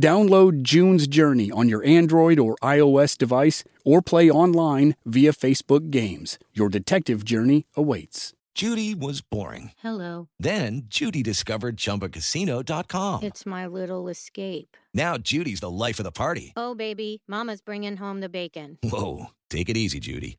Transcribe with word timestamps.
Download 0.00 0.62
June's 0.62 1.06
Journey 1.06 1.50
on 1.50 1.68
your 1.68 1.84
Android 1.84 2.38
or 2.38 2.56
iOS 2.62 3.16
device 3.18 3.64
or 3.84 4.02
play 4.02 4.30
online 4.30 4.96
via 5.04 5.32
Facebook 5.32 5.90
Games. 5.90 6.38
Your 6.52 6.68
detective 6.68 7.24
journey 7.24 7.66
awaits. 7.76 8.32
Judy 8.54 8.94
was 8.94 9.20
boring. 9.20 9.72
Hello. 9.78 10.28
Then 10.38 10.82
Judy 10.86 11.24
discovered 11.24 11.76
ChumbaCasino.com. 11.76 13.24
It's 13.24 13.44
my 13.44 13.66
little 13.66 14.08
escape. 14.08 14.76
Now 14.94 15.18
Judy's 15.18 15.58
the 15.60 15.70
life 15.70 15.98
of 15.98 16.04
the 16.04 16.12
party. 16.12 16.52
Oh, 16.56 16.76
baby, 16.76 17.22
Mama's 17.26 17.60
bringing 17.60 17.96
home 17.96 18.20
the 18.20 18.28
bacon. 18.28 18.78
Whoa, 18.84 19.26
take 19.50 19.68
it 19.68 19.76
easy, 19.76 19.98
Judy. 19.98 20.38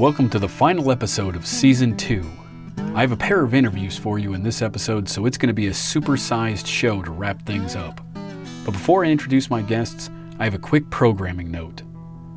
Welcome 0.00 0.30
to 0.30 0.38
the 0.38 0.48
final 0.48 0.90
episode 0.90 1.36
of 1.36 1.46
Season 1.46 1.94
2. 1.94 2.24
I 2.94 3.02
have 3.02 3.12
a 3.12 3.18
pair 3.18 3.44
of 3.44 3.52
interviews 3.52 3.98
for 3.98 4.18
you 4.18 4.32
in 4.32 4.42
this 4.42 4.62
episode, 4.62 5.06
so 5.06 5.26
it's 5.26 5.36
going 5.36 5.48
to 5.48 5.52
be 5.52 5.66
a 5.66 5.72
supersized 5.72 6.66
show 6.66 7.02
to 7.02 7.10
wrap 7.10 7.44
things 7.44 7.76
up. 7.76 8.00
But 8.64 8.70
before 8.70 9.04
I 9.04 9.10
introduce 9.10 9.50
my 9.50 9.60
guests, 9.60 10.08
I 10.38 10.44
have 10.44 10.54
a 10.54 10.58
quick 10.58 10.88
programming 10.88 11.50
note. 11.50 11.82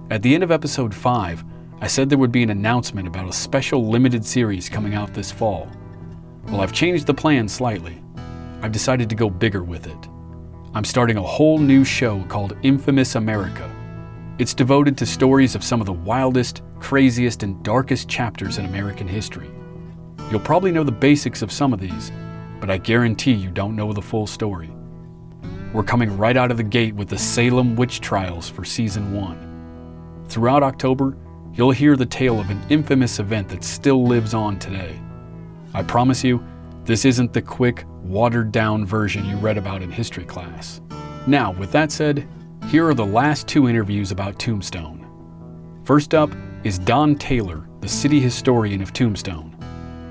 At 0.09 0.21
the 0.21 0.35
end 0.35 0.43
of 0.43 0.51
episode 0.51 0.93
5, 0.93 1.45
I 1.79 1.87
said 1.87 2.09
there 2.09 2.17
would 2.17 2.33
be 2.33 2.43
an 2.43 2.49
announcement 2.49 3.07
about 3.07 3.29
a 3.29 3.33
special 3.33 3.87
limited 3.87 4.25
series 4.25 4.67
coming 4.67 4.93
out 4.93 5.13
this 5.13 5.31
fall. 5.31 5.69
Well, 6.47 6.59
I've 6.59 6.73
changed 6.73 7.07
the 7.07 7.13
plan 7.13 7.47
slightly. 7.47 8.03
I've 8.61 8.73
decided 8.73 9.09
to 9.09 9.15
go 9.15 9.29
bigger 9.29 9.63
with 9.63 9.87
it. 9.87 10.09
I'm 10.73 10.83
starting 10.83 11.15
a 11.15 11.23
whole 11.23 11.59
new 11.59 11.85
show 11.85 12.23
called 12.23 12.57
Infamous 12.61 13.15
America. 13.15 13.72
It's 14.39 14.55
devoted 14.55 14.97
to 14.97 15.05
stories 15.05 15.53
of 15.53 15.63
some 15.63 15.79
of 15.79 15.85
the 15.85 15.93
wildest, 15.93 16.63
craziest, 16.79 17.43
and 17.43 17.63
darkest 17.63 18.09
chapters 18.09 18.57
in 18.57 18.65
American 18.65 19.07
history. 19.07 19.51
You'll 20.31 20.39
probably 20.39 20.71
know 20.71 20.83
the 20.83 20.91
basics 20.91 21.43
of 21.43 21.51
some 21.51 21.71
of 21.71 21.79
these, 21.79 22.11
but 22.59 22.71
I 22.71 22.79
guarantee 22.79 23.33
you 23.33 23.51
don't 23.51 23.75
know 23.75 23.93
the 23.93 24.01
full 24.01 24.25
story. 24.25 24.71
We're 25.71 25.83
coming 25.83 26.17
right 26.17 26.35
out 26.35 26.49
of 26.49 26.57
the 26.57 26.63
gate 26.63 26.95
with 26.95 27.09
the 27.09 27.17
Salem 27.17 27.75
witch 27.75 28.01
trials 28.01 28.49
for 28.49 28.65
season 28.65 29.13
one. 29.13 30.25
Throughout 30.29 30.63
October, 30.63 31.15
you'll 31.53 31.69
hear 31.69 31.95
the 31.95 32.03
tale 32.03 32.39
of 32.39 32.49
an 32.49 32.61
infamous 32.71 33.19
event 33.19 33.49
that 33.49 33.63
still 33.63 34.03
lives 34.03 34.33
on 34.33 34.57
today. 34.57 34.99
I 35.75 35.83
promise 35.83 36.23
you, 36.23 36.43
this 36.85 37.05
isn't 37.05 37.33
the 37.33 37.41
quick, 37.43 37.85
watered 38.01 38.51
down 38.51 38.83
version 38.83 39.25
you 39.25 39.35
read 39.37 39.59
about 39.59 39.83
in 39.83 39.91
history 39.91 40.25
class. 40.25 40.81
Now, 41.27 41.51
with 41.51 41.71
that 41.73 41.91
said, 41.91 42.27
here 42.69 42.87
are 42.87 42.93
the 42.93 43.05
last 43.05 43.47
two 43.47 43.67
interviews 43.69 44.11
about 44.11 44.39
Tombstone. 44.39 45.05
First 45.83 46.13
up 46.13 46.31
is 46.63 46.79
Don 46.79 47.15
Taylor, 47.15 47.67
the 47.81 47.87
city 47.87 48.19
historian 48.19 48.81
of 48.81 48.93
Tombstone. 48.93 49.55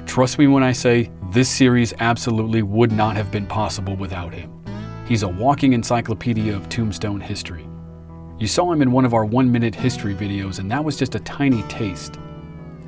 Trust 0.07 0.39
me 0.39 0.47
when 0.47 0.63
I 0.63 0.73
say 0.73 1.11
this 1.31 1.49
series 1.49 1.95
absolutely 1.99 2.63
would 2.63 2.93
not 2.93 3.17
have 3.17 3.31
been 3.31 3.47
possible 3.47 3.97
without 3.97 4.35
him. 4.35 4.53
He's 5.09 5.23
a 5.23 5.29
walking 5.29 5.73
encyclopedia 5.73 6.55
of 6.55 6.69
Tombstone 6.69 7.21
history. 7.21 7.67
You 8.39 8.47
saw 8.47 8.71
him 8.71 8.83
in 8.83 8.93
one 8.93 9.05
of 9.05 9.15
our 9.15 9.25
one 9.25 9.51
minute 9.51 9.75
history 9.75 10.15
videos, 10.15 10.59
and 10.59 10.71
that 10.71 10.85
was 10.85 10.97
just 10.97 11.15
a 11.15 11.21
tiny 11.21 11.63
taste. 11.65 12.19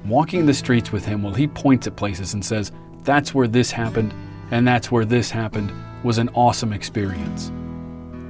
Walking 0.04 0.46
the 0.46 0.54
streets 0.54 0.92
with 0.92 1.04
him 1.04 1.22
while 1.22 1.34
he 1.34 1.48
points 1.48 1.86
at 1.86 1.96
places 1.96 2.34
and 2.34 2.44
says, 2.44 2.70
That's 3.02 3.34
where 3.34 3.48
this 3.48 3.70
happened, 3.70 4.12
and 4.50 4.68
that's 4.68 4.92
where 4.92 5.04
this 5.04 5.30
happened, 5.30 5.72
was 6.02 6.18
an 6.18 6.28
awesome 6.34 6.72
experience. 6.72 7.50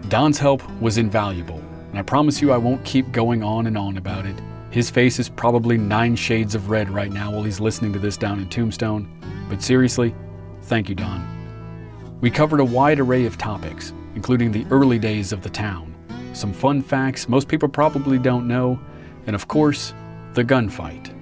Don's 0.09 0.39
help 0.39 0.63
was 0.81 0.99
invaluable, 0.99 1.63
and 1.91 1.99
I 1.99 2.03
promise 2.03 2.41
you 2.41 2.53
I 2.53 2.59
won't 2.59 2.85
keep 2.85 3.11
going 3.13 3.43
on 3.43 3.67
and 3.67 3.79
on 3.79 3.97
about 3.97 4.27
it. 4.27 4.37
His 4.71 4.91
face 4.91 5.19
is 5.19 5.29
probably 5.29 5.79
nine 5.79 6.17
shades 6.17 6.55
of 6.55 6.69
red 6.69 6.91
right 6.91 7.13
now 7.13 7.31
while 7.31 7.43
he's 7.43 7.61
listening 7.61 7.93
to 7.93 7.99
this 7.99 8.17
down 8.17 8.41
in 8.41 8.49
Tombstone, 8.49 9.09
but 9.49 9.63
seriously, 9.63 10.15
thank 10.63 10.89
you, 10.89 10.95
Don. 10.95 12.19
We 12.21 12.31
covered 12.31 12.61
a 12.61 12.65
wide 12.65 13.01
array 13.01 13.25
of 13.25 13.39
topics, 13.39 13.93
including 14.15 14.53
the 14.53 14.67
early 14.71 14.99
days 14.99 15.33
of 15.33 15.43
the 15.43 15.51
town, 15.51 15.95
some 16.35 16.53
fun 16.53 16.83
facts 16.83 17.29
most 17.29 17.47
people 17.47 17.69
probably 17.69 18.19
don't 18.19 18.49
know, 18.49 18.79
and 19.27 19.37
of 19.37 19.47
course, 19.47 19.95
the 20.35 20.45
gunfight. 20.45 21.15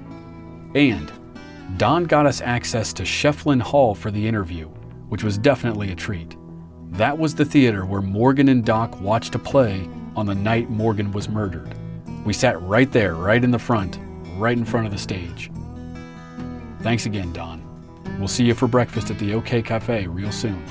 And 0.75 1.12
Don 1.76 2.04
got 2.04 2.25
us 2.25 2.41
access 2.41 2.94
to 2.94 3.03
Schieffelin 3.03 3.60
Hall 3.60 3.94
for 3.94 4.10
the 4.10 4.26
interview, 4.26 4.69
which 5.10 5.22
was 5.22 5.37
definitely 5.37 5.93
a 5.93 5.94
treat. 5.94 6.34
That 6.92 7.16
was 7.16 7.34
the 7.34 7.47
theater 7.47 7.86
where 7.86 8.03
Morgan 8.03 8.50
and 8.50 8.62
Doc 8.62 9.00
watched 9.00 9.34
a 9.34 9.38
play 9.38 9.88
on 10.14 10.26
the 10.26 10.34
night 10.34 10.69
Morgan 10.69 11.10
was 11.10 11.26
murdered. 11.26 11.75
We 12.26 12.34
sat 12.34 12.60
right 12.60 12.92
there, 12.92 13.14
right 13.14 13.42
in 13.42 13.50
the 13.50 13.58
front, 13.58 13.98
right 14.36 14.58
in 14.58 14.66
front 14.66 14.84
of 14.84 14.92
the 14.92 14.98
stage. 14.98 15.50
Thanks 16.82 17.06
again, 17.06 17.32
Don. 17.32 17.62
We'll 18.19 18.28
see 18.28 18.44
you 18.44 18.52
for 18.52 18.69
breakfast 18.69 19.10
at 19.10 19.19
the 19.19 19.32
OK 19.32 19.62
Cafe 19.62 20.06
real 20.06 20.31
soon. 20.31 20.62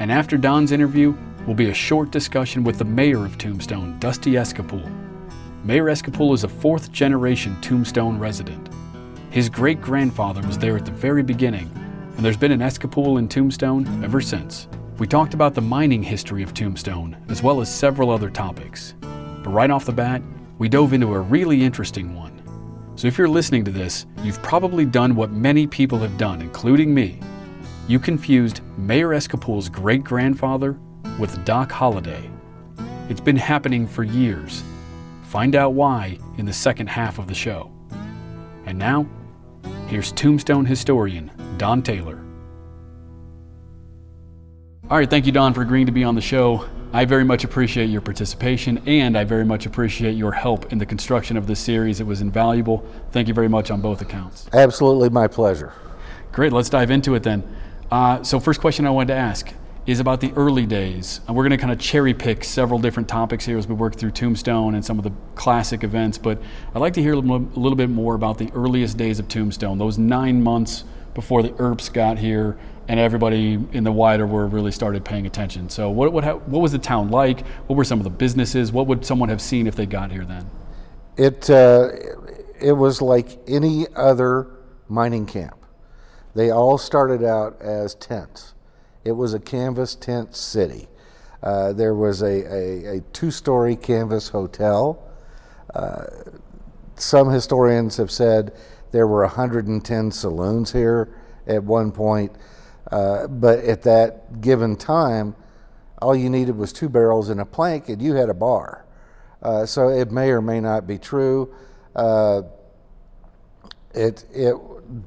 And 0.00 0.10
after 0.10 0.36
Don's 0.36 0.72
interview 0.72 1.14
will 1.46 1.54
be 1.54 1.70
a 1.70 1.74
short 1.74 2.10
discussion 2.10 2.64
with 2.64 2.78
the 2.78 2.84
mayor 2.84 3.24
of 3.24 3.38
Tombstone, 3.38 4.00
Dusty 4.00 4.32
Escapule. 4.32 4.90
Mayor 5.62 5.84
Escapule 5.84 6.34
is 6.34 6.42
a 6.42 6.48
fourth 6.48 6.90
generation 6.90 7.56
Tombstone 7.60 8.18
resident. 8.18 8.68
His 9.30 9.48
great 9.48 9.80
grandfather 9.80 10.44
was 10.44 10.58
there 10.58 10.76
at 10.76 10.84
the 10.84 10.90
very 10.90 11.22
beginning 11.22 11.70
and 12.16 12.24
there's 12.24 12.36
been 12.36 12.52
an 12.52 12.60
Escapule 12.60 13.18
in 13.18 13.28
Tombstone 13.28 14.02
ever 14.02 14.22
since. 14.22 14.68
We 14.98 15.06
talked 15.06 15.34
about 15.34 15.54
the 15.54 15.60
mining 15.60 16.02
history 16.02 16.42
of 16.42 16.54
Tombstone, 16.54 17.16
as 17.28 17.42
well 17.42 17.60
as 17.60 17.72
several 17.72 18.10
other 18.10 18.30
topics. 18.30 18.94
But 19.00 19.50
right 19.50 19.70
off 19.70 19.84
the 19.84 19.92
bat, 19.92 20.22
we 20.58 20.70
dove 20.70 20.94
into 20.94 21.12
a 21.12 21.20
really 21.20 21.62
interesting 21.62 22.14
one. 22.14 22.32
So 22.96 23.06
if 23.06 23.18
you're 23.18 23.28
listening 23.28 23.66
to 23.66 23.70
this, 23.70 24.06
you've 24.22 24.42
probably 24.42 24.86
done 24.86 25.14
what 25.14 25.30
many 25.30 25.66
people 25.66 25.98
have 25.98 26.16
done, 26.16 26.40
including 26.40 26.94
me. 26.94 27.20
You 27.86 27.98
confused 27.98 28.62
Mayor 28.78 29.10
Escapule's 29.10 29.68
great 29.68 30.02
grandfather 30.02 30.78
with 31.18 31.44
Doc 31.44 31.70
Holliday. 31.70 32.30
It's 33.10 33.20
been 33.20 33.36
happening 33.36 33.86
for 33.86 34.02
years. 34.02 34.64
Find 35.24 35.54
out 35.54 35.74
why 35.74 36.18
in 36.38 36.46
the 36.46 36.52
second 36.54 36.86
half 36.86 37.18
of 37.18 37.26
the 37.26 37.34
show. 37.34 37.70
And 38.64 38.78
now, 38.78 39.06
here's 39.88 40.12
Tombstone 40.12 40.64
historian 40.64 41.30
Don 41.58 41.82
Taylor. 41.82 42.22
All 44.88 44.96
right, 44.96 45.10
thank 45.10 45.26
you, 45.26 45.32
Don, 45.32 45.52
for 45.52 45.62
agreeing 45.62 45.86
to 45.86 45.92
be 45.92 46.04
on 46.04 46.14
the 46.14 46.20
show. 46.20 46.68
I 46.92 47.04
very 47.04 47.24
much 47.24 47.42
appreciate 47.42 47.86
your 47.86 48.00
participation 48.00 48.80
and 48.86 49.18
I 49.18 49.24
very 49.24 49.44
much 49.44 49.66
appreciate 49.66 50.12
your 50.12 50.30
help 50.30 50.72
in 50.72 50.78
the 50.78 50.86
construction 50.86 51.36
of 51.36 51.46
this 51.48 51.58
series. 51.58 52.00
It 52.00 52.06
was 52.06 52.20
invaluable. 52.20 52.86
Thank 53.10 53.26
you 53.26 53.34
very 53.34 53.48
much 53.48 53.70
on 53.70 53.80
both 53.80 54.00
accounts. 54.00 54.48
Absolutely 54.52 55.10
my 55.10 55.26
pleasure. 55.26 55.72
Great, 56.30 56.52
let's 56.52 56.68
dive 56.68 56.90
into 56.90 57.14
it 57.16 57.22
then. 57.22 57.42
Uh, 57.90 58.22
so, 58.22 58.38
first 58.38 58.60
question 58.60 58.86
I 58.86 58.90
wanted 58.90 59.14
to 59.14 59.18
ask 59.18 59.52
is 59.86 60.00
about 60.00 60.20
the 60.20 60.32
early 60.34 60.66
days. 60.66 61.20
And 61.26 61.36
we're 61.36 61.42
going 61.42 61.50
to 61.52 61.58
kind 61.58 61.72
of 61.72 61.78
cherry 61.78 62.14
pick 62.14 62.44
several 62.44 62.78
different 62.78 63.08
topics 63.08 63.44
here 63.44 63.56
as 63.58 63.66
we 63.66 63.74
work 63.74 63.96
through 63.96 64.10
Tombstone 64.12 64.74
and 64.74 64.84
some 64.84 64.98
of 64.98 65.04
the 65.04 65.12
classic 65.34 65.84
events. 65.84 66.18
But 66.18 66.40
I'd 66.74 66.80
like 66.80 66.94
to 66.94 67.02
hear 67.02 67.14
a 67.14 67.18
little 67.18 67.76
bit 67.76 67.90
more 67.90 68.14
about 68.14 68.38
the 68.38 68.50
earliest 68.52 68.96
days 68.96 69.18
of 69.18 69.28
Tombstone, 69.28 69.78
those 69.78 69.98
nine 69.98 70.42
months 70.42 70.84
before 71.16 71.42
the 71.42 71.54
Earps 71.58 71.88
got 71.88 72.18
here 72.18 72.58
and 72.88 73.00
everybody 73.00 73.54
in 73.72 73.84
the 73.84 73.90
wider 73.90 74.26
world 74.26 74.52
really 74.52 74.70
started 74.70 75.02
paying 75.02 75.26
attention. 75.26 75.70
So, 75.70 75.88
what, 75.88 76.12
what, 76.12 76.46
what 76.46 76.60
was 76.60 76.72
the 76.72 76.78
town 76.78 77.10
like? 77.10 77.44
What 77.66 77.76
were 77.76 77.84
some 77.84 77.98
of 77.98 78.04
the 78.04 78.10
businesses? 78.10 78.70
What 78.70 78.86
would 78.86 79.04
someone 79.04 79.30
have 79.30 79.40
seen 79.40 79.66
if 79.66 79.74
they 79.74 79.86
got 79.86 80.12
here 80.12 80.26
then? 80.26 80.48
It, 81.16 81.48
uh, 81.48 81.88
it 82.60 82.72
was 82.72 83.00
like 83.00 83.38
any 83.48 83.86
other 83.96 84.46
mining 84.88 85.24
camp. 85.24 85.56
They 86.34 86.50
all 86.50 86.76
started 86.76 87.24
out 87.24 87.60
as 87.62 87.94
tents. 87.94 88.52
It 89.02 89.12
was 89.12 89.32
a 89.32 89.40
canvas 89.40 89.94
tent 89.94 90.36
city. 90.36 90.86
Uh, 91.42 91.72
there 91.72 91.94
was 91.94 92.20
a, 92.20 92.26
a, 92.26 92.98
a 92.98 93.00
two 93.14 93.30
story 93.30 93.74
canvas 93.74 94.28
hotel. 94.28 95.02
Uh, 95.74 96.04
some 96.96 97.30
historians 97.30 97.96
have 97.96 98.10
said 98.10 98.52
there 98.92 99.06
were 99.06 99.22
110 99.22 100.10
saloons 100.10 100.72
here 100.72 101.08
at 101.46 101.62
one 101.62 101.92
point, 101.92 102.32
uh, 102.90 103.26
but 103.26 103.60
at 103.60 103.82
that 103.82 104.40
given 104.40 104.76
time, 104.76 105.34
all 106.00 106.14
you 106.14 106.28
needed 106.28 106.56
was 106.56 106.72
two 106.72 106.88
barrels 106.88 107.30
and 107.30 107.40
a 107.40 107.44
plank, 107.44 107.88
and 107.88 108.02
you 108.02 108.14
had 108.14 108.28
a 108.28 108.34
bar. 108.34 108.84
Uh, 109.42 109.64
so 109.66 109.88
it 109.88 110.10
may 110.10 110.30
or 110.30 110.42
may 110.42 110.60
not 110.60 110.86
be 110.86 110.98
true. 110.98 111.54
Uh, 111.94 112.42
it, 113.94 114.24
it 114.32 114.54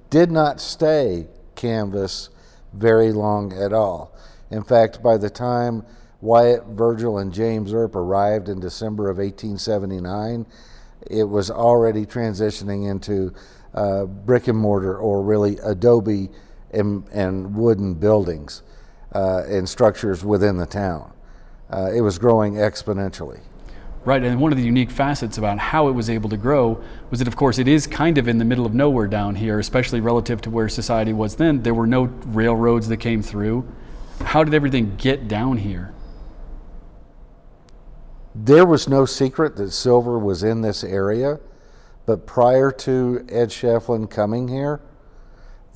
did 0.10 0.32
not 0.32 0.60
stay 0.60 1.28
canvas 1.56 2.30
very 2.74 3.12
long 3.12 3.54
at 3.54 3.74
all. 3.74 4.16
In 4.52 4.64
fact, 4.64 5.04
by 5.04 5.18
the 5.18 5.30
time 5.30 5.84
Wyatt, 6.22 6.66
Virgil, 6.66 7.20
and 7.20 7.32
James 7.32 7.74
Earp 7.74 7.96
arrived 7.96 8.50
in 8.50 8.60
December 8.60 9.10
of 9.10 9.18
1879, 9.18 10.46
it 11.10 11.24
was 11.24 11.50
already 11.50 12.06
transitioning 12.06 12.90
into 12.90 13.34
uh, 13.74 14.06
brick 14.06 14.48
and 14.48 14.58
mortar 14.58 14.98
or 14.98 15.22
really 15.22 15.58
adobe 15.64 16.30
and, 16.72 17.08
and 17.12 17.56
wooden 17.56 17.94
buildings 17.94 18.64
uh, 19.14 19.44
and 19.48 19.68
structures 19.68 20.24
within 20.24 20.58
the 20.58 20.66
town. 20.66 21.12
Uh, 21.70 21.92
it 21.94 22.02
was 22.02 22.18
growing 22.18 22.56
exponentially. 22.56 23.42
Right, 24.06 24.24
and 24.24 24.40
one 24.40 24.52
of 24.52 24.58
the 24.58 24.64
unique 24.64 24.92
facets 24.92 25.38
about 25.38 25.60
how 25.60 25.90
it 25.90 25.92
was 25.92 26.10
able 26.10 26.30
to 26.30 26.38
grow 26.38 26.82
was 27.10 27.20
that, 27.20 27.28
of 27.28 27.36
course, 27.36 27.60
it 27.60 27.68
is 27.68 27.86
kind 27.86 28.18
of 28.18 28.28
in 28.28 28.38
the 28.38 28.46
middle 28.46 28.66
of 28.66 28.74
nowhere 28.74 29.08
down 29.08 29.36
here, 29.36 29.60
especially 29.60 30.00
relative 30.00 30.40
to 30.42 30.50
where 30.50 30.70
society 30.70 31.12
was 31.12 31.36
then. 31.36 31.62
There 31.64 31.74
were 31.74 31.86
no 31.86 32.04
railroads 32.04 32.88
that 32.88 32.98
came 32.98 33.22
through. 33.22 33.68
How 34.22 34.44
did 34.44 34.54
everything 34.54 34.96
get 34.96 35.28
down 35.28 35.58
here? 35.58 35.94
There 38.34 38.66
was 38.66 38.88
no 38.88 39.06
secret 39.06 39.58
that 39.58 39.72
silver 39.72 40.18
was 40.18 40.44
in 40.44 40.62
this 40.62 40.84
area, 40.84 41.40
but 42.10 42.26
prior 42.26 42.72
to 42.72 43.24
Ed 43.30 43.50
Schieffelin 43.50 44.10
coming 44.10 44.48
here, 44.48 44.82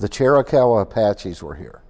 the 0.00 0.08
Chiricahua 0.08 0.82
Apaches 0.82 1.44
were 1.44 1.54
here. 1.54 1.80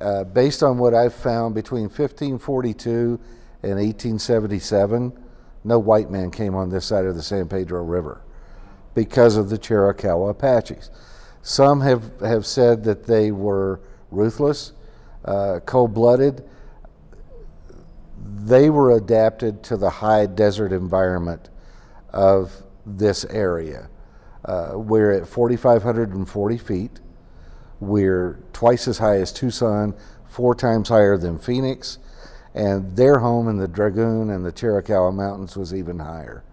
Uh, 0.00 0.24
based 0.24 0.64
on 0.64 0.78
what 0.78 0.94
I've 0.94 1.14
found 1.14 1.54
between 1.54 1.84
1542 1.84 3.20
and 3.62 3.74
1877, 3.74 5.12
no 5.62 5.78
white 5.78 6.10
man 6.10 6.32
came 6.32 6.56
on 6.56 6.70
this 6.70 6.84
side 6.86 7.04
of 7.04 7.14
the 7.14 7.22
San 7.22 7.46
Pedro 7.46 7.84
River 7.84 8.20
because 8.96 9.36
of 9.36 9.48
the 9.48 9.58
Chiricahua 9.58 10.30
Apaches. 10.30 10.90
Some 11.40 11.82
have, 11.82 12.18
have 12.18 12.44
said 12.44 12.82
that 12.82 13.06
they 13.06 13.30
were 13.30 13.80
ruthless, 14.10 14.72
uh, 15.24 15.60
cold 15.64 15.94
blooded. 15.94 16.42
They 18.18 18.70
were 18.70 18.96
adapted 18.96 19.62
to 19.62 19.76
the 19.76 19.90
high 19.90 20.26
desert 20.26 20.72
environment 20.72 21.48
of 22.12 22.64
this 22.98 23.24
area. 23.26 23.88
Uh, 24.44 24.72
we're 24.74 25.12
at 25.12 25.26
4,540 25.26 26.58
feet. 26.58 27.00
We're 27.80 28.38
twice 28.52 28.88
as 28.88 28.98
high 28.98 29.16
as 29.16 29.32
Tucson, 29.32 29.94
four 30.28 30.54
times 30.54 30.88
higher 30.88 31.16
than 31.16 31.38
Phoenix, 31.38 31.98
and 32.54 32.96
their 32.96 33.18
home 33.18 33.48
in 33.48 33.56
the 33.56 33.68
Dragoon 33.68 34.30
and 34.30 34.44
the 34.44 34.52
Chiricahua 34.52 35.14
Mountains 35.14 35.56
was 35.56 35.74
even 35.74 35.98
higher. 35.98 36.44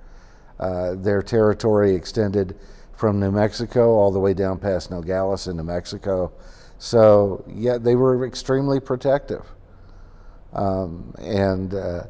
Uh, 0.60 0.96
their 0.96 1.22
territory 1.22 1.94
extended 1.94 2.58
from 2.94 3.20
New 3.20 3.32
Mexico 3.32 3.92
all 3.92 4.12
the 4.12 4.20
way 4.20 4.34
down 4.34 4.58
past 4.58 4.90
Nogales 4.90 5.48
in 5.48 5.58
New 5.58 5.64
Mexico. 5.64 6.32
So, 6.80 7.44
yeah, 7.48 7.78
they 7.78 7.96
were 7.96 8.26
extremely 8.26 8.80
protective. 8.80 9.46
Um, 10.54 11.14
and 11.20 11.74
uh, 11.74 12.04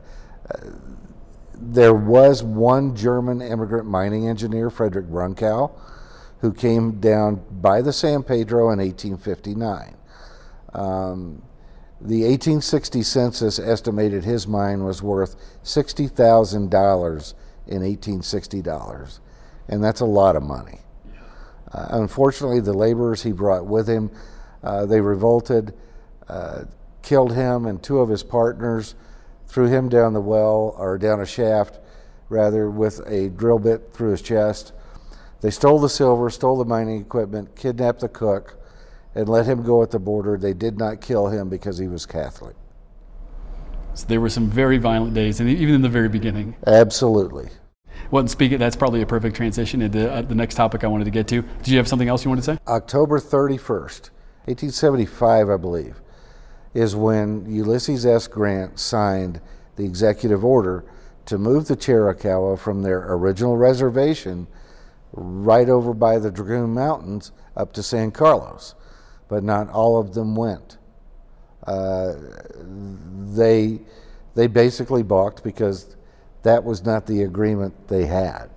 there 1.60 1.94
was 1.94 2.44
one 2.44 2.96
German 2.96 3.42
immigrant 3.42 3.88
mining 3.88 4.28
engineer, 4.28 4.70
Frederick 4.70 5.08
Brunkow, 5.08 5.72
who 6.42 6.54
came 6.54 7.00
down 7.00 7.44
by 7.62 7.82
the 7.82 7.92
San 7.94 8.24
Pedro 8.24 8.70
in 8.72 8.80
1859. 8.80 9.96
Um, 10.74 11.42
the 12.00 12.22
1860 12.22 13.02
census 13.02 13.58
estimated 13.58 14.24
his 14.24 14.48
mine 14.48 14.84
was 14.84 15.02
worth 15.02 15.36
$60,000 15.64 17.34
in 17.68 17.82
1860 17.82 18.62
dollars, 18.62 19.20
and 19.68 19.84
that's 19.84 20.02
a 20.02 20.06
lot 20.06 20.36
of 20.36 20.44
money. 20.44 20.80
Uh, 21.74 21.88
unfortunately, 21.90 22.60
the 22.60 22.74
laborers 22.74 23.24
he 23.24 23.32
brought 23.32 23.66
with 23.66 23.88
him, 23.90 24.10
uh, 24.64 24.86
they 24.86 25.02
revolted, 25.02 25.74
uh, 26.30 26.64
killed 27.02 27.34
him 27.34 27.66
and 27.66 27.82
two 27.84 28.00
of 28.00 28.10
his 28.10 28.24
partners, 28.24 28.96
threw 29.48 29.68
him 29.68 29.90
down 29.90 30.14
the 30.14 30.22
well 30.22 30.76
or 30.78 30.98
down 30.98 31.22
a 31.22 31.26
shaft, 31.26 31.80
rather, 32.30 32.70
with 32.70 33.00
a 33.08 33.30
drill 33.30 33.60
bit 33.60 33.94
through 33.94 34.12
his 34.12 34.22
chest. 34.22 34.74
They 35.42 35.52
stole 35.52 35.80
the 35.80 35.90
silver, 35.90 36.30
stole 36.30 36.58
the 36.58 36.66
mining 36.66 37.02
equipment, 37.02 37.56
kidnapped 37.56 38.02
the 38.02 38.10
cook, 38.10 38.58
and 39.16 39.30
let 39.30 39.46
him 39.46 39.64
go 39.64 39.82
at 39.84 39.92
the 39.92 40.00
border. 40.00 40.38
They 40.38 40.54
did 40.54 40.78
not 40.78 41.02
kill 41.02 41.28
him 41.28 41.50
because 41.50 41.78
he 41.78 41.88
was 41.88 42.06
Catholic. 42.06 42.56
So 43.94 44.06
there 44.08 44.22
were 44.22 44.30
some 44.30 44.50
very 44.50 44.78
violent 44.78 45.14
days, 45.14 45.40
and 45.40 45.50
even 45.50 45.74
in 45.74 45.82
the 45.82 45.90
very 45.90 46.10
beginning. 46.10 46.56
Absolutely. 46.68 47.50
Well, 48.12 48.22
and 48.22 48.30
speaking, 48.30 48.60
that's 48.60 48.76
probably 48.76 49.02
a 49.02 49.06
perfect 49.06 49.36
transition 49.36 49.82
into 49.82 50.12
uh, 50.12 50.22
the 50.22 50.36
next 50.36 50.56
topic 50.56 50.84
I 50.84 50.88
wanted 50.88 51.06
to 51.06 51.12
get 51.12 51.28
to. 51.30 51.42
Did 51.42 51.68
you 51.70 51.78
have 51.78 51.88
something 51.88 52.08
else 52.08 52.24
you 52.24 52.30
wanted 52.30 52.44
to 52.44 52.56
say? 52.56 52.60
October 52.68 53.20
31st, 53.20 54.12
1875, 54.46 55.50
I 55.50 55.58
believe, 55.58 56.02
is 56.74 56.96
when 56.96 57.46
Ulysses 57.52 58.06
S. 58.06 58.28
Grant 58.28 58.80
signed 58.80 59.42
the 59.76 59.86
executive 59.86 60.44
order 60.44 60.86
to 61.26 61.38
move 61.38 61.68
the 61.68 61.76
Chiricahua 61.76 62.58
from 62.58 62.84
their 62.84 63.14
original 63.14 63.58
reservation 63.58 64.48
right 65.14 65.70
over 65.70 65.94
by 65.94 66.20
the 66.20 66.32
Dragoon 66.32 66.74
Mountains 66.74 67.32
up 67.56 67.74
to 67.74 67.84
San 67.84 68.12
Carlos 68.12 68.76
but 69.28 69.44
not 69.44 69.70
all 69.70 70.00
of 70.00 70.14
them 70.14 70.36
went. 70.36 70.78
Uh, 71.66 72.14
they 73.34 73.80
they 74.36 74.48
basically 74.48 75.04
balked 75.04 75.44
because 75.44 75.96
that 76.44 76.64
was 76.64 76.86
not 76.86 77.06
the 77.08 77.24
agreement 77.24 77.88
they 77.88 78.06
had, 78.06 78.48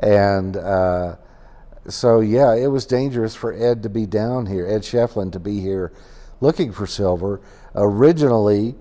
and 0.00 0.56
uh, 0.56 1.14
so 1.88 2.20
yeah, 2.20 2.54
it 2.54 2.66
was 2.66 2.86
dangerous 2.86 3.34
for 3.34 3.52
Ed 3.52 3.82
to 3.84 3.88
be 3.88 4.04
down 4.04 4.46
here, 4.46 4.66
Ed 4.66 4.82
Schieffelin 4.82 5.30
to 5.32 5.38
be 5.38 5.60
here, 5.60 5.92
looking 6.40 6.72
for 6.72 6.86
silver. 6.86 7.40
Originally, 7.74 8.74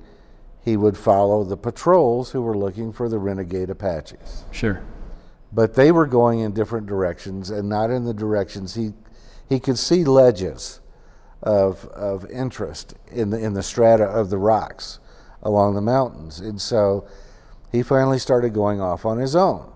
he 0.64 0.78
would 0.78 0.98
follow 0.98 1.44
the 1.44 1.58
patrols 1.58 2.32
who 2.32 2.42
were 2.42 2.58
looking 2.58 2.92
for 2.92 3.10
the 3.10 3.18
renegade 3.18 3.70
Apaches. 3.70 4.44
Sure. 4.52 4.82
But 5.52 5.76
they 5.76 5.92
were 5.92 6.06
going 6.06 6.40
in 6.40 6.54
different 6.54 6.88
directions 6.88 7.50
and 7.50 7.70
not 7.70 7.90
in 7.90 8.04
the 8.04 8.14
directions 8.14 8.76
he 8.76 8.94
he 9.48 9.60
could 9.60 9.78
see 9.78 10.04
ledges 10.04 10.82
of, 11.42 11.86
of 11.88 12.30
interest 12.30 12.96
in 13.12 13.30
the, 13.30 13.40
in 13.40 13.54
the 13.54 13.64
strata 13.64 14.04
of 14.04 14.30
the 14.30 14.38
rocks 14.38 15.00
along 15.44 15.76
the 15.76 15.82
mountains. 15.82 16.40
And 16.40 16.60
so 16.60 17.08
he 17.72 17.84
finally 17.84 18.20
started 18.20 18.54
going 18.54 18.82
off 18.82 19.06
on 19.06 19.18
his 19.18 19.36
own. 19.36 19.72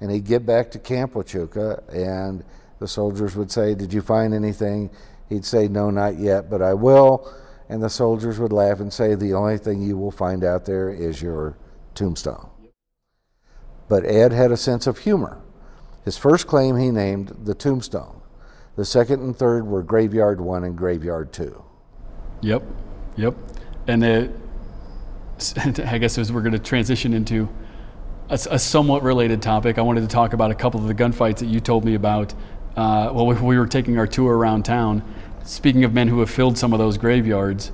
And 0.00 0.10
he'd 0.10 0.24
get 0.24 0.46
back 0.46 0.70
to 0.72 0.78
Camp 0.78 1.14
Huachuca, 1.14 1.82
and 1.92 2.44
the 2.78 2.86
soldiers 2.86 3.34
would 3.34 3.50
say, 3.50 3.74
Did 3.74 3.92
you 3.92 4.00
find 4.00 4.32
anything? 4.32 4.90
He'd 5.28 5.44
say, 5.44 5.68
No, 5.68 5.90
not 5.90 6.18
yet, 6.18 6.50
but 6.50 6.62
I 6.62 6.74
will. 6.74 7.32
And 7.68 7.82
the 7.82 7.90
soldiers 7.90 8.38
would 8.38 8.52
laugh 8.52 8.80
and 8.80 8.92
say, 8.92 9.14
The 9.14 9.34
only 9.34 9.58
thing 9.58 9.82
you 9.82 9.96
will 9.96 10.10
find 10.10 10.44
out 10.44 10.64
there 10.64 10.90
is 10.90 11.20
your 11.20 11.58
tombstone. 11.94 12.48
But 13.88 14.04
Ed 14.04 14.32
had 14.32 14.52
a 14.52 14.56
sense 14.56 14.86
of 14.86 14.98
humor. 14.98 15.40
His 16.04 16.16
first 16.16 16.46
claim 16.46 16.76
he 16.76 16.90
named 16.90 17.36
the 17.44 17.54
tombstone. 17.54 18.22
The 18.76 18.84
second 18.84 19.22
and 19.22 19.36
third 19.36 19.66
were 19.66 19.82
Graveyard 19.82 20.40
1 20.40 20.64
and 20.64 20.76
Graveyard 20.76 21.32
2. 21.32 21.64
Yep, 22.42 22.62
yep. 23.16 23.34
And 23.88 24.04
I 25.84 25.98
guess 25.98 26.18
as 26.18 26.32
we're 26.32 26.42
going 26.42 26.52
to 26.52 26.58
transition 26.58 27.12
into 27.12 27.48
a, 28.28 28.38
a, 28.50 28.58
somewhat 28.58 29.02
related 29.02 29.42
topic, 29.42 29.78
I 29.78 29.82
wanted 29.82 30.02
to 30.02 30.06
talk 30.06 30.32
about 30.32 30.50
a 30.50 30.54
couple 30.54 30.80
of 30.80 30.86
the 30.86 30.94
gunfights 30.94 31.38
that 31.38 31.46
you 31.46 31.60
told 31.60 31.84
me 31.84 31.94
about 31.94 32.34
uh, 32.76 33.10
while 33.10 33.26
we, 33.26 33.34
we 33.36 33.58
were 33.58 33.66
taking 33.66 33.98
our 33.98 34.06
tour 34.06 34.36
around 34.36 34.64
town. 34.64 35.02
Speaking 35.44 35.84
of 35.84 35.92
men 35.92 36.08
who 36.08 36.20
have 36.20 36.30
filled 36.30 36.58
some 36.58 36.72
of 36.72 36.78
those 36.78 36.98
graveyards, 36.98 37.72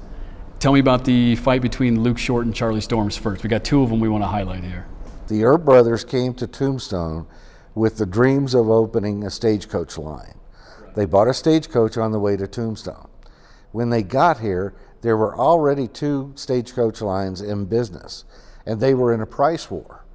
Tell 0.64 0.72
me 0.72 0.80
about 0.80 1.04
the 1.04 1.36
fight 1.36 1.60
between 1.60 2.02
Luke 2.02 2.16
Short 2.16 2.46
and 2.46 2.54
Charlie 2.54 2.80
Storms 2.80 3.18
first. 3.18 3.42
We 3.42 3.50
got 3.50 3.64
two 3.64 3.82
of 3.82 3.90
them 3.90 4.00
we 4.00 4.08
want 4.08 4.24
to 4.24 4.28
highlight 4.28 4.64
here. 4.64 4.86
The 5.28 5.44
Earp 5.44 5.62
brothers 5.62 6.04
came 6.04 6.32
to 6.36 6.46
Tombstone 6.46 7.26
with 7.74 7.98
the 7.98 8.06
dreams 8.06 8.54
of 8.54 8.70
opening 8.70 9.24
a 9.24 9.30
stagecoach 9.30 9.98
line. 9.98 10.38
They 10.96 11.04
bought 11.04 11.28
a 11.28 11.34
stagecoach 11.34 11.98
on 11.98 12.12
the 12.12 12.18
way 12.18 12.38
to 12.38 12.46
Tombstone. 12.46 13.10
When 13.72 13.90
they 13.90 14.02
got 14.02 14.40
here, 14.40 14.74
there 15.02 15.18
were 15.18 15.36
already 15.36 15.86
two 15.86 16.32
stagecoach 16.34 17.02
lines 17.02 17.42
in 17.42 17.66
business, 17.66 18.24
and 18.64 18.80
they 18.80 18.94
were 18.94 19.12
in 19.12 19.20
a 19.20 19.26
price 19.26 19.70
war. 19.70 20.06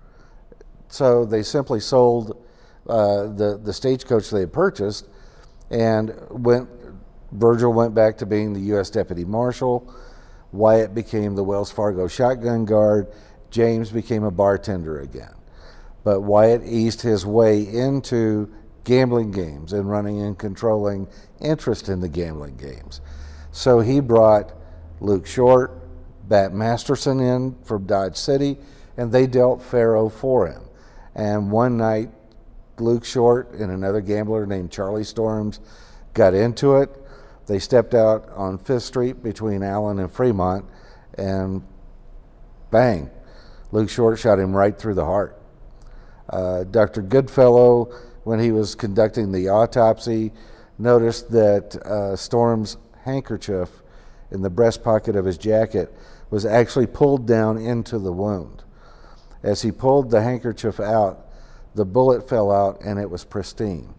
So 0.87 1.25
they 1.25 1.43
simply 1.43 1.79
sold 1.79 2.43
uh, 2.87 3.27
the 3.27 3.59
the 3.63 3.73
stagecoach 3.73 4.29
they 4.29 4.41
had 4.41 4.53
purchased, 4.53 5.07
and 5.69 6.13
went. 6.29 6.69
Virgil 7.31 7.71
went 7.71 7.93
back 7.93 8.17
to 8.17 8.25
being 8.25 8.53
the 8.53 8.59
U.S. 8.71 8.89
Deputy 8.89 9.23
Marshal. 9.23 9.93
Wyatt 10.51 10.95
became 10.95 11.35
the 11.35 11.43
Wells 11.43 11.71
Fargo 11.71 12.07
shotgun 12.07 12.65
guard. 12.65 13.07
James 13.51 13.91
became 13.91 14.23
a 14.23 14.31
bartender 14.31 15.01
again. 15.01 15.33
But 16.03 16.21
Wyatt 16.21 16.63
eased 16.63 17.01
his 17.01 17.25
way 17.25 17.61
into 17.61 18.51
gambling 18.83 19.31
games 19.31 19.73
and 19.73 19.89
running 19.89 20.21
and 20.21 20.37
controlling 20.37 21.07
interest 21.39 21.89
in 21.89 21.99
the 21.99 22.09
gambling 22.09 22.57
games. 22.57 23.01
So 23.51 23.79
he 23.79 23.99
brought 23.99 24.53
Luke 24.99 25.27
Short, 25.27 25.71
Bat 26.27 26.53
Masterson 26.53 27.19
in 27.19 27.55
from 27.63 27.85
Dodge 27.85 28.15
City, 28.15 28.57
and 28.97 29.11
they 29.11 29.27
dealt 29.27 29.61
Faro 29.61 30.09
for 30.09 30.47
him. 30.47 30.63
And 31.15 31.51
one 31.51 31.77
night, 31.77 32.09
Luke 32.81 33.05
Short 33.05 33.51
and 33.51 33.71
another 33.71 34.01
gambler 34.01 34.45
named 34.45 34.71
Charlie 34.71 35.03
Storms 35.03 35.59
got 36.13 36.33
into 36.33 36.77
it. 36.77 36.89
They 37.47 37.59
stepped 37.59 37.93
out 37.93 38.29
on 38.35 38.57
Fifth 38.57 38.83
Street 38.83 39.23
between 39.23 39.63
Allen 39.63 39.99
and 39.99 40.11
Fremont, 40.11 40.65
and 41.17 41.63
bang, 42.71 43.09
Luke 43.71 43.89
Short 43.89 44.19
shot 44.19 44.39
him 44.39 44.55
right 44.55 44.77
through 44.77 44.95
the 44.95 45.05
heart. 45.05 45.41
Uh, 46.29 46.63
Dr. 46.63 47.01
Goodfellow, 47.01 47.91
when 48.23 48.39
he 48.39 48.51
was 48.51 48.75
conducting 48.75 49.31
the 49.31 49.49
autopsy, 49.49 50.31
noticed 50.77 51.31
that 51.31 51.75
uh, 51.85 52.15
Storm's 52.15 52.77
handkerchief 53.03 53.69
in 54.31 54.41
the 54.41 54.49
breast 54.49 54.83
pocket 54.83 55.15
of 55.15 55.25
his 55.25 55.37
jacket 55.37 55.93
was 56.29 56.45
actually 56.45 56.87
pulled 56.87 57.25
down 57.25 57.57
into 57.57 57.97
the 57.97 58.11
wound. 58.11 58.63
As 59.41 59.61
he 59.61 59.71
pulled 59.71 60.11
the 60.11 60.21
handkerchief 60.21 60.79
out, 60.79 61.28
the 61.75 61.85
bullet 61.85 62.27
fell 62.27 62.51
out 62.51 62.81
and 62.81 62.99
it 62.99 63.09
was 63.09 63.23
pristine. 63.23 63.93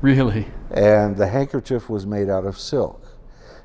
Really? 0.00 0.46
And 0.70 1.16
the 1.16 1.28
handkerchief 1.28 1.88
was 1.88 2.06
made 2.06 2.28
out 2.28 2.44
of 2.44 2.58
silk. 2.58 3.02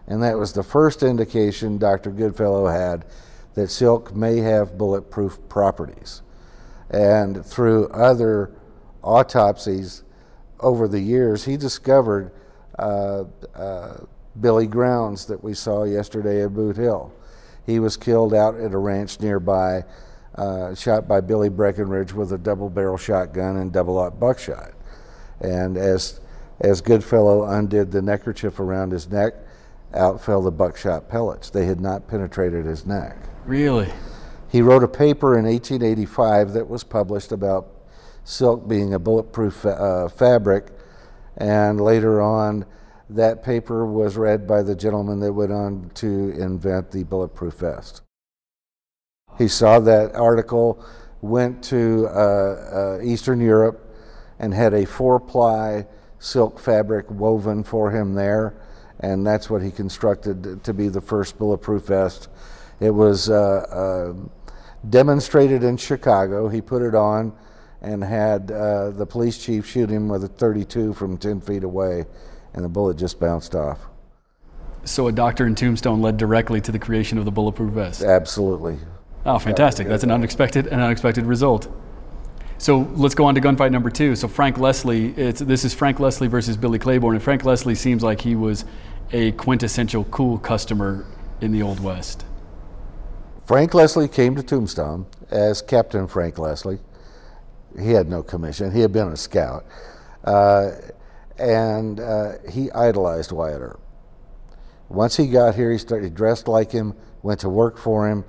And 0.08 0.24
that 0.24 0.38
was 0.38 0.54
the 0.54 0.64
first 0.64 1.04
indication 1.04 1.78
Dr. 1.78 2.12
Goodfellow 2.12 2.68
had 2.68 3.06
that 3.54 3.70
silk 3.70 4.16
may 4.16 4.38
have 4.38 4.78
bulletproof 4.78 5.40
properties. 5.50 6.22
And 6.90 7.46
through 7.46 7.88
other 7.90 8.52
autopsies 9.04 10.04
over 10.60 10.88
the 10.88 11.00
years, 11.00 11.46
he 11.46 11.58
discovered 11.58 12.32
uh, 12.80 13.26
uh, 13.56 13.98
Billy 14.40 14.68
Grounds 14.68 15.26
that 15.26 15.44
we 15.44 15.54
saw 15.54 15.84
yesterday 15.84 16.44
at 16.44 16.54
Boot 16.54 16.78
Hill. 16.78 17.14
He 17.66 17.80
was 17.80 17.98
killed 17.98 18.34
out 18.34 18.56
at 18.60 18.74
a 18.74 18.78
ranch 18.78 19.20
nearby, 19.20 19.84
uh, 20.36 20.74
shot 20.76 21.08
by 21.08 21.22
Billy 21.22 21.50
Breakenridge 21.50 22.14
with 22.14 22.32
a 22.32 22.38
double 22.38 22.70
barrel 22.70 22.98
shotgun 22.98 23.58
and 23.58 23.72
double 23.72 23.98
aught 23.98 24.20
buckshot. 24.20 24.72
And 25.40 25.78
as, 25.78 26.20
as 26.60 26.82
Goodfellow 26.82 27.44
undid 27.44 27.92
the 27.92 28.02
neckerchief 28.02 28.60
around 28.60 28.92
his 28.92 29.10
neck, 29.10 29.34
out 29.94 30.24
fell 30.24 30.42
the 30.42 30.52
buckshot 30.52 31.10
pellets. 31.10 31.50
They 31.50 31.66
had 31.66 31.82
not 31.82 32.08
penetrated 32.08 32.66
his 32.66 32.86
neck. 32.86 33.18
Really? 33.46 33.92
He 34.50 34.62
wrote 34.62 34.84
a 34.84 34.88
paper 34.88 35.38
in 35.38 35.46
1885 35.46 36.54
that 36.54 36.68
was 36.68 36.84
published 36.84 37.32
about 37.32 37.68
silk 38.24 38.68
being 38.68 38.94
a 38.94 39.00
bulletproof 39.00 39.54
fa- 39.54 39.82
uh, 39.82 40.10
fabric, 40.10 40.68
and 41.38 41.82
later 41.82 42.22
on, 42.22 42.66
that 43.10 43.44
paper 43.44 43.86
was 43.86 44.16
read 44.16 44.48
by 44.48 44.62
the 44.62 44.76
gentleman 44.76 45.20
that 45.20 45.34
went 45.34 45.52
on 45.52 45.92
to 45.96 46.32
invent 46.38 46.92
the 46.92 47.04
bulletproof 47.04 47.56
vest. 47.56 48.02
He 49.42 49.48
saw 49.48 49.80
that 49.80 50.14
article, 50.16 50.84
went 51.22 51.64
to 51.66 52.08
uh, 52.08 53.00
uh, 53.00 53.00
Eastern 53.04 53.42
Europe, 53.42 53.92
and 54.38 54.54
had 54.54 54.76
a 54.76 54.86
four 54.86 55.20
ply 55.20 55.88
silk 56.20 56.60
fabric 56.60 57.10
woven 57.10 57.64
for 57.64 57.90
him 57.90 58.14
there, 58.14 58.54
and 59.00 59.26
that's 59.26 59.50
what 59.50 59.64
he 59.64 59.72
constructed 59.72 60.64
to 60.64 60.74
be 60.74 60.90
the 60.90 61.02
first 61.02 61.40
bulletproof 61.40 61.88
vest. 61.88 62.30
It 62.80 62.92
was 62.92 63.32
uh, 63.32 63.34
uh, 63.34 64.14
demonstrated 64.88 65.64
in 65.64 65.78
Chicago. 65.78 66.48
He 66.48 66.62
put 66.62 66.84
it 66.84 66.94
on 66.94 67.34
and 67.82 68.04
had 68.04 68.52
uh, 68.52 68.92
the 68.92 69.08
police 69.08 69.44
chief 69.44 69.66
shoot 69.66 69.90
him 69.90 70.08
with 70.08 70.24
a 70.24 70.28
32 70.28 70.94
from 70.94 71.18
10 71.18 71.42
feet 71.42 71.64
away, 71.64 72.06
and 72.54 72.64
the 72.64 72.70
bullet 72.70 72.96
just 72.96 73.20
bounced 73.20 73.56
off. 73.56 73.88
So 74.84 75.08
a 75.08 75.12
doctor 75.12 75.48
in 75.48 75.56
Tombstone 75.56 76.04
led 76.04 76.18
directly 76.18 76.62
to 76.62 76.72
the 76.72 76.80
creation 76.80 77.18
of 77.18 77.26
the 77.26 77.32
bulletproof 77.32 77.74
vest. 77.74 78.04
Absolutely. 78.04 78.78
Oh, 79.26 79.38
fantastic! 79.38 79.88
That's 79.88 80.04
an 80.04 80.12
unexpected, 80.12 80.68
an 80.68 80.80
unexpected 80.80 81.26
result. 81.26 81.72
So 82.58 82.88
let's 82.94 83.16
go 83.16 83.26
on 83.26 83.36
to 83.36 83.42
gunfight 83.42 83.72
number 83.72 83.90
two. 83.90 84.16
So 84.16 84.28
Frank 84.28 84.58
Leslie, 84.58 85.10
this 85.12 85.66
is 85.66 85.74
Frank 85.74 86.00
Leslie 86.00 86.28
versus 86.28 86.58
Billy 86.58 86.80
Claiborne, 86.80 87.16
and 87.16 87.24
Frank 87.24 87.44
Leslie 87.44 87.76
seems 87.76 88.04
like 88.04 88.22
he 88.22 88.36
was 88.36 88.66
a 89.12 89.32
quintessential 89.34 90.04
cool 90.06 90.38
customer 90.38 91.06
in 91.42 91.52
the 91.52 91.62
Old 91.62 91.80
West. 91.80 92.24
Frank 93.46 93.74
Leslie 93.74 94.08
came 94.08 94.36
to 94.36 94.44
Tombstone 94.44 95.08
as 95.30 95.62
Captain 95.62 96.08
Frank 96.08 96.38
Leslie. 96.38 96.80
He 97.80 97.92
had 97.92 98.08
no 98.08 98.22
commission. 98.24 98.72
He 98.72 98.82
had 98.82 98.94
been 98.94 99.08
a 99.08 99.18
scout. 99.18 99.66
Uh, 100.24 100.72
and 101.38 102.00
uh, 102.00 102.34
he 102.50 102.72
idolized 102.72 103.32
Wyatt 103.32 103.62
Earp. 103.62 103.82
Once 104.90 105.18
he 105.18 105.28
got 105.28 105.56
here, 105.56 105.72
he 105.72 105.78
started 105.78 106.14
dressed 106.14 106.48
like 106.48 106.72
him, 106.72 106.94
went 107.24 107.40
to 107.40 107.50
work 107.50 107.78
for 107.78 108.08
him. 108.08 108.24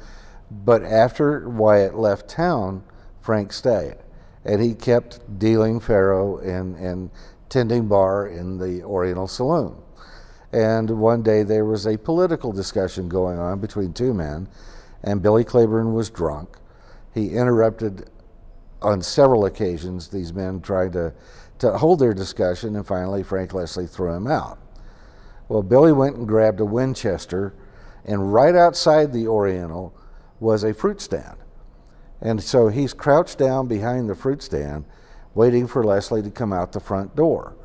But 0.52 0.82
after 0.84 1.48
Wyatt 1.48 1.96
left 1.96 2.28
town, 2.28 2.84
Frank 3.20 3.52
stayed. 3.52 3.96
And 4.44 4.60
he 4.60 4.74
kept 4.74 5.38
dealing 5.38 5.80
faro 5.80 6.38
and, 6.38 6.76
and 6.76 7.10
tending 7.48 7.88
bar 7.88 8.26
in 8.26 8.58
the 8.58 8.82
Oriental 8.82 9.28
Saloon. 9.28 9.76
And 10.52 10.90
one 10.98 11.22
day 11.22 11.42
there 11.42 11.64
was 11.64 11.86
a 11.86 11.96
political 11.96 12.52
discussion 12.52 13.08
going 13.08 13.38
on 13.38 13.60
between 13.60 13.94
two 13.94 14.12
men, 14.12 14.48
and 15.02 15.22
Billy 15.22 15.44
Claiborne 15.44 15.94
was 15.94 16.10
drunk. 16.10 16.58
He 17.14 17.30
interrupted 17.30 18.10
on 18.82 19.00
several 19.00 19.46
occasions 19.46 20.08
these 20.08 20.34
men 20.34 20.60
tried 20.60 20.92
to, 20.92 21.14
to 21.60 21.78
hold 21.78 22.00
their 22.00 22.12
discussion, 22.12 22.76
and 22.76 22.86
finally 22.86 23.22
Frank 23.22 23.54
Leslie 23.54 23.86
threw 23.86 24.12
him 24.12 24.26
out. 24.26 24.58
Well, 25.48 25.62
Billy 25.62 25.92
went 25.92 26.16
and 26.16 26.28
grabbed 26.28 26.60
a 26.60 26.64
Winchester, 26.64 27.54
and 28.04 28.34
right 28.34 28.54
outside 28.54 29.12
the 29.12 29.28
Oriental 29.28 29.94
was 30.42 30.64
a 30.64 30.74
fruit 30.74 31.00
stand. 31.00 31.36
And 32.20 32.42
so 32.42 32.68
he's 32.68 32.92
crouched 32.92 33.38
down 33.38 33.68
behind 33.68 34.10
the 34.10 34.14
fruit 34.14 34.42
stand, 34.42 34.84
waiting 35.34 35.66
for 35.66 35.84
Leslie 35.84 36.22
to 36.22 36.30
come 36.30 36.52
out 36.52 36.72
the 36.72 36.80
front 36.80 37.16
door. 37.16 37.56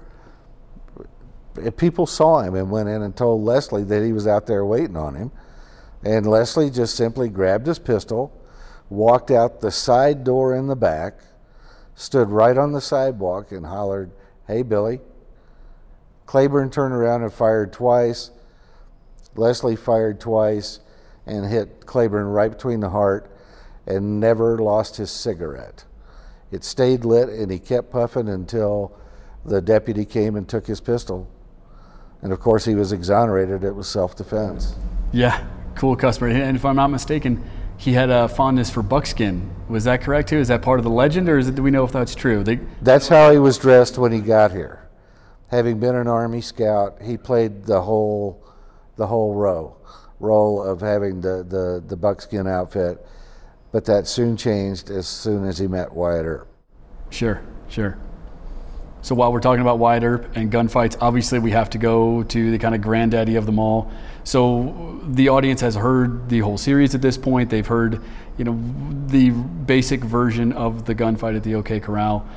People 1.76 2.06
saw 2.06 2.42
him 2.42 2.54
and 2.54 2.70
went 2.70 2.88
in 2.88 3.02
and 3.02 3.16
told 3.16 3.44
Leslie 3.44 3.84
that 3.84 4.04
he 4.04 4.14
was 4.14 4.28
out 4.28 4.46
there 4.46 4.64
waiting 4.64 4.96
on 4.96 5.16
him. 5.16 5.32
And 6.04 6.28
Leslie 6.28 6.70
just 6.70 6.96
simply 6.96 7.30
grabbed 7.30 7.66
his 7.66 7.80
pistol, 7.80 8.32
walked 8.90 9.32
out 9.32 9.60
the 9.60 9.72
side 9.72 10.24
door 10.24 10.56
in 10.56 10.68
the 10.68 10.76
back, 10.76 11.20
stood 11.96 12.30
right 12.30 12.58
on 12.58 12.72
the 12.72 12.82
sidewalk, 12.82 13.52
and 13.52 13.66
hollered, 13.66 14.12
Hey, 14.46 14.62
Billy. 14.62 15.00
Claiborne 16.28 16.70
turned 16.70 16.94
around 16.94 17.24
and 17.24 17.34
fired 17.34 17.74
twice. 17.74 18.30
Leslie 19.36 19.76
fired 19.76 20.20
twice 20.20 20.80
and 21.28 21.46
hit 21.46 21.86
Claiborne 21.86 22.28
right 22.28 22.52
between 22.52 22.80
the 22.80 22.90
heart 22.90 23.30
and 23.86 24.20
never 24.20 24.58
lost 24.58 24.98
his 24.98 25.12
cigarette. 25.12 25.86
It 26.52 26.64
stayed 26.64 27.06
lit 27.06 27.30
and 27.30 27.52
he 27.52 27.60
kept 27.60 27.92
puffing 27.92 28.30
until 28.30 28.98
the 29.46 29.62
deputy 29.62 30.06
came 30.06 30.36
and 30.36 30.48
took 30.48 30.68
his 30.68 30.82
pistol. 30.82 31.30
And 32.22 32.34
of 32.34 32.40
course, 32.40 32.66
he 32.66 32.76
was 32.76 32.92
exonerated. 32.92 33.64
It 33.64 33.74
was 33.74 33.88
self 33.88 34.16
defense. 34.16 34.76
Yeah, 35.12 35.46
cool 35.76 35.96
customer. 35.96 36.30
And 36.30 36.58
if 36.58 36.66
I'm 36.66 36.76
not 36.76 36.88
mistaken, 36.88 37.44
he 37.78 37.94
had 37.94 38.10
a 38.10 38.28
fondness 38.28 38.70
for 38.70 38.82
buckskin. 38.82 39.50
Was 39.70 39.84
that 39.84 40.02
correct 40.02 40.30
too? 40.30 40.38
Is 40.38 40.48
that 40.48 40.62
part 40.62 40.80
of 40.80 40.84
the 40.84 40.90
legend, 40.90 41.30
or 41.30 41.38
is 41.38 41.48
it, 41.48 41.56
do 41.56 41.62
we 41.62 41.72
know 41.72 41.84
if 41.84 41.92
that's 41.92 42.16
true? 42.16 42.44
They, 42.44 42.60
That's 42.82 43.08
how 43.08 43.32
he 43.32 43.38
was 43.38 43.58
dressed 43.58 43.98
when 43.98 44.12
he 44.12 44.20
got 44.20 44.52
here. 44.52 44.90
Having 45.50 45.80
been 45.80 45.96
an 45.96 46.08
Army 46.08 46.42
Scout, 46.42 46.98
he 47.02 47.18
played 47.18 47.66
the 47.66 47.82
whole, 47.82 48.44
the 48.96 49.08
whole 49.08 49.36
row, 49.36 49.78
role 50.20 50.64
of 50.64 50.82
having 50.82 51.22
the, 51.22 51.46
the, 51.48 51.84
the 51.88 51.96
buckskin 51.96 52.48
outfit. 52.48 53.06
But 53.72 53.86
that 53.86 54.08
soon 54.08 54.38
changed 54.38 54.90
as 54.90 55.08
soon 55.08 55.46
as 55.46 55.58
he 55.58 55.68
met 55.68 55.94
Wyatt 55.94 56.26
Earp. 56.26 56.48
Sure, 57.10 57.42
sure. 57.70 57.98
So 59.02 59.16
while 59.16 59.32
we're 59.32 59.40
talking 59.40 59.62
about 59.62 59.80
Wyatt 59.80 60.04
Earp 60.04 60.36
and 60.36 60.52
gunfights, 60.52 60.98
obviously 61.00 61.40
we 61.40 61.52
have 61.52 61.70
to 61.70 61.78
go 61.78 62.24
to 62.24 62.52
the 62.52 62.58
kind 62.58 62.76
of 62.76 62.82
granddaddy 62.82 63.36
of 63.36 63.46
them 63.46 63.60
all. 63.60 63.92
So 64.24 65.00
the 65.08 65.30
audience 65.30 65.62
has 65.62 65.76
heard 65.76 66.28
the 66.28 66.40
whole 66.40 66.58
series 66.58 66.96
at 66.96 67.02
this 67.02 67.18
point. 67.18 67.50
They've 67.50 67.66
heard, 67.66 68.02
you 68.38 68.44
know, 68.44 68.60
the 69.08 69.30
basic 69.30 70.04
version 70.04 70.52
of 70.54 70.86
the 70.86 70.96
gunfight 70.96 71.36
at 71.36 71.44
the 71.44 71.56
OK 71.56 71.80
Corral. 71.80 72.28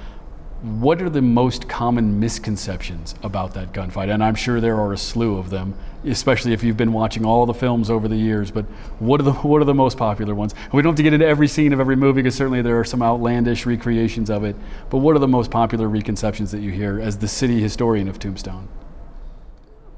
What 0.63 1.01
are 1.01 1.09
the 1.11 1.23
most 1.23 1.69
common 1.69 2.21
misconceptions 2.21 3.15
about 3.23 3.55
that 3.55 3.73
gunfight? 3.73 4.13
And 4.13 4.23
I'm 4.23 4.35
sure 4.35 4.61
there 4.61 4.77
are 4.77 4.93
a 4.93 4.99
slew 4.99 5.39
of 5.39 5.51
them, 5.51 5.75
especially 6.05 6.53
if 6.53 6.63
you've 6.63 6.77
been 6.77 6.93
watching 6.93 7.25
all 7.25 7.47
the 7.47 7.55
films 7.55 7.91
over 7.91 8.09
the 8.09 8.17
years. 8.17 8.51
But 8.51 8.65
what 8.99 9.21
are 9.21 9.25
the 9.25 9.33
what 9.49 9.61
are 9.61 9.65
the 9.65 9.75
most 9.75 9.99
popular 9.99 10.35
ones? 10.35 10.55
We 10.73 10.83
don't 10.83 10.91
have 10.91 10.97
to 10.97 11.03
get 11.03 11.13
into 11.13 11.27
every 11.27 11.49
scene 11.49 11.73
of 11.73 11.81
every 11.81 11.97
movie 11.97 12.23
because 12.23 12.35
certainly 12.35 12.63
there 12.63 12.79
are 12.79 12.85
some 12.85 13.03
outlandish 13.03 13.67
recreations 13.67 14.31
of 14.31 14.45
it. 14.45 14.57
But 14.89 14.99
what 14.99 15.17
are 15.17 15.21
the 15.21 15.29
most 15.29 15.51
popular 15.51 15.89
reconceptions 15.89 16.51
that 16.53 16.61
you 16.61 16.71
hear 16.71 17.01
as 17.01 17.19
the 17.19 17.29
city 17.29 17.61
historian 17.61 18.09
of 18.09 18.19
Tombstone? 18.19 18.69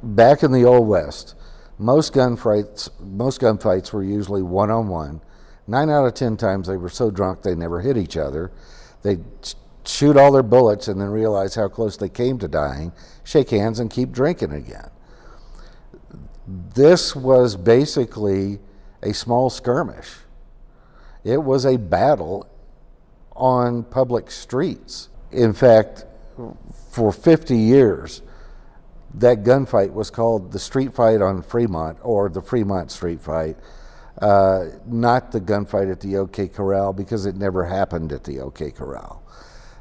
Back 0.03 0.43
in 0.43 0.53
the 0.53 0.65
old 0.65 0.89
west, 0.89 1.35
most 1.79 2.13
gunfights 2.13 2.89
most 3.01 3.41
gunfights 3.41 3.93
were 3.93 4.03
usually 4.03 4.43
one 4.43 4.71
on 4.71 4.89
one. 4.89 5.21
Nine 5.67 5.91
out 5.91 6.07
of 6.07 6.15
ten 6.15 6.37
times 6.37 6.67
they 6.67 6.77
were 6.77 6.89
so 6.89 7.11
drunk 7.11 7.43
they 7.43 7.55
never 7.55 7.81
hit 7.81 7.97
each 7.97 8.17
other. 8.17 8.51
They 9.03 9.19
shoot 9.85 10.17
all 10.17 10.33
their 10.33 10.43
bullets 10.43 10.89
and 10.89 11.01
then 11.01 11.09
realize 11.09 11.55
how 11.55 11.69
close 11.69 11.97
they 11.97 12.09
came 12.09 12.39
to 12.39 12.49
dying, 12.49 12.93
shake 13.25 13.51
hands, 13.51 13.79
and 13.81 13.91
keep 13.91 14.13
drinking 14.13 14.53
again. 14.53 14.91
This 16.47 17.15
was 17.15 17.57
basically 17.57 18.59
a 19.03 19.13
small 19.15 19.51
skirmish. 19.51 20.17
It 21.25 21.43
was 21.43 21.65
a 21.65 21.77
battle 21.77 22.49
on 23.35 23.85
public 23.85 24.31
streets. 24.31 25.09
In 25.31 25.53
fact, 25.53 26.05
for 26.91 27.13
50 27.13 27.57
years, 27.57 28.23
that 29.15 29.45
gunfight 29.45 29.93
was 29.93 30.11
called 30.11 30.53
the 30.53 30.59
street 30.59 30.93
fight 30.95 31.21
on 31.21 31.43
Fremont 31.43 31.99
or 32.03 32.29
the 32.29 32.43
Fremont 32.43 32.91
street 32.91 33.21
fight, 33.21 33.57
uh, 34.21 34.67
not 34.87 35.33
the 35.33 35.41
gunfight 35.41 35.91
at 35.91 36.01
the 36.01 36.17
OK 36.17 36.49
Corral 36.49 36.93
because 36.93 37.27
it 37.27 37.37
never 37.37 37.65
happened 37.65 38.13
at 38.13 38.25
the 38.25 38.41
OK 38.41 38.71
Corral. 38.71 39.23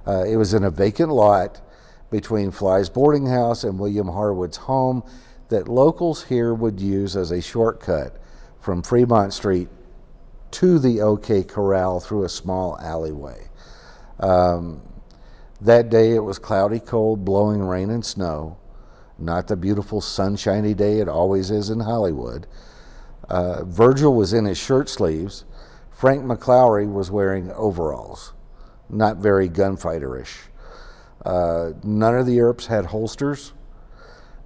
Uh, 0.05 0.23
it 0.25 0.35
was 0.35 0.53
in 0.53 0.63
a 0.63 0.71
vacant 0.71 1.11
lot 1.11 1.61
between 2.09 2.51
Fly's 2.51 2.89
boarding 2.89 3.25
house 3.25 3.63
and 3.63 3.79
William 3.79 4.07
Harwood's 4.07 4.57
home 4.57 5.03
that 5.51 5.67
locals 5.67 6.23
here 6.23 6.53
would 6.53 6.79
use 6.79 7.15
as 7.15 7.31
a 7.31 7.41
shortcut 7.41 8.17
from 8.59 8.81
Fremont 8.81 9.33
Street 9.33 9.69
to 10.51 10.79
the 10.79 11.01
OK 11.01 11.43
Corral 11.43 11.99
through 11.99 12.23
a 12.23 12.29
small 12.29 12.77
alleyway. 12.79 13.47
Um, 14.19 14.81
that 15.61 15.89
day 15.89 16.15
it 16.15 16.23
was 16.23 16.39
cloudy, 16.39 16.79
cold, 16.79 17.23
blowing 17.23 17.61
rain 17.61 17.89
and 17.89 18.05
snow. 18.05 18.57
Not 19.19 19.47
the 19.47 19.55
beautiful 19.55 20.01
sunshiny 20.01 20.73
day 20.73 20.99
it 20.99 21.07
always 21.07 21.51
is 21.51 21.69
in 21.69 21.81
Hollywood. 21.81 22.47
Uh, 23.29 23.63
Virgil 23.63 24.15
was 24.15 24.33
in 24.33 24.45
his 24.45 24.57
shirt 24.57 24.89
sleeves. 24.89 25.45
Frank 25.91 26.23
McLaury 26.23 26.91
was 26.91 27.11
wearing 27.11 27.51
overalls 27.51 28.33
not 28.91 29.17
very 29.17 29.49
gunfighterish. 29.49 30.47
Uh, 31.25 31.71
none 31.83 32.15
of 32.15 32.25
the 32.25 32.39
Earps 32.39 32.67
had 32.67 32.87
holsters. 32.87 33.53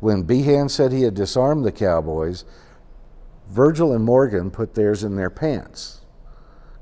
When 0.06 0.22
Behan 0.22 0.70
said 0.70 0.92
he 0.92 1.02
had 1.02 1.16
disarmed 1.16 1.66
the 1.66 1.72
cowboys, 1.72 2.46
Virgil 3.50 3.92
and 3.92 4.06
Morgan 4.06 4.52
put 4.52 4.76
theirs 4.76 5.04
in 5.04 5.16
their 5.16 5.32
pants, 5.32 6.02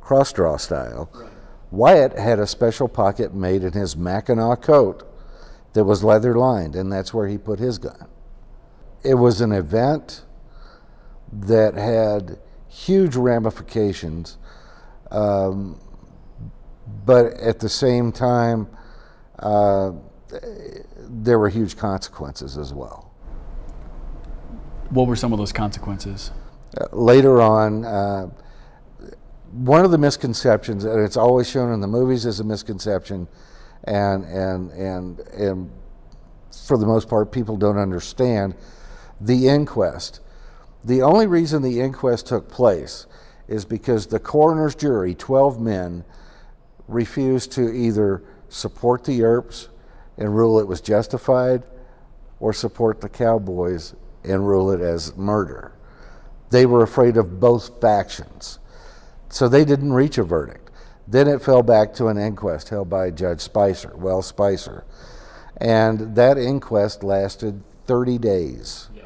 cross 0.01 0.33
draw 0.33 0.57
style. 0.57 1.09
Right. 1.13 1.31
Wyatt 1.71 2.19
had 2.19 2.37
a 2.39 2.45
special 2.45 2.89
pocket 2.89 3.33
made 3.33 3.63
in 3.63 3.71
his 3.71 3.95
Mackinaw 3.95 4.57
coat 4.61 5.09
that 5.71 5.85
was 5.85 6.03
leather 6.03 6.35
lined, 6.35 6.75
and 6.75 6.91
that's 6.91 7.13
where 7.13 7.29
he 7.29 7.37
put 7.37 7.59
his 7.59 7.77
gun. 7.77 8.09
It 9.05 9.13
was 9.13 9.39
an 9.39 9.53
event 9.53 10.23
that 11.31 11.75
had 11.75 12.39
huge 12.67 13.15
ramifications. 13.15 14.37
Um, 15.11 15.79
but 17.05 17.27
at 17.35 17.59
the 17.59 17.69
same 17.69 18.11
time, 18.11 18.67
uh, 19.39 19.93
there 20.97 21.39
were 21.39 21.47
huge 21.47 21.77
consequences 21.77 22.57
as 22.57 22.73
well. 22.73 23.02
What 24.93 25.07
were 25.07 25.15
some 25.15 25.33
of 25.33 25.39
those 25.39 25.51
consequences? 25.51 26.29
Uh, 26.79 26.85
later 26.91 27.41
on, 27.41 27.83
uh, 27.83 28.29
one 29.51 29.83
of 29.83 29.89
the 29.89 29.97
misconceptions, 29.97 30.85
and 30.85 31.03
it's 31.03 31.17
always 31.17 31.49
shown 31.49 31.73
in 31.73 31.81
the 31.81 31.87
movies 31.87 32.27
as 32.27 32.39
a 32.39 32.43
misconception, 32.43 33.27
and 33.85 34.23
and 34.25 34.71
and 34.71 35.19
and 35.19 35.71
for 36.67 36.77
the 36.77 36.85
most 36.85 37.09
part, 37.09 37.31
people 37.31 37.57
don't 37.57 37.79
understand 37.79 38.53
the 39.19 39.47
inquest. 39.47 40.19
The 40.83 41.01
only 41.01 41.25
reason 41.25 41.63
the 41.63 41.79
inquest 41.79 42.27
took 42.27 42.47
place 42.47 43.07
is 43.47 43.65
because 43.65 44.05
the 44.05 44.19
coroner's 44.19 44.75
jury, 44.75 45.15
12 45.15 45.59
men, 45.59 46.05
refused 46.87 47.51
to 47.53 47.73
either 47.73 48.23
support 48.47 49.05
the 49.05 49.23
Earps 49.23 49.69
and 50.17 50.35
rule 50.35 50.59
it 50.59 50.67
was 50.67 50.81
justified 50.81 51.63
or 52.39 52.53
support 52.53 53.01
the 53.01 53.09
Cowboys 53.09 53.95
and 54.23 54.47
rule 54.47 54.71
it 54.71 54.81
as 54.81 55.15
murder. 55.15 55.73
They 56.49 56.65
were 56.65 56.83
afraid 56.83 57.17
of 57.17 57.39
both 57.39 57.81
factions. 57.81 58.59
So 59.29 59.47
they 59.47 59.65
didn't 59.65 59.93
reach 59.93 60.17
a 60.17 60.23
verdict. 60.23 60.69
Then 61.07 61.27
it 61.27 61.41
fell 61.41 61.63
back 61.63 61.93
to 61.95 62.07
an 62.07 62.17
inquest 62.17 62.69
held 62.69 62.89
by 62.89 63.11
Judge 63.11 63.41
Spicer, 63.41 63.91
Wells 63.95 64.27
Spicer. 64.27 64.85
And 65.57 66.15
that 66.15 66.37
inquest 66.37 67.03
lasted 67.03 67.63
30 67.85 68.17
days, 68.17 68.89
yeah. 68.95 69.03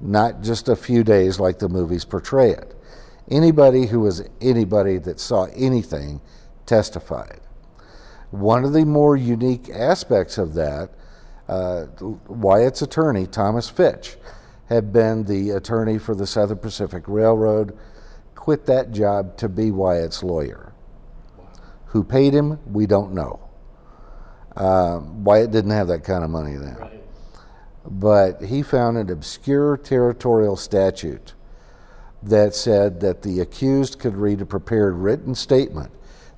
not 0.00 0.42
just 0.42 0.68
a 0.68 0.76
few 0.76 1.04
days 1.04 1.38
like 1.38 1.58
the 1.58 1.68
movies 1.68 2.04
portray 2.04 2.50
it. 2.50 2.74
Anybody 3.30 3.86
who 3.86 4.00
was 4.00 4.28
anybody 4.40 4.98
that 4.98 5.20
saw 5.20 5.44
anything 5.54 6.20
testified. 6.64 7.40
One 8.30 8.64
of 8.64 8.72
the 8.72 8.84
more 8.84 9.16
unique 9.16 9.70
aspects 9.70 10.38
of 10.38 10.54
that, 10.54 10.90
uh, 11.48 11.86
Wyatt's 12.00 12.82
attorney, 12.82 13.26
Thomas 13.26 13.68
Fitch, 13.68 14.16
had 14.68 14.92
been 14.92 15.24
the 15.24 15.50
attorney 15.50 15.98
for 15.98 16.14
the 16.14 16.26
Southern 16.26 16.58
Pacific 16.58 17.04
Railroad, 17.06 17.76
quit 18.34 18.66
that 18.66 18.92
job 18.92 19.36
to 19.38 19.48
be 19.48 19.70
Wyatt's 19.70 20.22
lawyer. 20.22 20.72
Who 21.86 22.02
paid 22.02 22.32
him, 22.34 22.58
we 22.66 22.86
don't 22.86 23.12
know. 23.12 23.48
Uh, 24.56 25.00
Wyatt 25.02 25.50
didn't 25.50 25.70
have 25.70 25.88
that 25.88 26.04
kind 26.04 26.24
of 26.24 26.30
money 26.30 26.56
then. 26.56 26.76
Right. 26.76 27.02
But 27.84 28.42
he 28.42 28.62
found 28.62 28.98
an 28.98 29.10
obscure 29.10 29.76
territorial 29.76 30.56
statute 30.56 31.34
that 32.22 32.54
said 32.54 33.00
that 33.00 33.22
the 33.22 33.40
accused 33.40 33.98
could 33.98 34.16
read 34.16 34.40
a 34.40 34.46
prepared 34.46 34.94
written 34.94 35.34
statement 35.34 35.92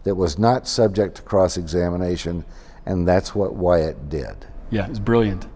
that 0.04 0.14
was 0.14 0.38
not 0.38 0.68
subject 0.68 1.16
to 1.16 1.22
cross 1.22 1.56
examination, 1.56 2.44
and 2.84 3.08
that's 3.08 3.34
what 3.34 3.54
Wyatt 3.54 4.08
did. 4.08 4.46
Yeah, 4.70 4.86
it's 4.88 4.98
brilliant. 4.98 5.46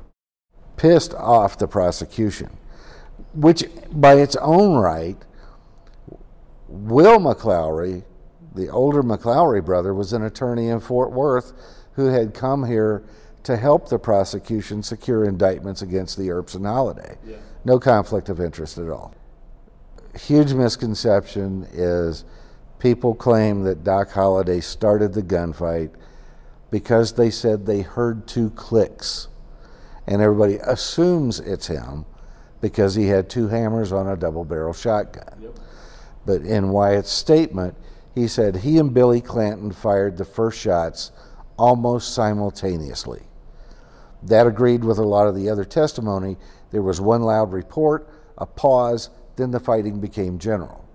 Pissed 0.76 1.14
off 1.14 1.58
the 1.58 1.68
prosecution, 1.68 2.50
which 3.34 3.64
by 3.92 4.14
its 4.14 4.36
own 4.36 4.78
right, 4.78 5.16
Will 6.68 7.18
McLaury, 7.18 8.04
the 8.54 8.68
older 8.68 9.02
McLaury 9.02 9.64
brother, 9.64 9.94
was 9.94 10.12
an 10.12 10.22
attorney 10.22 10.68
in 10.68 10.80
Fort 10.80 11.12
Worth 11.12 11.52
who 11.94 12.06
had 12.06 12.32
come 12.34 12.64
here 12.64 13.04
to 13.42 13.56
help 13.56 13.88
the 13.88 13.98
prosecution 13.98 14.82
secure 14.82 15.24
indictments 15.24 15.82
against 15.82 16.16
the 16.16 16.30
Earps 16.30 16.54
and 16.54 16.64
Holliday. 16.64 17.18
Yeah. 17.26 17.36
No 17.64 17.78
conflict 17.78 18.28
of 18.28 18.40
interest 18.40 18.78
at 18.78 18.88
all. 18.88 19.14
Huge 20.18 20.54
misconception 20.54 21.66
is 21.72 22.24
people 22.78 23.14
claim 23.14 23.62
that 23.64 23.84
Doc 23.84 24.10
Holliday 24.10 24.60
started 24.60 25.12
the 25.12 25.22
gunfight 25.22 25.90
because 26.72 27.12
they 27.12 27.30
said 27.30 27.66
they 27.66 27.82
heard 27.82 28.26
two 28.26 28.50
clicks. 28.50 29.28
And 30.06 30.20
everybody 30.20 30.56
assumes 30.56 31.38
it's 31.38 31.68
him 31.68 32.06
because 32.60 32.94
he 32.94 33.06
had 33.06 33.28
two 33.28 33.46
hammers 33.48 33.92
on 33.92 34.08
a 34.08 34.16
double 34.16 34.44
barrel 34.44 34.72
shotgun. 34.72 35.38
Yep. 35.40 35.58
But 36.24 36.42
in 36.42 36.70
Wyatt's 36.70 37.10
statement, 37.10 37.76
he 38.14 38.26
said 38.26 38.56
he 38.56 38.78
and 38.78 38.92
Billy 38.92 39.20
Clanton 39.20 39.70
fired 39.70 40.16
the 40.16 40.24
first 40.24 40.58
shots 40.58 41.12
almost 41.58 42.14
simultaneously. 42.14 43.22
That 44.22 44.46
agreed 44.46 44.82
with 44.82 44.98
a 44.98 45.04
lot 45.04 45.28
of 45.28 45.34
the 45.34 45.50
other 45.50 45.64
testimony. 45.64 46.38
There 46.70 46.82
was 46.82 47.00
one 47.00 47.22
loud 47.22 47.52
report, 47.52 48.08
a 48.38 48.46
pause, 48.46 49.10
then 49.36 49.50
the 49.50 49.60
fighting 49.60 50.00
became 50.00 50.38
general. 50.38 50.88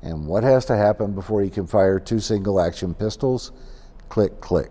And 0.00 0.26
what 0.26 0.42
has 0.42 0.64
to 0.66 0.76
happen 0.76 1.14
before 1.14 1.42
you 1.42 1.50
can 1.50 1.66
fire 1.66 2.00
two 2.00 2.18
single 2.18 2.60
action 2.60 2.94
pistols? 2.94 3.52
Click, 4.08 4.40
click. 4.40 4.70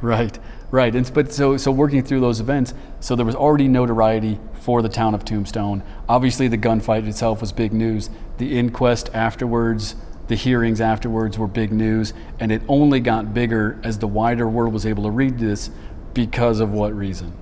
Right, 0.00 0.38
right. 0.70 0.94
And, 0.94 1.12
but 1.12 1.32
so, 1.32 1.56
so 1.56 1.72
working 1.72 2.02
through 2.02 2.20
those 2.20 2.40
events, 2.40 2.72
so 3.00 3.16
there 3.16 3.26
was 3.26 3.34
already 3.34 3.66
notoriety 3.66 4.38
for 4.60 4.80
the 4.80 4.88
town 4.88 5.14
of 5.14 5.24
Tombstone. 5.24 5.82
Obviously, 6.08 6.46
the 6.46 6.58
gunfight 6.58 7.06
itself 7.06 7.40
was 7.40 7.52
big 7.52 7.72
news. 7.72 8.10
The 8.36 8.58
inquest 8.58 9.10
afterwards, 9.12 9.96
the 10.28 10.36
hearings 10.36 10.80
afterwards 10.80 11.38
were 11.38 11.48
big 11.48 11.72
news, 11.72 12.12
and 12.38 12.52
it 12.52 12.62
only 12.68 13.00
got 13.00 13.34
bigger 13.34 13.80
as 13.82 13.98
the 13.98 14.06
wider 14.06 14.48
world 14.48 14.72
was 14.72 14.86
able 14.86 15.02
to 15.04 15.10
read 15.10 15.38
this 15.38 15.70
Because 16.14 16.60
of 16.60 16.72
what 16.72 16.94
reason? 16.94 17.32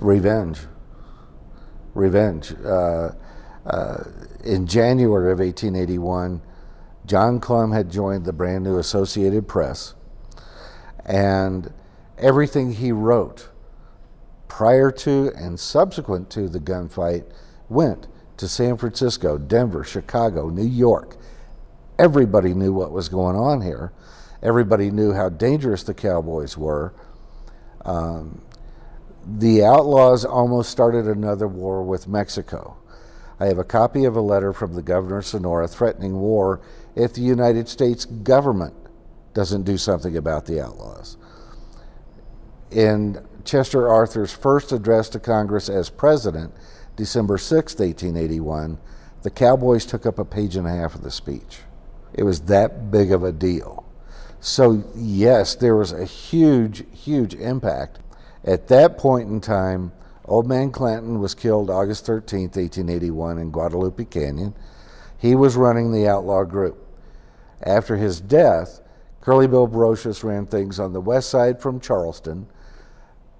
Revenge. 0.00 0.60
Revenge. 1.94 2.54
Uh, 2.64 3.10
uh, 3.66 4.04
in 4.44 4.66
January 4.66 5.32
of 5.32 5.40
1881, 5.40 6.42
John 7.06 7.40
Clum 7.40 7.72
had 7.72 7.90
joined 7.90 8.24
the 8.24 8.32
brand 8.32 8.64
new 8.64 8.78
Associated 8.78 9.48
Press, 9.48 9.94
and 11.08 11.72
everything 12.18 12.72
he 12.74 12.92
wrote 12.92 13.48
prior 14.46 14.90
to 14.90 15.32
and 15.34 15.58
subsequent 15.58 16.30
to 16.30 16.48
the 16.48 16.60
gunfight 16.60 17.24
went 17.68 18.06
to 18.36 18.46
San 18.46 18.76
Francisco, 18.76 19.38
Denver, 19.38 19.82
Chicago, 19.82 20.48
New 20.50 20.66
York. 20.66 21.16
Everybody 21.98 22.54
knew 22.54 22.72
what 22.72 22.92
was 22.92 23.08
going 23.08 23.36
on 23.36 23.62
here. 23.62 23.92
Everybody 24.42 24.90
knew 24.90 25.12
how 25.12 25.30
dangerous 25.30 25.82
the 25.82 25.94
Cowboys 25.94 26.56
were. 26.56 26.94
Um, 27.84 28.42
the 29.26 29.64
Outlaws 29.64 30.24
almost 30.24 30.70
started 30.70 31.06
another 31.06 31.48
war 31.48 31.82
with 31.82 32.06
Mexico. 32.06 32.76
I 33.40 33.46
have 33.46 33.58
a 33.58 33.64
copy 33.64 34.04
of 34.04 34.16
a 34.16 34.20
letter 34.20 34.52
from 34.52 34.74
the 34.74 34.82
governor 34.82 35.18
of 35.18 35.26
Sonora 35.26 35.68
threatening 35.68 36.20
war 36.20 36.60
if 36.94 37.14
the 37.14 37.22
United 37.22 37.68
States 37.68 38.04
government 38.04 38.74
doesn't 39.38 39.62
do 39.62 39.78
something 39.78 40.16
about 40.16 40.46
the 40.46 40.60
Outlaws. 40.60 41.16
In 42.72 43.24
Chester 43.44 43.88
Arthur's 43.88 44.32
first 44.32 44.72
address 44.72 45.08
to 45.10 45.20
Congress 45.20 45.68
as 45.68 45.90
president, 45.90 46.52
December 46.96 47.38
6, 47.38 47.74
1881, 47.74 48.78
the 49.22 49.30
Cowboys 49.30 49.86
took 49.86 50.06
up 50.06 50.18
a 50.18 50.24
page 50.24 50.56
and 50.56 50.66
a 50.66 50.74
half 50.74 50.96
of 50.96 51.02
the 51.02 51.10
speech. 51.12 51.60
It 52.12 52.24
was 52.24 52.40
that 52.46 52.90
big 52.90 53.12
of 53.12 53.22
a 53.22 53.30
deal. 53.30 53.86
So, 54.40 54.82
yes, 54.96 55.54
there 55.54 55.76
was 55.76 55.92
a 55.92 56.04
huge, 56.04 56.82
huge 56.92 57.34
impact. 57.34 58.00
At 58.42 58.66
that 58.66 58.98
point 58.98 59.30
in 59.30 59.40
time, 59.40 59.92
Old 60.24 60.48
Man 60.48 60.72
Clanton 60.72 61.20
was 61.20 61.36
killed 61.36 61.70
August 61.70 62.04
13, 62.06 62.46
1881, 62.46 63.38
in 63.38 63.52
Guadalupe 63.52 64.04
Canyon. 64.06 64.56
He 65.16 65.36
was 65.36 65.54
running 65.54 65.92
the 65.92 66.08
outlaw 66.08 66.42
group. 66.42 66.84
After 67.62 67.96
his 67.96 68.20
death, 68.20 68.80
Curly 69.20 69.48
Bill 69.48 69.68
Brocious 69.68 70.22
ran 70.24 70.46
things 70.46 70.78
on 70.78 70.92
the 70.92 71.00
west 71.00 71.28
side 71.28 71.60
from 71.60 71.80
Charleston. 71.80 72.48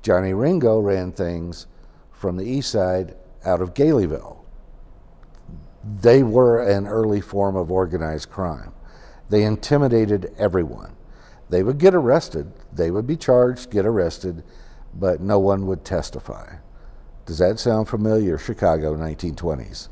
Johnny 0.02 0.34
Ringo 0.34 0.78
ran 0.80 1.12
things 1.12 1.66
from 2.12 2.36
the 2.36 2.44
east 2.44 2.70
side 2.70 3.14
out 3.44 3.60
of 3.60 3.74
Galeyville. 3.74 4.36
They 6.00 6.22
were 6.22 6.60
an 6.60 6.86
early 6.86 7.20
form 7.20 7.56
of 7.56 7.70
organized 7.70 8.30
crime. 8.30 8.72
They 9.30 9.44
intimidated 9.44 10.34
everyone. 10.38 10.96
They 11.50 11.62
would 11.62 11.78
get 11.78 11.94
arrested, 11.94 12.52
they 12.72 12.90
would 12.90 13.06
be 13.06 13.16
charged, 13.16 13.70
get 13.70 13.86
arrested, 13.86 14.44
but 14.94 15.20
no 15.20 15.38
one 15.38 15.66
would 15.66 15.84
testify. 15.84 16.56
Does 17.24 17.38
that 17.38 17.58
sound 17.58 17.88
familiar? 17.88 18.38
Chicago, 18.38 18.94
1920s. 18.96 19.88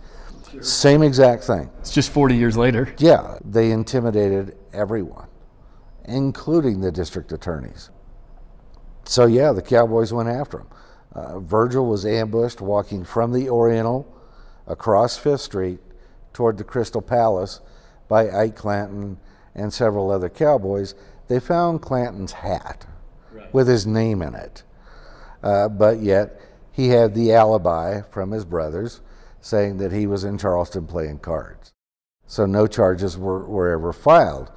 Sure. 0.50 0.62
Same 0.62 1.02
exact 1.02 1.44
thing. 1.44 1.70
It's 1.80 1.92
just 1.92 2.10
40 2.10 2.36
years 2.36 2.56
later. 2.56 2.94
Yeah, 2.98 3.38
they 3.44 3.70
intimidated 3.70 4.56
everyone, 4.72 5.28
including 6.06 6.80
the 6.80 6.92
district 6.92 7.32
attorneys. 7.32 7.90
So, 9.04 9.26
yeah, 9.26 9.52
the 9.52 9.62
Cowboys 9.62 10.12
went 10.12 10.28
after 10.28 10.60
him. 10.60 10.66
Uh, 11.12 11.40
Virgil 11.40 11.86
was 11.86 12.04
ambushed 12.04 12.60
walking 12.60 13.04
from 13.04 13.32
the 13.32 13.48
Oriental 13.48 14.06
across 14.66 15.16
Fifth 15.16 15.40
Street 15.40 15.80
toward 16.32 16.58
the 16.58 16.64
Crystal 16.64 17.00
Palace 17.00 17.60
by 18.08 18.30
Ike 18.30 18.56
Clanton 18.56 19.18
and 19.54 19.72
several 19.72 20.10
other 20.10 20.28
cowboys. 20.28 20.94
They 21.28 21.40
found 21.40 21.80
Clanton's 21.82 22.32
hat 22.32 22.86
right. 23.32 23.52
with 23.54 23.68
his 23.68 23.86
name 23.86 24.22
in 24.22 24.34
it. 24.34 24.62
Uh, 25.42 25.68
but 25.68 26.00
yet, 26.00 26.40
he 26.70 26.88
had 26.88 27.14
the 27.14 27.32
alibi 27.32 28.02
from 28.02 28.30
his 28.32 28.44
brothers 28.44 29.00
saying 29.40 29.78
that 29.78 29.92
he 29.92 30.06
was 30.06 30.24
in 30.24 30.36
Charleston 30.36 30.86
playing 30.86 31.20
cards. 31.20 31.72
So 32.26 32.44
no 32.44 32.66
charges 32.66 33.16
were, 33.16 33.46
were 33.46 33.70
ever 33.70 33.92
filed. 33.92 34.50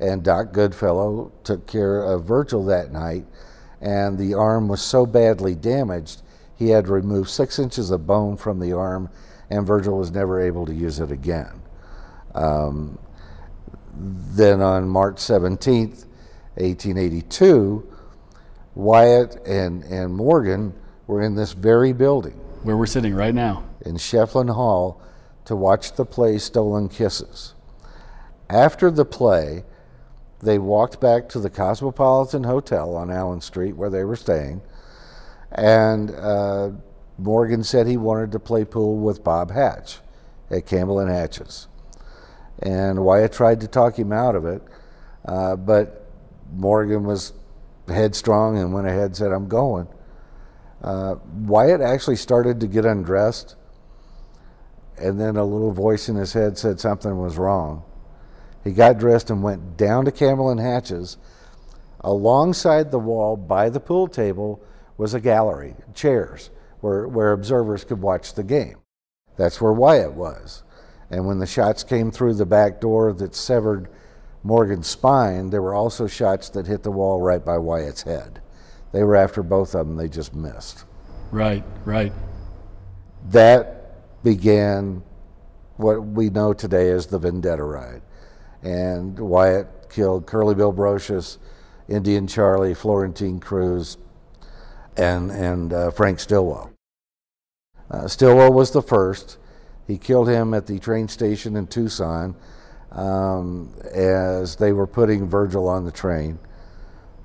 And 0.00 0.22
Doc 0.22 0.52
Goodfellow 0.52 1.32
took 1.44 1.66
care 1.66 2.02
of 2.02 2.24
Virgil 2.24 2.64
that 2.66 2.92
night, 2.92 3.26
and 3.80 4.18
the 4.18 4.34
arm 4.34 4.68
was 4.68 4.82
so 4.82 5.06
badly 5.06 5.54
damaged, 5.54 6.22
he 6.56 6.70
had 6.70 6.86
to 6.86 6.92
remove 6.92 7.28
six 7.28 7.58
inches 7.58 7.90
of 7.90 8.06
bone 8.06 8.36
from 8.36 8.60
the 8.60 8.72
arm, 8.72 9.10
and 9.50 9.66
Virgil 9.66 9.98
was 9.98 10.10
never 10.10 10.40
able 10.40 10.66
to 10.66 10.74
use 10.74 11.00
it 11.00 11.10
again. 11.10 11.60
Um, 12.34 12.98
then 13.96 14.60
on 14.60 14.88
March 14.88 15.16
17th, 15.16 16.06
1882, 16.56 17.88
Wyatt 18.74 19.36
and, 19.46 19.84
and 19.84 20.14
Morgan 20.14 20.74
were 21.06 21.22
in 21.22 21.34
this 21.34 21.52
very 21.52 21.92
building. 21.92 22.32
Where 22.62 22.76
we're 22.76 22.86
sitting 22.86 23.14
right 23.14 23.34
now. 23.34 23.64
In 23.84 23.96
Schieffelin 23.96 24.54
Hall 24.54 25.00
to 25.44 25.54
watch 25.54 25.92
the 25.92 26.04
play 26.04 26.38
Stolen 26.38 26.88
Kisses. 26.88 27.54
After 28.48 28.90
the 28.90 29.04
play, 29.04 29.64
they 30.44 30.58
walked 30.58 31.00
back 31.00 31.28
to 31.30 31.40
the 31.40 31.50
Cosmopolitan 31.50 32.44
Hotel 32.44 32.96
on 32.96 33.10
Allen 33.10 33.40
Street 33.40 33.76
where 33.76 33.90
they 33.90 34.04
were 34.04 34.16
staying, 34.16 34.62
and 35.52 36.10
uh, 36.10 36.70
Morgan 37.18 37.62
said 37.64 37.86
he 37.86 37.96
wanted 37.96 38.32
to 38.32 38.38
play 38.38 38.64
pool 38.64 38.98
with 38.98 39.24
Bob 39.24 39.50
Hatch 39.50 39.98
at 40.50 40.66
Campbell 40.66 40.98
and 40.98 41.10
Hatch's. 41.10 41.68
And 42.60 43.04
Wyatt 43.04 43.32
tried 43.32 43.60
to 43.60 43.68
talk 43.68 43.98
him 43.98 44.12
out 44.12 44.36
of 44.36 44.46
it, 44.46 44.62
uh, 45.24 45.56
but 45.56 46.08
Morgan 46.52 47.04
was 47.04 47.32
headstrong 47.88 48.58
and 48.58 48.72
went 48.72 48.86
ahead 48.86 49.06
and 49.06 49.16
said, 49.16 49.32
I'm 49.32 49.48
going. 49.48 49.88
Uh, 50.82 51.16
Wyatt 51.32 51.80
actually 51.80 52.16
started 52.16 52.60
to 52.60 52.66
get 52.66 52.84
undressed, 52.84 53.56
and 54.98 55.20
then 55.20 55.36
a 55.36 55.44
little 55.44 55.72
voice 55.72 56.08
in 56.08 56.16
his 56.16 56.32
head 56.32 56.58
said 56.58 56.78
something 56.78 57.18
was 57.18 57.36
wrong. 57.36 57.82
He 58.64 58.72
got 58.72 58.98
dressed 58.98 59.30
and 59.30 59.42
went 59.42 59.76
down 59.76 60.06
to 60.06 60.10
Campbell 60.10 60.48
and 60.48 60.58
Hatches. 60.58 61.18
Alongside 62.00 62.90
the 62.90 62.98
wall 62.98 63.36
by 63.36 63.68
the 63.68 63.80
pool 63.80 64.08
table 64.08 64.62
was 64.96 65.14
a 65.14 65.20
gallery, 65.20 65.74
chairs, 65.94 66.50
where, 66.80 67.06
where 67.06 67.32
observers 67.32 67.84
could 67.84 68.00
watch 68.00 68.34
the 68.34 68.42
game. 68.42 68.78
That's 69.36 69.60
where 69.60 69.72
Wyatt 69.72 70.14
was. 70.14 70.62
And 71.10 71.26
when 71.26 71.38
the 71.38 71.46
shots 71.46 71.84
came 71.84 72.10
through 72.10 72.34
the 72.34 72.46
back 72.46 72.80
door 72.80 73.12
that 73.12 73.34
severed 73.34 73.88
Morgan's 74.42 74.86
spine, 74.86 75.50
there 75.50 75.62
were 75.62 75.74
also 75.74 76.06
shots 76.06 76.48
that 76.50 76.66
hit 76.66 76.82
the 76.82 76.90
wall 76.90 77.20
right 77.20 77.44
by 77.44 77.58
Wyatt's 77.58 78.02
head. 78.02 78.40
They 78.92 79.02
were 79.02 79.16
after 79.16 79.42
both 79.42 79.74
of 79.74 79.86
them, 79.86 79.96
they 79.96 80.08
just 80.08 80.34
missed. 80.34 80.84
Right, 81.30 81.64
right. 81.84 82.12
That 83.30 84.22
began 84.22 85.02
what 85.76 86.04
we 86.04 86.30
know 86.30 86.52
today 86.52 86.90
as 86.90 87.06
the 87.06 87.18
Vendetta 87.18 87.64
Ride. 87.64 88.02
And 88.64 89.18
Wyatt 89.18 89.68
killed 89.90 90.26
Curly 90.26 90.54
Bill 90.54 90.72
Brocious, 90.72 91.38
Indian 91.88 92.26
Charlie, 92.26 92.74
Florentine 92.74 93.38
Cruz, 93.38 93.98
and, 94.96 95.30
and 95.30 95.72
uh, 95.72 95.90
Frank 95.90 96.18
Stillwell. 96.18 96.72
Uh, 97.90 98.08
Stillwell 98.08 98.52
was 98.52 98.70
the 98.70 98.82
first. 98.82 99.38
He 99.86 99.98
killed 99.98 100.28
him 100.28 100.54
at 100.54 100.66
the 100.66 100.78
train 100.78 101.08
station 101.08 101.56
in 101.56 101.66
Tucson 101.66 102.34
um, 102.90 103.72
as 103.92 104.56
they 104.56 104.72
were 104.72 104.86
putting 104.86 105.28
Virgil 105.28 105.68
on 105.68 105.84
the 105.84 105.92
train. 105.92 106.38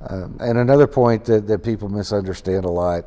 Um, 0.07 0.37
and 0.41 0.57
another 0.57 0.87
point 0.87 1.25
that, 1.25 1.47
that 1.47 1.63
people 1.63 1.89
misunderstand 1.89 2.65
a 2.65 2.69
lot 2.69 3.05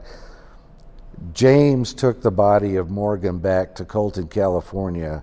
James 1.32 1.94
took 1.94 2.20
the 2.20 2.30
body 2.30 2.76
of 2.76 2.90
Morgan 2.90 3.38
back 3.38 3.74
to 3.76 3.84
Colton, 3.84 4.28
California 4.28 5.22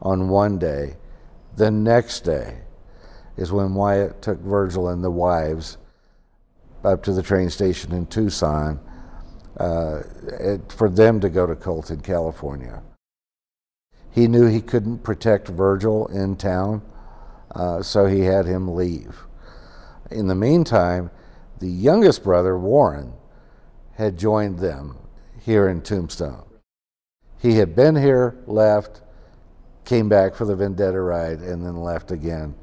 on 0.00 0.28
one 0.28 0.58
day. 0.58 0.96
The 1.56 1.70
next 1.70 2.20
day 2.20 2.58
is 3.36 3.52
when 3.52 3.74
Wyatt 3.74 4.22
took 4.22 4.40
Virgil 4.40 4.88
and 4.88 5.04
the 5.04 5.10
wives 5.10 5.78
up 6.84 7.02
to 7.04 7.12
the 7.12 7.22
train 7.22 7.50
station 7.50 7.92
in 7.92 8.06
Tucson 8.06 8.80
uh, 9.58 10.02
it, 10.40 10.72
for 10.72 10.88
them 10.88 11.20
to 11.20 11.28
go 11.28 11.46
to 11.46 11.54
Colton, 11.54 12.00
California. 12.00 12.82
He 14.10 14.28
knew 14.28 14.46
he 14.46 14.60
couldn't 14.60 14.98
protect 14.98 15.48
Virgil 15.48 16.06
in 16.06 16.36
town, 16.36 16.82
uh, 17.54 17.82
so 17.82 18.06
he 18.06 18.20
had 18.20 18.46
him 18.46 18.74
leave. 18.74 19.24
In 20.10 20.26
the 20.28 20.34
meantime, 20.34 21.10
the 21.60 21.68
youngest 21.68 22.24
brother, 22.24 22.58
Warren, 22.58 23.12
had 23.94 24.18
joined 24.18 24.58
them 24.58 24.96
here 25.44 25.68
in 25.68 25.82
Tombstone. 25.82 26.44
He 27.38 27.54
had 27.54 27.74
been 27.74 27.96
here, 27.96 28.36
left, 28.46 29.01
came 29.84 30.08
back 30.08 30.34
for 30.34 30.44
the 30.44 30.54
Vendetta 30.54 31.00
ride, 31.00 31.40
and 31.40 31.64
then 31.64 31.76
left 31.76 32.10
again 32.10 32.54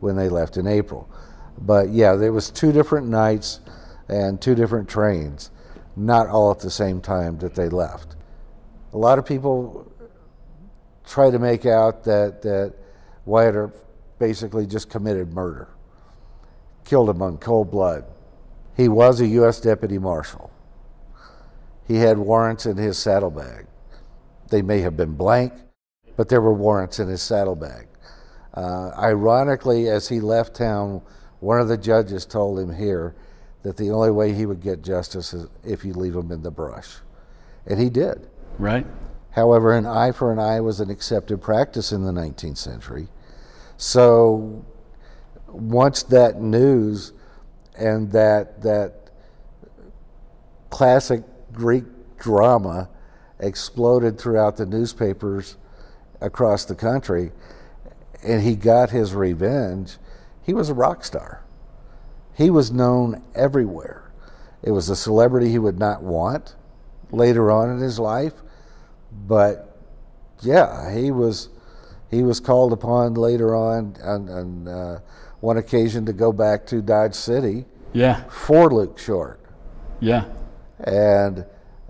when 0.00 0.16
they 0.16 0.28
left 0.28 0.56
in 0.56 0.66
April. 0.66 1.08
But 1.58 1.90
yeah, 1.90 2.14
there 2.16 2.32
was 2.32 2.50
two 2.50 2.72
different 2.72 3.08
nights 3.08 3.60
and 4.08 4.40
two 4.40 4.54
different 4.54 4.88
trains, 4.88 5.50
not 5.96 6.28
all 6.28 6.50
at 6.50 6.60
the 6.60 6.70
same 6.70 7.00
time 7.00 7.38
that 7.38 7.54
they 7.54 7.68
left. 7.68 8.16
A 8.92 8.98
lot 8.98 9.18
of 9.18 9.26
people 9.26 9.90
try 11.06 11.30
to 11.30 11.38
make 11.38 11.66
out 11.66 12.04
that, 12.04 12.42
that 12.42 12.74
Wyatt 13.24 13.70
basically 14.18 14.66
just 14.66 14.90
committed 14.90 15.32
murder, 15.32 15.68
killed 16.84 17.08
him 17.08 17.22
on 17.22 17.38
cold 17.38 17.70
blood. 17.70 18.04
He 18.76 18.88
was 18.88 19.20
a 19.20 19.26
U.S. 19.26 19.60
Deputy 19.60 19.98
Marshal. 19.98 20.50
He 21.86 21.96
had 21.96 22.18
warrants 22.18 22.66
in 22.66 22.76
his 22.76 22.98
saddlebag. 22.98 23.66
They 24.50 24.62
may 24.62 24.80
have 24.80 24.96
been 24.96 25.14
blank, 25.14 25.52
but 26.16 26.28
there 26.28 26.40
were 26.40 26.54
warrants 26.54 26.98
in 26.98 27.08
his 27.08 27.22
saddlebag. 27.22 27.86
Uh, 28.54 28.90
ironically, 28.96 29.88
as 29.88 30.08
he 30.08 30.20
left 30.20 30.56
town, 30.56 31.02
one 31.40 31.60
of 31.60 31.68
the 31.68 31.76
judges 31.76 32.24
told 32.24 32.58
him 32.58 32.74
here 32.74 33.14
that 33.62 33.76
the 33.76 33.90
only 33.90 34.10
way 34.10 34.32
he 34.32 34.46
would 34.46 34.60
get 34.60 34.82
justice 34.82 35.34
is 35.34 35.48
if 35.64 35.84
you 35.84 35.92
leave 35.92 36.14
him 36.14 36.32
in 36.32 36.42
the 36.42 36.50
brush. 36.50 36.96
And 37.66 37.78
he 37.78 37.90
did. 37.90 38.28
Right. 38.58 38.86
However, 39.30 39.76
an 39.76 39.84
eye 39.84 40.12
for 40.12 40.32
an 40.32 40.38
eye 40.38 40.60
was 40.60 40.80
an 40.80 40.88
accepted 40.88 41.42
practice 41.42 41.92
in 41.92 42.02
the 42.02 42.12
19th 42.12 42.56
century. 42.56 43.08
So 43.76 44.64
once 45.48 46.02
that 46.04 46.40
news 46.40 47.12
and 47.76 48.10
that 48.12 48.62
that 48.62 49.10
classic 50.70 51.22
Greek 51.52 51.84
drama 52.18 52.88
exploded 53.38 54.18
throughout 54.18 54.56
the 54.56 54.64
newspapers 54.64 55.56
across 56.20 56.64
the 56.64 56.74
country, 56.74 57.32
and 58.22 58.42
he 58.42 58.56
got 58.56 58.90
his 58.90 59.14
revenge, 59.14 59.98
he 60.42 60.54
was 60.54 60.68
a 60.68 60.74
rock 60.74 61.04
star. 61.04 61.42
He 62.34 62.50
was 62.50 62.70
known 62.70 63.22
everywhere. 63.34 64.10
It 64.62 64.70
was 64.70 64.88
a 64.88 64.96
celebrity 64.96 65.50
he 65.50 65.58
would 65.58 65.78
not 65.78 66.02
want 66.02 66.54
later 67.10 67.50
on 67.50 67.70
in 67.70 67.78
his 67.78 67.98
life, 67.98 68.34
but 69.26 69.76
yeah, 70.42 70.92
he 70.94 71.10
was 71.10 71.48
he 72.10 72.22
was 72.22 72.40
called 72.40 72.72
upon 72.72 73.14
later 73.14 73.54
on 73.56 73.96
on, 74.02 74.28
on 74.28 74.68
uh, 74.68 75.00
one 75.40 75.56
occasion 75.56 76.04
to 76.06 76.12
go 76.12 76.32
back 76.32 76.66
to 76.66 76.80
Dodge 76.82 77.14
City 77.14 77.64
Yeah. 77.92 78.22
for 78.28 78.70
Luke 78.70 78.98
Short, 78.98 79.40
Yeah. 80.00 80.24
and 80.80 81.44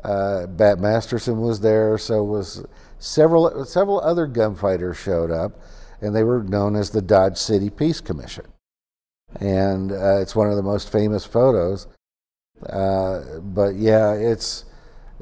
uh, 0.04 0.46
Bat 0.46 0.78
Masterson 0.80 1.40
was 1.40 1.60
there. 1.60 1.98
So 1.98 2.22
was 2.22 2.64
several 2.98 3.64
several 3.64 4.00
other 4.00 4.26
gunfighters 4.26 4.96
showed 4.96 5.30
up, 5.30 5.60
and 6.00 6.14
they 6.14 6.22
were 6.22 6.42
known 6.42 6.76
as 6.76 6.90
the 6.90 7.02
Dodge 7.02 7.36
City 7.36 7.70
Peace 7.70 8.00
Commission, 8.00 8.46
and 9.40 9.92
uh, 9.92 10.20
it's 10.20 10.36
one 10.36 10.48
of 10.48 10.56
the 10.56 10.62
most 10.62 10.90
famous 10.90 11.24
photos. 11.24 11.86
Uh, 12.68 13.38
but 13.40 13.74
yeah, 13.74 14.12
it's 14.12 14.64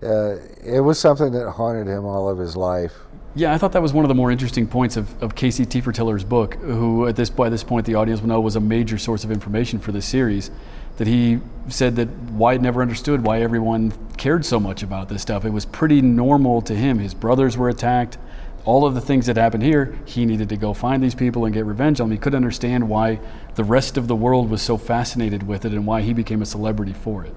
uh, 0.03 0.37
it 0.65 0.81
was 0.81 0.99
something 0.99 1.33
that 1.33 1.51
haunted 1.51 1.87
him 1.87 2.05
all 2.05 2.29
of 2.29 2.39
his 2.39 2.57
life. 2.57 2.95
Yeah, 3.37 3.53
I 3.53 3.59
thought 3.59 3.73
that 3.73 3.83
was 3.83 3.93
one 3.93 4.05
of 4.05 4.09
the 4.09 4.15
more 4.15 4.31
interesting 4.31 4.67
points 4.67 4.97
of, 4.97 5.21
of 5.21 5.35
Casey 5.35 5.67
Tefertiller's 5.67 6.23
book, 6.23 6.55
who 6.55 7.09
at 7.09 7.17
this 7.17 7.31
by 7.31 7.49
this 7.49 7.65
point 7.65 7.87
the 7.87 7.97
audience 7.97 8.21
will 8.21 8.29
know 8.29 8.41
was 8.41 8.55
a 8.55 8.61
major 8.61 8.97
source 8.97 9.25
of 9.25 9.33
information 9.33 9.81
for 9.81 9.91
this 9.91 10.07
series. 10.07 10.51
That 10.97 11.07
he 11.07 11.41
said 11.69 11.97
that 11.97 12.09
Wyatt 12.33 12.63
never 12.63 12.83
understood 12.83 13.25
why 13.25 13.41
everyone 13.41 13.93
cared 14.17 14.45
so 14.45 14.61
much 14.61 14.83
about 14.83 15.09
this 15.09 15.23
stuff. 15.23 15.45
It 15.45 15.51
was 15.51 15.65
pretty 15.65 16.01
normal 16.01 16.63
to 16.63 16.75
him. 16.75 16.99
His 16.99 17.15
brothers 17.15 17.57
were 17.57 17.69
attacked. 17.69 18.19
All 18.65 18.87
of 18.87 18.95
the 18.95 19.01
things 19.01 19.27
that 19.27 19.37
happened 19.37 19.63
here, 19.63 19.99
he 20.07 20.25
needed 20.25 20.49
to 20.49 20.57
go 20.57 20.73
find 20.73 21.03
these 21.03 21.15
people 21.15 21.45
and 21.45 21.53
get 21.53 21.67
revenge 21.67 22.01
on 22.01 22.09
them. 22.09 22.17
He 22.17 22.21
couldn't 22.21 22.37
understand 22.37 22.89
why 22.89 23.21
the 23.57 23.65
rest 23.65 23.97
of 23.97 24.09
the 24.09 24.17
world 24.17 24.49
was 24.49 24.63
so 24.63 24.79
fascinated 24.79 25.43
with 25.43 25.65
it 25.65 25.73
and 25.73 25.87
why 25.87 26.01
he 26.01 26.15
became 26.15 26.41
a 26.41 26.47
celebrity 26.47 26.95
for 26.95 27.25
it. 27.25 27.35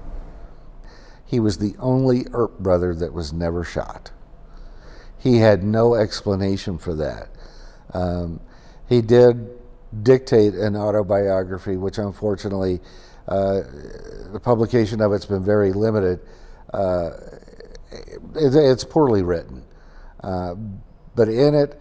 He 1.26 1.40
was 1.40 1.58
the 1.58 1.74
only 1.78 2.24
Earp 2.32 2.58
brother 2.58 2.94
that 2.94 3.12
was 3.12 3.32
never 3.32 3.62
shot. 3.62 4.12
He 5.18 5.38
had 5.38 5.62
no 5.62 5.94
explanation 5.94 6.78
for 6.78 6.94
that. 6.94 7.28
Um, 7.92 8.40
he 8.88 9.02
did 9.02 9.50
dictate 10.02 10.54
an 10.54 10.76
autobiography, 10.76 11.76
which 11.76 11.98
unfortunately, 11.98 12.80
the 13.28 14.40
publication 14.42 15.00
of 15.00 15.12
it's 15.12 15.26
been 15.26 15.44
very 15.44 15.72
limited. 15.72 16.20
Uh, 16.72 17.10
it, 18.34 18.54
it's 18.54 18.84
poorly 18.84 19.22
written. 19.22 19.64
Uh, 20.22 20.54
but 21.14 21.28
in 21.28 21.54
it, 21.54 21.80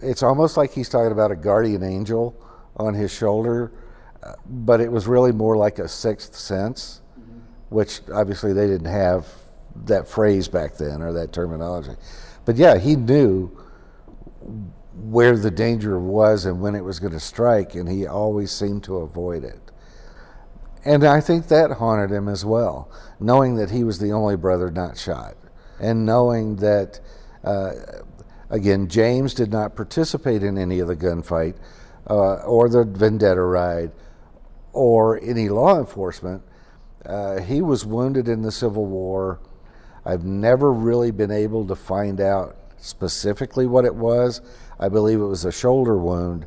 it's 0.00 0.22
almost 0.22 0.56
like 0.56 0.72
he's 0.72 0.88
talking 0.88 1.12
about 1.12 1.30
a 1.30 1.36
guardian 1.36 1.82
angel 1.82 2.34
on 2.76 2.94
his 2.94 3.12
shoulder, 3.12 3.72
uh, 4.22 4.34
but 4.46 4.80
it 4.80 4.90
was 4.90 5.06
really 5.06 5.32
more 5.32 5.56
like 5.56 5.78
a 5.78 5.88
sixth 5.88 6.34
sense, 6.34 7.00
which 7.70 8.00
obviously 8.12 8.52
they 8.52 8.66
didn't 8.66 8.86
have 8.90 9.26
that 9.84 10.08
phrase 10.08 10.48
back 10.48 10.76
then 10.76 11.02
or 11.02 11.12
that 11.12 11.32
terminology. 11.32 11.92
But 12.44 12.56
yeah, 12.56 12.78
he 12.78 12.96
knew 12.96 13.48
where 14.94 15.36
the 15.36 15.50
danger 15.50 15.98
was 15.98 16.44
and 16.44 16.60
when 16.60 16.74
it 16.74 16.82
was 16.82 16.98
going 16.98 17.12
to 17.12 17.20
strike, 17.20 17.74
and 17.74 17.88
he 17.88 18.06
always 18.06 18.50
seemed 18.50 18.84
to 18.84 18.98
avoid 18.98 19.44
it. 19.44 19.67
And 20.84 21.04
I 21.04 21.20
think 21.20 21.48
that 21.48 21.72
haunted 21.72 22.10
him 22.10 22.28
as 22.28 22.44
well, 22.44 22.90
knowing 23.18 23.56
that 23.56 23.70
he 23.70 23.84
was 23.84 23.98
the 23.98 24.12
only 24.12 24.36
brother 24.36 24.70
not 24.70 24.96
shot, 24.96 25.36
and 25.80 26.06
knowing 26.06 26.56
that, 26.56 27.00
uh, 27.44 27.72
again, 28.50 28.88
James 28.88 29.34
did 29.34 29.50
not 29.50 29.76
participate 29.76 30.42
in 30.42 30.56
any 30.56 30.78
of 30.78 30.88
the 30.88 30.96
gunfight 30.96 31.56
uh, 32.08 32.36
or 32.44 32.68
the 32.68 32.84
vendetta 32.84 33.42
ride 33.42 33.92
or 34.72 35.20
any 35.22 35.48
law 35.48 35.78
enforcement. 35.78 36.42
Uh, 37.04 37.40
he 37.40 37.60
was 37.60 37.84
wounded 37.84 38.28
in 38.28 38.42
the 38.42 38.52
Civil 38.52 38.86
War. 38.86 39.40
I've 40.04 40.24
never 40.24 40.72
really 40.72 41.10
been 41.10 41.30
able 41.30 41.66
to 41.66 41.74
find 41.74 42.20
out 42.20 42.56
specifically 42.78 43.66
what 43.66 43.84
it 43.84 43.94
was. 43.94 44.40
I 44.78 44.88
believe 44.88 45.20
it 45.20 45.24
was 45.24 45.44
a 45.44 45.52
shoulder 45.52 45.98
wound 45.98 46.46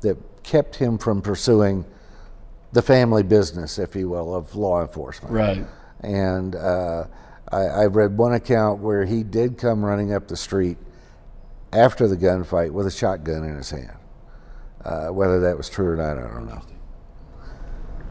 that 0.00 0.16
kept 0.42 0.76
him 0.76 0.98
from 0.98 1.22
pursuing 1.22 1.84
the 2.72 2.82
family 2.82 3.22
business, 3.22 3.78
if 3.78 3.94
you 3.94 4.08
will, 4.08 4.34
of 4.34 4.54
law 4.56 4.80
enforcement. 4.80 5.34
Right. 5.34 5.64
And 6.00 6.56
uh, 6.56 7.06
I, 7.50 7.60
I 7.60 7.84
read 7.86 8.16
one 8.16 8.32
account 8.32 8.80
where 8.80 9.04
he 9.04 9.22
did 9.22 9.58
come 9.58 9.84
running 9.84 10.12
up 10.12 10.28
the 10.28 10.36
street 10.36 10.78
after 11.72 12.08
the 12.08 12.16
gunfight 12.16 12.70
with 12.70 12.86
a 12.86 12.90
shotgun 12.90 13.44
in 13.44 13.56
his 13.56 13.70
hand. 13.70 13.96
Uh, 14.84 15.08
whether 15.08 15.40
that 15.40 15.56
was 15.56 15.68
true 15.68 15.86
or 15.86 15.96
not, 15.96 16.18
I 16.18 16.22
don't 16.22 16.46
know. 16.46 16.62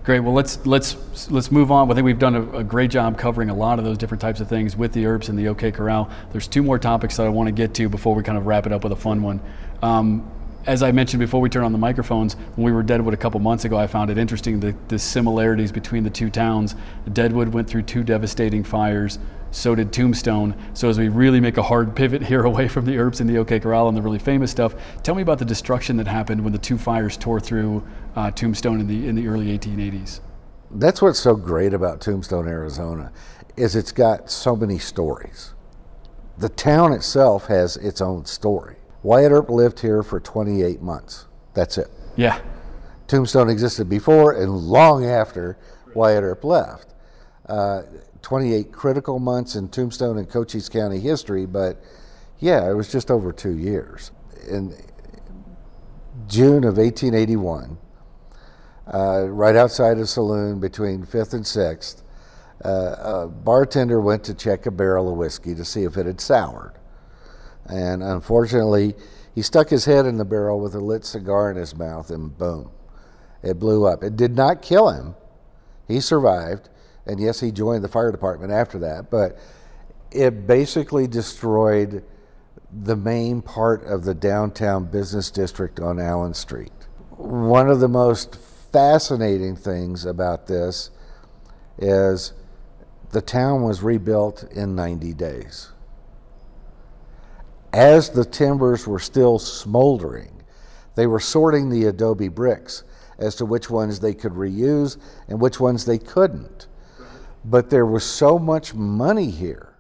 Great. 0.04 0.22
Well, 0.22 0.34
let's 0.34 0.66
let's 0.66 1.30
let's 1.30 1.52
move 1.52 1.72
on. 1.72 1.92
I 1.92 1.94
think 1.94 2.06
we've 2.06 2.18
done 2.18 2.34
a, 2.34 2.58
a, 2.58 2.64
great 2.64 2.90
job 2.90 3.20
covering 3.20 3.52
a 3.52 3.54
lot 3.54 3.78
of 3.78 3.86
those 3.86 4.00
different 4.00 4.20
types 4.20 4.40
of 4.40 4.50
things 4.50 4.76
with 4.76 4.94
the 4.94 5.06
Earps 5.06 5.30
and 5.30 5.38
the 5.38 5.48
OK 5.50 5.72
Corral. 5.72 6.10
There's 6.32 6.48
two 6.48 6.64
more 6.64 6.80
topics 6.80 7.18
that 7.18 7.28
I 7.28 7.30
want 7.30 7.48
to 7.48 7.52
get 7.52 7.76
to 7.76 7.88
before 7.88 8.16
we 8.16 8.24
kind 8.24 8.36
of 8.36 8.48
wrap 8.48 8.66
it 8.66 8.72
up 8.72 8.84
with 8.84 8.94
a 8.94 8.96
fun 8.96 9.22
one. 9.22 9.40
Um, 9.84 10.32
as 10.66 10.84
I 10.84 10.92
mentioned 10.92 11.20
before 11.20 11.42
we 11.42 11.50
turn 11.50 11.64
on 11.64 11.72
the 11.72 11.78
microphones, 11.78 12.34
when 12.56 12.66
we 12.66 12.72
were 12.72 12.84
Deadwood 12.84 13.14
a 13.14 13.18
couple 13.18 13.40
months 13.40 13.66
ago, 13.66 13.78
I 13.78 13.88
found 13.88 14.10
it 14.10 14.18
interesting 14.18 14.60
the, 14.60 14.76
the 14.88 15.00
similarities 15.00 15.72
between 15.72 16.04
the 16.04 16.10
two 16.10 16.30
towns. 16.30 16.76
Deadwood 17.14 17.50
went 17.50 17.68
through 17.70 17.84
two 17.84 18.04
devastating 18.04 18.64
fires. 18.64 19.20
So 19.52 19.76
did 19.76 19.92
Tombstone. 19.92 20.56
So 20.74 20.88
as 20.88 20.98
we 20.98 21.10
really 21.10 21.42
make 21.42 21.58
a 21.58 21.64
hard 21.64 21.96
pivot 21.96 22.24
here 22.24 22.44
away 22.46 22.68
from 22.68 22.86
the 22.86 22.98
Earps 22.98 23.20
and 23.20 23.30
the 23.30 23.38
OK 23.38 23.60
Corral 23.60 23.88
and 23.88 23.98
the 23.98 24.02
really 24.02 24.20
famous 24.20 24.52
stuff, 24.52 24.76
tell 25.04 25.16
me 25.16 25.22
about 25.22 25.40
the 25.40 25.46
destruction 25.46 25.98
that 25.98 26.08
happened 26.08 26.44
when 26.44 26.54
the 26.54 26.60
two 26.60 26.78
fires 26.78 27.18
tore 27.18 27.40
through 27.40 27.86
uh, 28.16 28.32
Tombstone 28.32 28.80
in 28.80 28.88
the 28.88 29.08
in 29.08 29.16
the 29.16 29.28
early 29.28 29.58
1880s. 29.58 30.22
That's 30.74 31.02
what's 31.02 31.20
so 31.20 31.36
great 31.36 31.74
about 31.74 32.00
Tombstone, 32.00 32.48
Arizona, 32.48 33.12
is 33.58 33.76
it's 33.76 33.92
got 33.92 34.32
so 34.32 34.56
many 34.56 34.80
stories. 34.80 35.54
The 36.38 36.48
town 36.48 36.94
itself 36.94 37.48
has 37.48 37.76
its 37.76 38.00
own 38.00 38.26
story. 38.26 38.78
Wyatt 39.04 39.32
Earp 39.32 39.50
lived 39.50 39.80
here 39.80 40.04
for 40.04 40.20
28 40.20 40.82
months. 40.82 41.26
That's 41.54 41.78
it. 41.78 41.88
Yeah. 42.16 42.40
Tombstone 43.08 43.50
existed 43.50 43.90
before 43.90 44.32
and 44.34 44.56
long 44.56 45.06
after 45.06 45.58
Wyatt 45.94 46.24
Earp 46.24 46.44
left. 46.44 46.94
Uh, 47.48 47.82
28 48.22 48.72
critical 48.72 49.20
months 49.20 49.56
in 49.56 49.68
Tombstone 49.68 50.18
and 50.18 50.30
Cochise 50.30 50.70
County 50.70 51.00
history, 51.00 51.46
but 51.46 51.82
yeah, 52.40 52.70
it 52.70 52.74
was 52.74 52.92
just 52.92 53.10
over 53.10 53.32
two 53.32 53.58
years. 53.58 54.12
In 54.48 54.76
June 56.28 56.64
of 56.64 56.78
1881, 56.78 57.78
uh, 58.94 59.26
right 59.28 59.56
outside 59.56 59.98
a 59.98 60.06
saloon 60.06 60.60
between 60.60 61.06
5th 61.06 61.34
and 61.34 61.44
6th, 61.44 62.04
uh, 62.64 63.24
a 63.24 63.28
bartender 63.28 64.00
went 64.00 64.24
to 64.24 64.34
check 64.34 64.66
a 64.66 64.72
barrel 64.72 65.12
of 65.12 65.18
whiskey 65.18 65.56
to 65.56 65.66
see 65.66 65.84
if 65.84 65.98
it 65.98 66.06
had 66.06 66.22
soured. 66.22 66.78
And 67.66 68.04
unfortunately, 68.04 68.96
he 69.34 69.42
stuck 69.42 69.70
his 69.70 69.86
head 69.86 70.06
in 70.06 70.18
the 70.18 70.26
barrel 70.26 70.60
with 70.60 70.76
a 70.76 70.80
lit 70.80 71.06
cigar 71.06 71.50
in 71.50 71.58
his 71.58 71.76
mouth, 71.76 72.10
and 72.10 72.38
boom, 72.38 72.72
it 73.42 73.60
blew 73.60 73.86
up. 73.86 74.04
It 74.04 74.16
did 74.16 74.36
not 74.36 74.62
kill 74.62 74.90
him. 74.90 75.16
He 75.88 76.00
survived, 76.00 76.70
and 77.06 77.20
yes, 77.20 77.40
he 77.40 77.52
joined 77.52 77.84
the 77.84 77.90
fire 77.90 78.12
department 78.12 78.52
after 78.52 78.80
that, 78.80 79.10
but 79.10 79.38
it 80.12 80.46
basically 80.46 81.08
destroyed 81.08 82.04
the 82.84 82.96
main 82.96 83.42
part 83.42 83.84
of 83.86 84.04
the 84.04 84.14
downtown 84.14 84.86
business 84.86 85.32
district 85.32 85.80
on 85.80 86.00
Allen 86.00 86.34
Street. 86.34 86.72
One 87.18 87.70
of 87.70 87.80
the 87.80 87.90
most 87.90 88.36
fascinating 88.72 89.56
things 89.56 90.06
about 90.06 90.48
this 90.48 90.90
is 91.78 92.34
the 93.12 93.22
town 93.22 93.64
was 93.64 93.84
rebuilt 93.84 94.44
in 94.52 94.76
90 94.76 95.14
days. 95.14 95.71
As 97.74 98.10
the 98.10 98.26
timbers 98.26 98.86
were 98.86 99.00
still 99.00 99.40
smoldering, 99.40 100.44
they 100.96 101.08
were 101.08 101.20
sorting 101.20 101.70
the 101.70 101.86
adobe 101.86 102.28
bricks 102.28 102.84
as 103.18 103.36
to 103.36 103.46
which 103.46 103.70
ones 103.70 104.00
they 104.00 104.14
could 104.14 104.34
reuse 104.34 104.98
and 105.28 105.40
which 105.40 105.60
ones 105.60 105.86
they 105.86 105.98
couldn't. 105.98 106.68
But 107.46 107.70
there 107.70 107.86
was 107.86 108.04
so 108.04 108.38
much 108.38 108.74
money 108.74 109.30
here. 109.30 109.76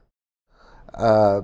Uh, 0.93 1.41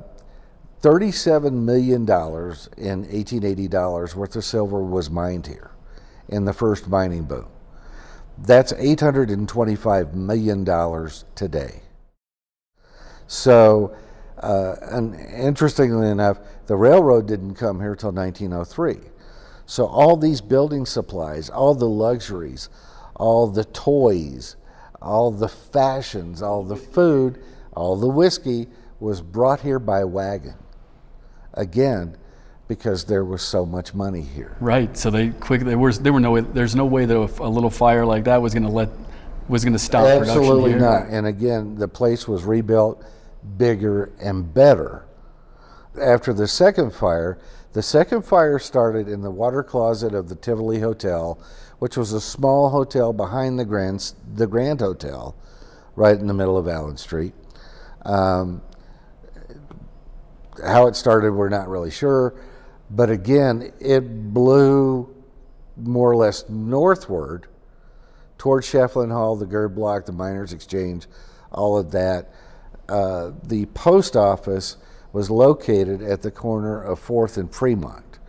$37 0.81 1.51
million 1.51 2.03
in 2.03 2.07
1880 2.07 3.67
dollars 3.67 4.15
worth 4.15 4.35
of 4.35 4.45
silver 4.45 4.81
was 4.83 5.09
mined 5.09 5.47
here 5.47 5.71
in 6.29 6.45
the 6.45 6.53
first 6.53 6.87
mining 6.87 7.23
boom. 7.23 7.47
That's 8.37 8.73
$825 8.73 10.13
million 10.13 10.63
today. 11.35 11.81
So, 13.25 13.97
uh, 14.39 14.75
and 14.81 15.15
interestingly 15.15 16.09
enough, 16.09 16.39
the 16.67 16.75
railroad 16.75 17.27
didn't 17.27 17.55
come 17.55 17.79
here 17.79 17.95
till 17.95 18.11
1903. 18.11 18.97
So 19.65 19.85
all 19.85 20.15
these 20.15 20.41
building 20.41 20.85
supplies, 20.85 21.49
all 21.49 21.75
the 21.75 21.89
luxuries, 21.89 22.69
all 23.15 23.47
the 23.47 23.65
toys, 23.65 24.55
all 25.01 25.31
the 25.31 25.49
fashions, 25.49 26.41
all 26.41 26.63
the 26.63 26.75
food, 26.75 27.43
all 27.73 27.97
the 27.97 28.07
whiskey 28.07 28.67
was 28.99 29.21
brought 29.21 29.61
here 29.61 29.79
by 29.79 30.03
wagon. 30.03 30.55
Again, 31.53 32.15
because 32.67 33.05
there 33.05 33.25
was 33.25 33.41
so 33.41 33.65
much 33.65 33.93
money 33.93 34.21
here. 34.21 34.55
Right. 34.59 34.95
So 34.97 35.09
they 35.09 35.29
quick. 35.29 35.61
There 35.61 35.77
was 35.77 35.99
there 35.99 36.13
were 36.13 36.19
no. 36.19 36.39
There's 36.39 36.75
no 36.75 36.85
way 36.85 37.05
that 37.05 37.15
a, 37.15 37.43
a 37.43 37.49
little 37.49 37.69
fire 37.69 38.05
like 38.05 38.25
that 38.25 38.41
was 38.41 38.53
going 38.53 38.63
to 38.63 38.69
let 38.69 38.89
was 39.47 39.63
going 39.63 39.73
to 39.73 39.79
stop 39.79 40.05
Absolutely 40.05 40.75
not. 40.75 41.07
And 41.07 41.25
again, 41.25 41.75
the 41.75 41.87
place 41.87 42.27
was 42.27 42.43
rebuilt 42.43 43.03
bigger 43.57 44.11
and 44.19 44.53
better. 44.53 45.05
After 45.99 46.33
the 46.33 46.47
second 46.47 46.93
fire, 46.93 47.39
the 47.73 47.81
second 47.81 48.23
fire 48.23 48.59
started 48.59 49.07
in 49.07 49.21
the 49.21 49.31
water 49.31 49.63
closet 49.63 50.13
of 50.13 50.29
the 50.29 50.35
Tivoli 50.35 50.79
Hotel, 50.79 51.39
which 51.79 51.97
was 51.97 52.13
a 52.13 52.21
small 52.21 52.69
hotel 52.69 53.13
behind 53.13 53.59
the 53.59 53.65
Grand, 53.65 54.13
the 54.35 54.47
Grand 54.47 54.79
Hotel, 54.79 55.35
right 55.95 56.17
in 56.17 56.27
the 56.27 56.33
middle 56.33 56.57
of 56.57 56.67
Allen 56.67 56.97
Street. 56.97 57.33
Um, 58.03 58.61
how 60.63 60.87
it 60.87 60.95
started, 60.95 61.33
we're 61.33 61.49
not 61.49 61.67
really 61.67 61.91
sure. 61.91 62.33
But 62.89 63.09
again, 63.09 63.73
it 63.79 64.33
blew 64.33 65.13
more 65.75 66.11
or 66.11 66.15
less 66.15 66.47
northward 66.49 67.47
towards 68.37 68.67
Schieffelin 68.67 69.11
Hall, 69.11 69.35
the 69.35 69.45
Gird 69.45 69.75
Block, 69.75 70.05
the 70.05 70.11
Miners 70.11 70.53
Exchange, 70.53 71.07
all 71.51 71.77
of 71.77 71.91
that. 71.91 72.31
Uh, 72.89 73.31
the 73.43 73.65
post 73.67 74.15
office 74.15 74.77
was 75.13 75.29
located 75.29 76.01
at 76.01 76.21
the 76.21 76.31
corner 76.31 76.81
of 76.81 76.99
4th 77.05 77.37
and 77.37 77.53
Fremont. 77.53 78.19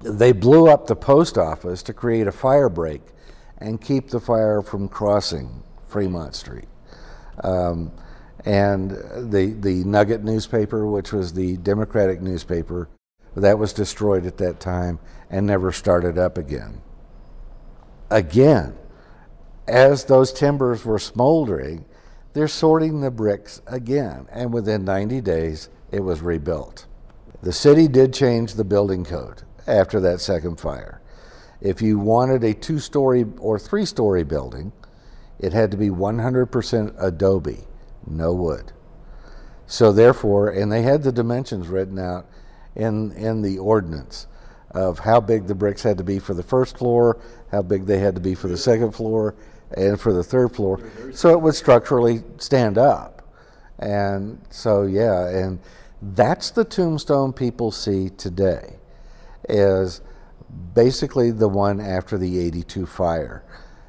They 0.00 0.32
blew 0.32 0.68
up 0.68 0.86
the 0.86 0.96
post 0.96 1.36
office 1.36 1.82
to 1.84 1.92
create 1.92 2.26
a 2.26 2.32
fire 2.32 2.68
break 2.68 3.02
and 3.58 3.80
keep 3.80 4.08
the 4.08 4.20
fire 4.20 4.62
from 4.62 4.88
crossing 4.88 5.62
Fremont 5.88 6.34
Street. 6.34 6.68
Um, 7.44 7.92
and 8.44 8.90
the, 8.90 9.56
the 9.60 9.84
Nugget 9.84 10.24
newspaper, 10.24 10.86
which 10.86 11.12
was 11.12 11.34
the 11.34 11.58
Democratic 11.58 12.22
newspaper, 12.22 12.88
that 13.36 13.58
was 13.58 13.72
destroyed 13.72 14.26
at 14.26 14.38
that 14.38 14.60
time 14.60 14.98
and 15.28 15.46
never 15.46 15.72
started 15.72 16.18
up 16.18 16.38
again. 16.38 16.80
Again, 18.10 18.76
as 19.68 20.04
those 20.04 20.32
timbers 20.32 20.84
were 20.84 20.98
smoldering, 20.98 21.84
they're 22.32 22.48
sorting 22.48 23.00
the 23.00 23.10
bricks 23.10 23.60
again, 23.66 24.26
and 24.30 24.52
within 24.52 24.84
90 24.84 25.20
days, 25.20 25.68
it 25.90 26.00
was 26.00 26.20
rebuilt. 26.20 26.86
The 27.42 27.52
city 27.52 27.88
did 27.88 28.12
change 28.12 28.54
the 28.54 28.64
building 28.64 29.04
code 29.04 29.42
after 29.66 30.00
that 30.00 30.20
second 30.20 30.60
fire. 30.60 31.00
If 31.60 31.82
you 31.82 31.98
wanted 31.98 32.44
a 32.44 32.54
two 32.54 32.78
story 32.78 33.24
or 33.38 33.58
three 33.58 33.84
story 33.84 34.24
building, 34.24 34.72
it 35.38 35.52
had 35.52 35.70
to 35.70 35.76
be 35.76 35.88
100% 35.88 36.94
adobe, 37.02 37.64
no 38.06 38.32
wood. 38.32 38.72
So, 39.66 39.92
therefore, 39.92 40.50
and 40.50 40.70
they 40.70 40.82
had 40.82 41.02
the 41.02 41.12
dimensions 41.12 41.68
written 41.68 41.98
out 41.98 42.26
in, 42.74 43.12
in 43.12 43.42
the 43.42 43.58
ordinance 43.58 44.26
of 44.72 45.00
how 45.00 45.20
big 45.20 45.46
the 45.46 45.54
bricks 45.54 45.82
had 45.82 45.98
to 45.98 46.04
be 46.04 46.18
for 46.18 46.34
the 46.34 46.42
first 46.42 46.78
floor, 46.78 47.20
how 47.50 47.62
big 47.62 47.86
they 47.86 47.98
had 47.98 48.14
to 48.14 48.20
be 48.20 48.34
for 48.34 48.48
the 48.48 48.56
second 48.56 48.92
floor, 48.92 49.34
and 49.76 50.00
for 50.00 50.12
the 50.12 50.22
third 50.22 50.54
floor, 50.54 50.80
so 51.12 51.30
it 51.30 51.40
would 51.40 51.54
structurally 51.54 52.22
stand 52.38 52.78
up. 52.78 53.22
And 53.78 54.40
so, 54.50 54.82
yeah, 54.82 55.28
and 55.28 55.58
that's 56.02 56.50
the 56.50 56.64
tombstone 56.64 57.32
people 57.32 57.70
see 57.70 58.10
today, 58.10 58.76
is 59.48 60.00
basically 60.74 61.30
the 61.30 61.48
one 61.48 61.80
after 61.80 62.18
the 62.18 62.38
82 62.38 62.86
fire. 62.86 63.44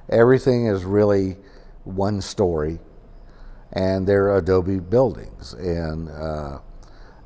Everything 0.09 0.67
is 0.67 0.83
really 0.83 1.37
one 1.83 2.21
story, 2.21 2.79
and 3.73 4.07
they're 4.07 4.35
adobe 4.35 4.79
buildings, 4.79 5.53
and 5.53 6.09
uh, 6.09 6.59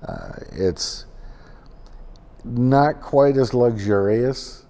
uh, 0.08 0.32
it's 0.52 1.06
not 2.44 3.02
quite 3.02 3.38
as 3.38 3.54
luxurious, 3.54 4.66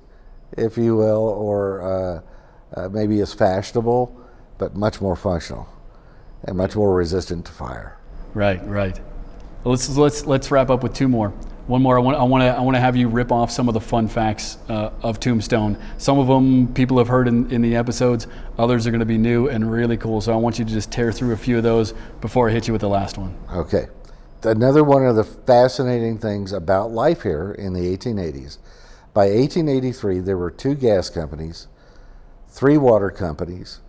if 0.58 0.78
you 0.78 0.96
will, 0.96 1.28
or 1.28 1.82
uh, 1.82 2.22
uh, 2.76 2.90
maybe 2.90 3.20
as 3.22 3.34
fashionable, 3.34 4.16
but 4.58 4.76
much 4.76 5.02
more 5.02 5.16
functional 5.16 5.68
and 6.44 6.58
much 6.58 6.76
more 6.76 6.94
resistant 6.94 7.46
to 7.46 7.52
fire. 7.52 7.98
Right, 8.34 8.66
right. 8.68 9.00
Well, 9.64 9.72
let's 9.72 9.90
let's 9.98 10.26
let's 10.26 10.52
wrap 10.52 10.70
up 10.70 10.84
with 10.84 10.94
two 10.94 11.08
more. 11.08 11.30
One 11.68 11.82
more. 11.82 11.98
I 11.98 12.02
want 12.02 12.18
I 12.18 12.24
want 12.24 12.44
to 12.44 12.48
I 12.56 12.62
want 12.62 12.76
to 12.76 12.80
have 12.80 12.96
you 12.96 13.08
rip 13.08 13.32
off 13.32 13.50
some 13.50 13.68
of 13.68 13.74
the 13.74 13.82
fun 13.82 14.08
facts 14.08 14.60
uh, 14.70 14.92
of 15.02 15.20
Tombstone. 15.20 15.78
Some 15.98 16.20
of 16.20 16.28
them 16.28 16.72
people 16.74 17.00
have 17.00 17.08
heard 17.08 17.28
in, 17.28 17.50
in 17.52 17.62
the 17.64 17.76
episodes. 17.76 18.28
Others 18.60 18.86
are 18.86 18.92
going 18.92 19.00
to 19.00 19.06
be 19.06 19.18
new 19.18 19.50
and 19.50 19.72
really 19.72 19.98
cool. 19.98 20.22
So 20.22 20.32
I 20.34 20.36
want 20.36 20.60
you 20.60 20.66
to 20.66 20.72
just 20.72 20.92
tear 20.92 21.12
through 21.12 21.34
a 21.34 21.38
few 21.38 21.58
of 21.58 21.64
those 21.64 21.94
before 22.22 22.50
I 22.50 22.52
hit 22.52 22.68
you 22.68 22.74
with 22.74 22.82
the 22.82 22.90
last 22.90 23.18
one. 23.18 23.36
Okay. 23.52 23.88
Another 24.44 24.84
one 24.84 25.04
of 25.04 25.16
the 25.16 25.24
fascinating 25.24 26.20
things 26.20 26.52
about 26.52 26.92
life 26.92 27.24
here 27.24 27.54
in 27.58 27.74
the 27.74 27.98
1880s. 27.98 28.60
By 29.16 29.30
1883, 29.30 30.20
there 30.20 30.38
were 30.38 30.52
two 30.52 30.76
gas 30.76 31.10
companies, 31.10 31.68
three 32.56 32.78
water 32.78 33.12
companies, 33.12 33.82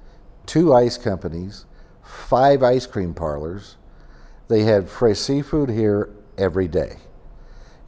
two 0.45 0.75
ice 0.75 0.99
companies, 0.99 1.67
five 2.03 2.65
ice 2.65 2.85
cream 2.85 3.15
parlors. 3.15 3.77
They 4.49 4.63
had 4.63 4.89
fresh 4.89 5.19
seafood 5.19 5.71
here 5.71 6.11
every 6.37 6.67
day. 6.67 6.97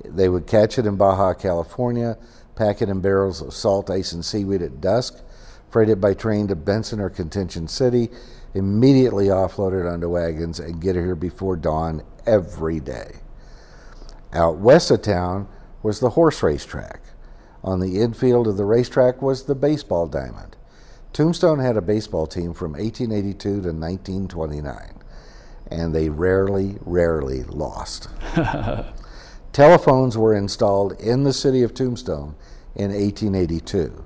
They 0.04 0.28
would 0.28 0.46
catch 0.46 0.78
it 0.78 0.86
in 0.86 0.94
Baja 0.94 1.34
California, 1.34 2.16
pack 2.54 2.80
it 2.80 2.88
in 2.88 3.00
barrels 3.00 3.42
of 3.42 3.52
salt, 3.52 3.90
ice, 3.90 4.12
and 4.12 4.24
seaweed 4.24 4.62
at 4.62 4.80
dusk, 4.80 5.20
freight 5.68 5.88
it 5.88 6.00
by 6.00 6.14
train 6.14 6.46
to 6.46 6.54
Benson 6.54 7.00
or 7.00 7.10
Contention 7.10 7.66
City, 7.66 8.08
immediately 8.54 9.26
offload 9.26 9.78
it 9.78 9.84
onto 9.84 10.08
wagons, 10.08 10.60
and 10.60 10.80
get 10.80 10.94
it 10.94 11.02
here 11.02 11.16
before 11.16 11.56
dawn 11.56 12.04
every 12.24 12.78
day. 12.78 13.16
Out 14.32 14.58
west 14.58 14.92
of 14.92 15.02
town 15.02 15.48
was 15.82 15.98
the 15.98 16.10
horse 16.10 16.40
racetrack. 16.40 17.00
On 17.64 17.80
the 17.80 18.00
infield 18.00 18.46
of 18.46 18.56
the 18.56 18.64
racetrack 18.64 19.20
was 19.20 19.42
the 19.42 19.56
baseball 19.56 20.06
diamond. 20.06 20.54
Tombstone 21.12 21.58
had 21.58 21.76
a 21.76 21.82
baseball 21.82 22.26
team 22.26 22.54
from 22.54 22.72
1882 22.72 23.38
to 23.38 23.54
1929, 23.72 24.94
and 25.70 25.94
they 25.94 26.08
rarely, 26.08 26.76
rarely 26.80 27.42
lost. 27.44 28.08
Telephones 29.52 30.16
were 30.16 30.34
installed 30.34 30.92
in 31.00 31.24
the 31.24 31.32
city 31.32 31.62
of 31.62 31.74
Tombstone 31.74 32.36
in 32.76 32.92
1882. 32.92 34.04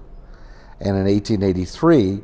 And 0.81 0.97
in 0.97 1.05
1883, 1.05 2.23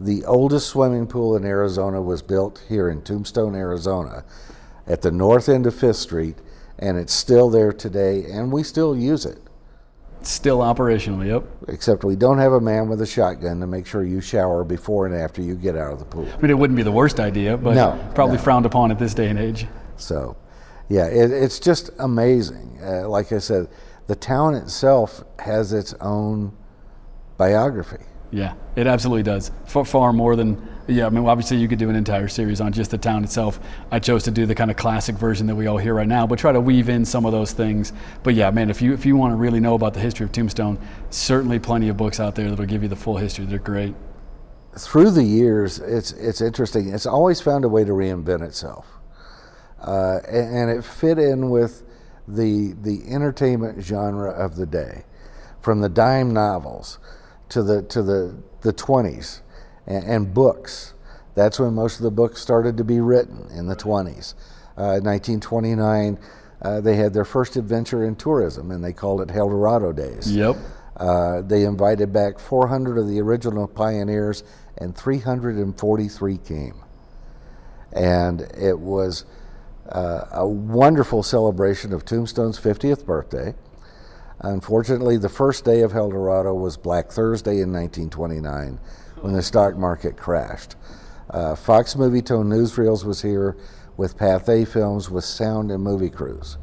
the 0.00 0.24
oldest 0.24 0.68
swimming 0.68 1.06
pool 1.06 1.36
in 1.36 1.44
Arizona 1.44 2.02
was 2.02 2.20
built 2.20 2.64
here 2.68 2.88
in 2.88 3.02
Tombstone, 3.02 3.54
Arizona, 3.54 4.24
at 4.86 5.02
the 5.02 5.10
north 5.10 5.48
end 5.48 5.66
of 5.66 5.74
Fifth 5.74 5.96
Street, 5.96 6.36
and 6.78 6.98
it's 6.98 7.14
still 7.14 7.48
there 7.48 7.72
today, 7.72 8.24
and 8.24 8.52
we 8.52 8.62
still 8.62 8.96
use 8.96 9.24
it. 9.24 9.38
Still 10.26 10.62
operational. 10.62 11.24
Yep. 11.24 11.44
Except 11.68 12.04
we 12.04 12.16
don't 12.16 12.38
have 12.38 12.52
a 12.52 12.60
man 12.60 12.88
with 12.88 13.00
a 13.02 13.06
shotgun 13.06 13.60
to 13.60 13.66
make 13.66 13.86
sure 13.86 14.02
you 14.04 14.20
shower 14.20 14.64
before 14.64 15.06
and 15.06 15.14
after 15.14 15.42
you 15.42 15.54
get 15.54 15.76
out 15.76 15.92
of 15.92 15.98
the 15.98 16.04
pool. 16.04 16.26
I 16.32 16.40
mean, 16.40 16.50
it 16.50 16.58
wouldn't 16.58 16.76
be 16.76 16.82
the 16.82 16.92
worst 16.92 17.20
idea, 17.20 17.56
but 17.56 17.74
No, 17.74 17.98
probably 18.14 18.36
no. 18.36 18.42
frowned 18.42 18.66
upon 18.66 18.90
at 18.90 18.98
this 18.98 19.14
day 19.14 19.28
and 19.28 19.38
age. 19.38 19.66
So, 19.96 20.36
yeah, 20.88 21.06
it, 21.06 21.30
it's 21.30 21.58
just 21.60 21.90
amazing. 21.98 22.78
Uh, 22.82 23.08
like 23.08 23.32
I 23.32 23.38
said, 23.38 23.68
the 24.06 24.16
town 24.16 24.54
itself 24.54 25.22
has 25.38 25.72
its 25.72 25.94
own 26.00 26.56
biography. 27.36 28.04
Yeah, 28.34 28.54
it 28.74 28.88
absolutely 28.88 29.22
does. 29.22 29.52
Far, 29.64 29.84
far 29.84 30.12
more 30.12 30.34
than, 30.34 30.60
yeah, 30.88 31.06
I 31.06 31.08
mean, 31.08 31.24
obviously 31.24 31.56
you 31.58 31.68
could 31.68 31.78
do 31.78 31.88
an 31.88 31.94
entire 31.94 32.26
series 32.26 32.60
on 32.60 32.72
just 32.72 32.90
the 32.90 32.98
town 32.98 33.22
itself. 33.22 33.60
I 33.92 34.00
chose 34.00 34.24
to 34.24 34.32
do 34.32 34.44
the 34.44 34.56
kind 34.56 34.72
of 34.72 34.76
classic 34.76 35.14
version 35.14 35.46
that 35.46 35.54
we 35.54 35.68
all 35.68 35.78
hear 35.78 35.94
right 35.94 36.08
now, 36.08 36.26
but 36.26 36.40
try 36.40 36.50
to 36.50 36.60
weave 36.60 36.88
in 36.88 37.04
some 37.04 37.26
of 37.26 37.30
those 37.30 37.52
things. 37.52 37.92
But 38.24 38.34
yeah, 38.34 38.50
man, 38.50 38.70
if 38.70 38.82
you, 38.82 38.92
if 38.92 39.06
you 39.06 39.14
want 39.14 39.30
to 39.30 39.36
really 39.36 39.60
know 39.60 39.74
about 39.74 39.94
the 39.94 40.00
history 40.00 40.24
of 40.24 40.32
Tombstone, 40.32 40.80
certainly 41.10 41.60
plenty 41.60 41.88
of 41.90 41.96
books 41.96 42.18
out 42.18 42.34
there 42.34 42.50
that'll 42.50 42.66
give 42.66 42.82
you 42.82 42.88
the 42.88 42.96
full 42.96 43.16
history. 43.16 43.44
They're 43.44 43.60
great. 43.60 43.94
Through 44.76 45.12
the 45.12 45.22
years, 45.22 45.78
it's 45.78 46.10
it's 46.10 46.40
interesting. 46.40 46.88
It's 46.88 47.06
always 47.06 47.40
found 47.40 47.64
a 47.64 47.68
way 47.68 47.84
to 47.84 47.92
reinvent 47.92 48.42
itself, 48.42 48.88
uh, 49.80 50.18
and, 50.26 50.56
and 50.56 50.70
it 50.76 50.84
fit 50.84 51.20
in 51.20 51.50
with 51.50 51.84
the 52.26 52.74
the 52.82 53.04
entertainment 53.08 53.80
genre 53.80 54.32
of 54.32 54.56
the 54.56 54.66
day, 54.66 55.04
from 55.60 55.80
the 55.80 55.88
dime 55.88 56.32
novels. 56.32 56.98
To 57.50 57.62
the 57.62 57.82
to 57.82 58.02
the 58.02 58.36
the 58.62 58.72
20s 58.72 59.40
and, 59.86 60.04
and 60.04 60.34
books. 60.34 60.94
That's 61.34 61.58
when 61.58 61.74
most 61.74 61.98
of 61.98 62.04
the 62.04 62.10
books 62.10 62.40
started 62.40 62.76
to 62.76 62.84
be 62.84 63.00
written 63.00 63.48
in 63.50 63.66
the 63.66 63.76
20s. 63.76 64.34
Uh, 64.76 64.98
1929, 65.02 66.18
uh, 66.62 66.80
they 66.80 66.96
had 66.96 67.12
their 67.12 67.24
first 67.24 67.56
adventure 67.56 68.04
in 68.04 68.16
tourism, 68.16 68.70
and 68.70 68.82
they 68.82 68.92
called 68.92 69.20
it 69.20 69.34
El 69.34 69.48
Dorado 69.48 69.92
Days. 69.92 70.30
Yep. 70.32 70.56
Uh, 70.96 71.42
they 71.42 71.64
invited 71.64 72.12
back 72.12 72.38
400 72.38 72.98
of 72.98 73.08
the 73.08 73.20
original 73.20 73.66
pioneers, 73.66 74.44
and 74.78 74.96
343 74.96 76.38
came. 76.38 76.74
And 77.92 78.42
it 78.56 78.78
was 78.78 79.24
uh, 79.88 80.26
a 80.32 80.46
wonderful 80.46 81.22
celebration 81.22 81.92
of 81.92 82.04
Tombstone's 82.04 82.58
50th 82.58 83.04
birthday. 83.04 83.54
Unfortunately, 84.44 85.16
the 85.16 85.30
first 85.30 85.64
day 85.64 85.80
of 85.80 85.94
El 85.94 86.10
Dorado 86.10 86.52
was 86.52 86.76
Black 86.76 87.10
Thursday 87.10 87.62
in 87.62 87.72
1929 87.72 88.78
when 89.22 89.32
the 89.32 89.42
stock 89.42 89.74
market 89.74 90.18
crashed. 90.18 90.76
Uh, 91.30 91.54
Fox 91.54 91.94
Movietone 91.94 92.48
Newsreels 92.48 93.04
was 93.04 93.22
here 93.22 93.56
with 93.96 94.18
Pathé 94.18 94.68
Films 94.68 95.08
with 95.08 95.24
sound 95.24 95.70
and 95.70 95.82
movie 95.82 96.10
crews. 96.10 96.58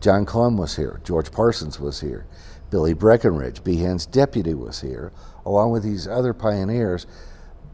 John 0.00 0.26
Clum 0.26 0.56
was 0.56 0.74
here. 0.74 1.00
George 1.04 1.30
Parsons 1.30 1.78
was 1.78 2.00
here. 2.00 2.26
Billy 2.70 2.92
Breakenridge, 2.92 3.62
Behan's 3.62 4.04
deputy, 4.04 4.54
was 4.54 4.80
here, 4.80 5.12
along 5.46 5.70
with 5.70 5.84
these 5.84 6.08
other 6.08 6.34
pioneers. 6.34 7.06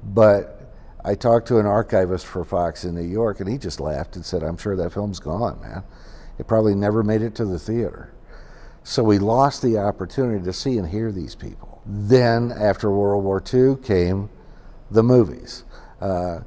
But 0.04 0.74
I 1.02 1.14
talked 1.14 1.48
to 1.48 1.58
an 1.58 1.64
archivist 1.64 2.26
for 2.26 2.44
Fox 2.44 2.84
in 2.84 2.94
New 2.94 3.00
York, 3.00 3.40
and 3.40 3.48
he 3.48 3.56
just 3.56 3.80
laughed 3.80 4.14
and 4.14 4.26
said, 4.26 4.42
I'm 4.42 4.58
sure 4.58 4.76
that 4.76 4.92
film's 4.92 5.20
gone, 5.20 5.58
man. 5.62 5.84
It 6.38 6.46
probably 6.46 6.74
never 6.74 7.02
made 7.02 7.22
it 7.22 7.34
to 7.36 7.46
the 7.46 7.58
theater. 7.58 8.12
So 8.88 9.04
we 9.04 9.18
lost 9.18 9.60
the 9.60 9.76
opportunity 9.76 10.42
to 10.42 10.52
see 10.54 10.78
and 10.78 10.88
hear 10.88 11.12
these 11.12 11.34
people. 11.34 11.82
Then, 11.84 12.50
after 12.50 12.90
World 12.90 13.22
War 13.22 13.42
II, 13.52 13.76
came 13.84 14.30
the 14.90 15.02
movies. 15.02 15.64
Uh, 16.00 16.38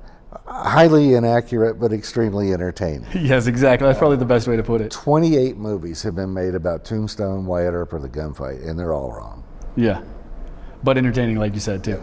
highly 0.47 1.13
inaccurate, 1.13 1.75
but 1.75 1.93
extremely 1.93 2.51
entertaining. 2.51 3.05
Yes, 3.13 3.45
exactly. 3.45 3.87
That's 3.87 3.99
probably 3.99 4.17
the 4.17 4.25
best 4.25 4.47
way 4.47 4.55
to 4.55 4.63
put 4.63 4.81
it. 4.81 4.89
28 4.89 5.55
movies 5.57 6.01
have 6.01 6.15
been 6.15 6.33
made 6.33 6.55
about 6.55 6.83
Tombstone, 6.83 7.45
Wyatt 7.45 7.75
Earp, 7.75 7.93
or 7.93 7.99
the 7.99 8.09
gunfight, 8.09 8.67
and 8.67 8.77
they're 8.77 8.93
all 8.93 9.13
wrong. 9.13 9.43
Yeah. 9.75 10.01
But 10.81 10.97
entertaining, 10.97 11.35
like 11.35 11.53
you 11.53 11.59
said, 11.59 11.83
too. 11.83 12.01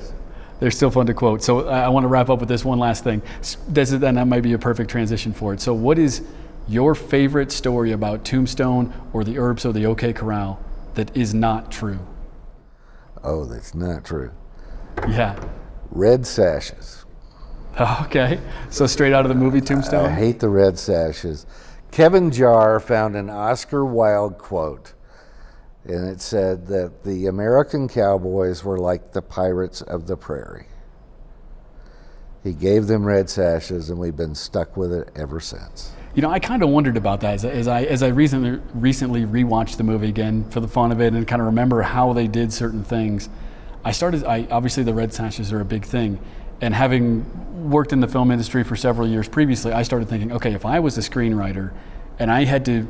They're 0.60 0.70
still 0.70 0.92
fun 0.92 1.06
to 1.06 1.14
quote. 1.14 1.42
So 1.42 1.66
I, 1.66 1.80
I 1.80 1.88
want 1.88 2.04
to 2.04 2.08
wrap 2.08 2.30
up 2.30 2.38
with 2.38 2.48
this 2.48 2.64
one 2.64 2.78
last 2.78 3.02
thing. 3.02 3.22
This 3.66 3.90
is, 3.90 4.00
and 4.04 4.16
that 4.16 4.28
might 4.28 4.44
be 4.44 4.52
a 4.52 4.58
perfect 4.58 4.88
transition 4.88 5.32
for 5.32 5.52
it. 5.52 5.60
So, 5.60 5.74
what 5.74 5.98
is 5.98 6.22
your 6.68 6.94
favorite 6.94 7.50
story 7.50 7.92
about 7.92 8.24
Tombstone 8.24 8.92
or 9.12 9.24
the 9.24 9.38
Earps 9.38 9.64
or 9.64 9.72
the 9.72 9.86
OK 9.86 10.12
Corral 10.12 10.62
that 10.94 11.16
is 11.16 11.32
not 11.34 11.70
true? 11.72 11.98
Oh, 13.24 13.44
that's 13.44 13.74
not 13.74 14.04
true. 14.04 14.30
Yeah. 15.08 15.42
Red 15.90 16.26
sashes. 16.26 17.04
Okay. 18.02 18.40
So, 18.70 18.88
straight 18.88 19.12
out 19.12 19.24
of 19.24 19.28
the 19.28 19.36
movie 19.36 19.60
Tombstone? 19.60 20.00
I 20.00 20.08
Tombstone? 20.08 20.24
hate 20.24 20.40
the 20.40 20.48
red 20.48 20.76
sashes. 20.76 21.46
Kevin 21.92 22.30
Jarre 22.32 22.82
found 22.82 23.14
an 23.14 23.30
Oscar 23.30 23.84
Wilde 23.84 24.36
quote, 24.36 24.94
and 25.84 26.08
it 26.08 26.20
said 26.20 26.66
that 26.66 27.04
the 27.04 27.26
American 27.26 27.86
cowboys 27.86 28.64
were 28.64 28.78
like 28.78 29.12
the 29.12 29.22
pirates 29.22 29.80
of 29.80 30.08
the 30.08 30.16
prairie. 30.16 30.66
He 32.42 32.52
gave 32.52 32.88
them 32.88 33.04
red 33.04 33.30
sashes, 33.30 33.90
and 33.90 34.00
we've 34.00 34.16
been 34.16 34.34
stuck 34.34 34.76
with 34.76 34.92
it 34.92 35.10
ever 35.14 35.38
since. 35.38 35.92
You 36.14 36.22
know, 36.22 36.30
I 36.30 36.38
kind 36.38 36.62
of 36.62 36.70
wondered 36.70 36.96
about 36.96 37.20
that 37.20 37.34
as, 37.34 37.44
as 37.44 37.68
I 37.68 37.82
as 37.84 38.02
I 38.02 38.08
recently 38.08 38.60
recently 38.74 39.24
rewatched 39.24 39.76
the 39.76 39.84
movie 39.84 40.08
again 40.08 40.48
for 40.50 40.60
the 40.60 40.68
fun 40.68 40.90
of 40.90 41.00
it 41.00 41.12
and 41.12 41.28
kind 41.28 41.40
of 41.40 41.46
remember 41.46 41.82
how 41.82 42.12
they 42.12 42.26
did 42.26 42.52
certain 42.52 42.82
things. 42.82 43.28
I 43.84 43.92
started. 43.92 44.24
I 44.24 44.46
obviously 44.50 44.82
the 44.82 44.94
red 44.94 45.12
sashes 45.12 45.52
are 45.52 45.60
a 45.60 45.64
big 45.64 45.84
thing, 45.84 46.18
and 46.60 46.74
having 46.74 47.70
worked 47.70 47.92
in 47.92 48.00
the 48.00 48.08
film 48.08 48.30
industry 48.30 48.64
for 48.64 48.74
several 48.74 49.06
years 49.06 49.28
previously, 49.28 49.72
I 49.72 49.82
started 49.82 50.08
thinking, 50.08 50.32
okay, 50.32 50.54
if 50.54 50.64
I 50.64 50.80
was 50.80 50.96
a 50.96 51.02
screenwriter, 51.02 51.72
and 52.18 52.30
I 52.30 52.44
had 52.44 52.64
to 52.64 52.88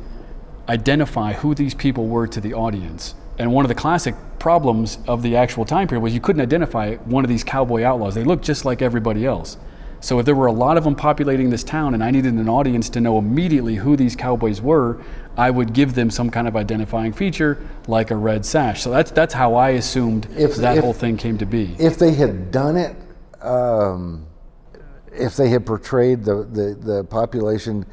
identify 0.69 1.33
who 1.33 1.55
these 1.55 1.75
people 1.75 2.07
were 2.07 2.27
to 2.29 2.41
the 2.41 2.55
audience, 2.55 3.15
and 3.39 3.53
one 3.53 3.65
of 3.65 3.69
the 3.69 3.75
classic 3.75 4.15
problems 4.39 4.99
of 5.07 5.23
the 5.23 5.37
actual 5.37 5.65
time 5.65 5.89
period 5.89 6.03
was 6.03 6.15
you 6.15 6.21
couldn't 6.21 6.43
identify 6.43 6.95
one 6.97 7.25
of 7.25 7.29
these 7.29 7.43
cowboy 7.45 7.83
outlaws. 7.83 8.15
They 8.15 8.25
looked 8.25 8.45
just 8.45 8.65
like 8.65 8.81
everybody 8.81 9.27
else. 9.27 9.57
So 10.01 10.19
if 10.21 10.27
there 10.27 10.35
were 10.35 10.47
a 10.47 10.53
lot 10.53 10.77
of 10.77 10.85
them 10.85 10.95
populating 10.95 11.51
this 11.51 11.65
town 11.65 11.95
and 11.95 12.05
I 12.05 12.11
needed 12.11 12.35
an 12.35 12.49
audience 12.49 12.89
to 12.91 13.01
know 13.01 13.19
immediately 13.19 13.75
who 13.75 13.97
these 13.97 14.15
cowboys 14.15 14.63
were, 14.63 15.01
I 15.37 15.51
would 15.51 15.73
give 15.73 15.95
them 15.95 16.11
some 16.11 16.31
kind 16.31 16.47
of 16.47 16.57
identifying 16.57 17.13
feature 17.13 17.59
like 17.89 18.11
a 18.11 18.17
red 18.17 18.47
sash. 18.47 18.83
So 18.83 18.91
that's 18.91 19.11
that's 19.11 19.35
how 19.35 19.55
I 19.55 19.71
assumed 19.71 20.29
If- 20.37 20.57
that 20.57 20.77
if- 20.79 20.85
whole 20.85 20.93
thing 20.93 21.17
came 21.17 21.37
to 21.39 21.47
be. 21.47 21.75
If 21.79 21.99
they 21.99 22.13
had 22.13 22.51
done 22.53 22.77
it, 22.77 22.95
um, 23.43 24.27
if 25.13 25.37
they 25.37 25.49
had 25.49 25.67
portrayed 25.67 26.25
the, 26.25 26.45
the, 26.45 26.75
the 26.81 27.05
population 27.05 27.85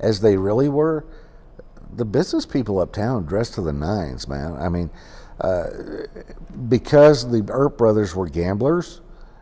as 0.00 0.20
they 0.20 0.36
really 0.36 0.68
were, 0.68 1.06
the 1.96 2.04
business 2.04 2.44
people 2.44 2.78
uptown 2.80 3.24
dressed 3.24 3.54
to 3.54 3.62
the 3.62 3.72
nines, 3.72 4.28
man. 4.28 4.54
I 4.54 4.68
mean, 4.68 4.90
uh, 5.40 5.64
because 6.68 7.30
the 7.30 7.44
Earp 7.48 7.78
brothers 7.78 8.14
were 8.14 8.28
gamblers 8.28 9.00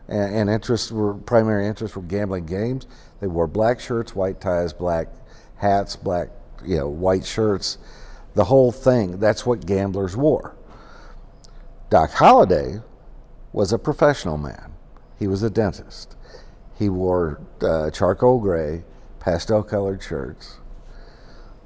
and, 0.09 0.35
and 0.35 0.51
interests 0.51 0.91
were 0.91 1.15
primary 1.15 1.67
interests 1.67 1.97
were 1.97 2.03
gambling 2.03 2.47
games, 2.47 2.87
they 3.21 3.27
wore 3.27 3.47
black 3.47 3.81
shirts, 3.81 4.15
white 4.15 4.41
ties, 4.41 4.73
black 4.73 5.09
hats, 5.57 5.97
black 5.97 6.29
you 6.65 6.77
know 6.77 6.89
white 6.89 7.25
shirts, 7.25 7.79
the 8.35 8.45
whole 8.45 8.73
thing. 8.73 9.19
That's 9.19 9.47
what 9.47 9.67
gamblers 9.67 10.17
wore. 10.17 10.55
Doc 11.91 12.11
Holliday 12.13 12.81
was 13.53 13.73
a 13.73 13.79
professional 13.79 14.39
man. 14.39 14.73
He 15.19 15.27
was 15.27 15.43
a 15.43 15.51
dentist. 15.51 16.17
He 16.79 16.89
wore 16.89 17.41
uh, 17.61 17.91
charcoal 17.91 18.41
gray, 18.41 18.85
pastel 19.21 19.63
colored 19.63 20.03
shirts. 20.03 20.59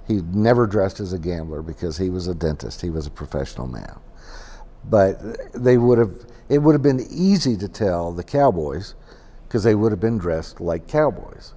He 0.07 0.20
never 0.32 0.66
dressed 0.66 1.01
as 1.01 1.12
a 1.12 1.18
gambler 1.18 1.62
because 1.62 1.97
he 1.97 2.11
was 2.11 2.26
a 2.26 2.34
dentist. 2.34 2.82
He 2.82 2.91
was 2.91 3.07
a 3.07 3.11
professional 3.11 3.66
man. 3.66 3.99
But 4.84 5.53
they 5.53 5.78
would 5.78 5.99
have, 5.99 6.26
it 6.49 6.59
would 6.59 6.74
have 6.74 6.82
been 6.82 7.07
easy 7.11 7.57
to 7.57 7.68
tell 7.68 8.12
the 8.12 8.24
cowboys 8.24 8.94
because 9.47 9.64
they 9.64 9.74
would 9.74 9.92
have 9.92 10.01
been 10.01 10.18
dressed 10.18 10.61
like 10.61 10.86
cowboys. 10.86 11.55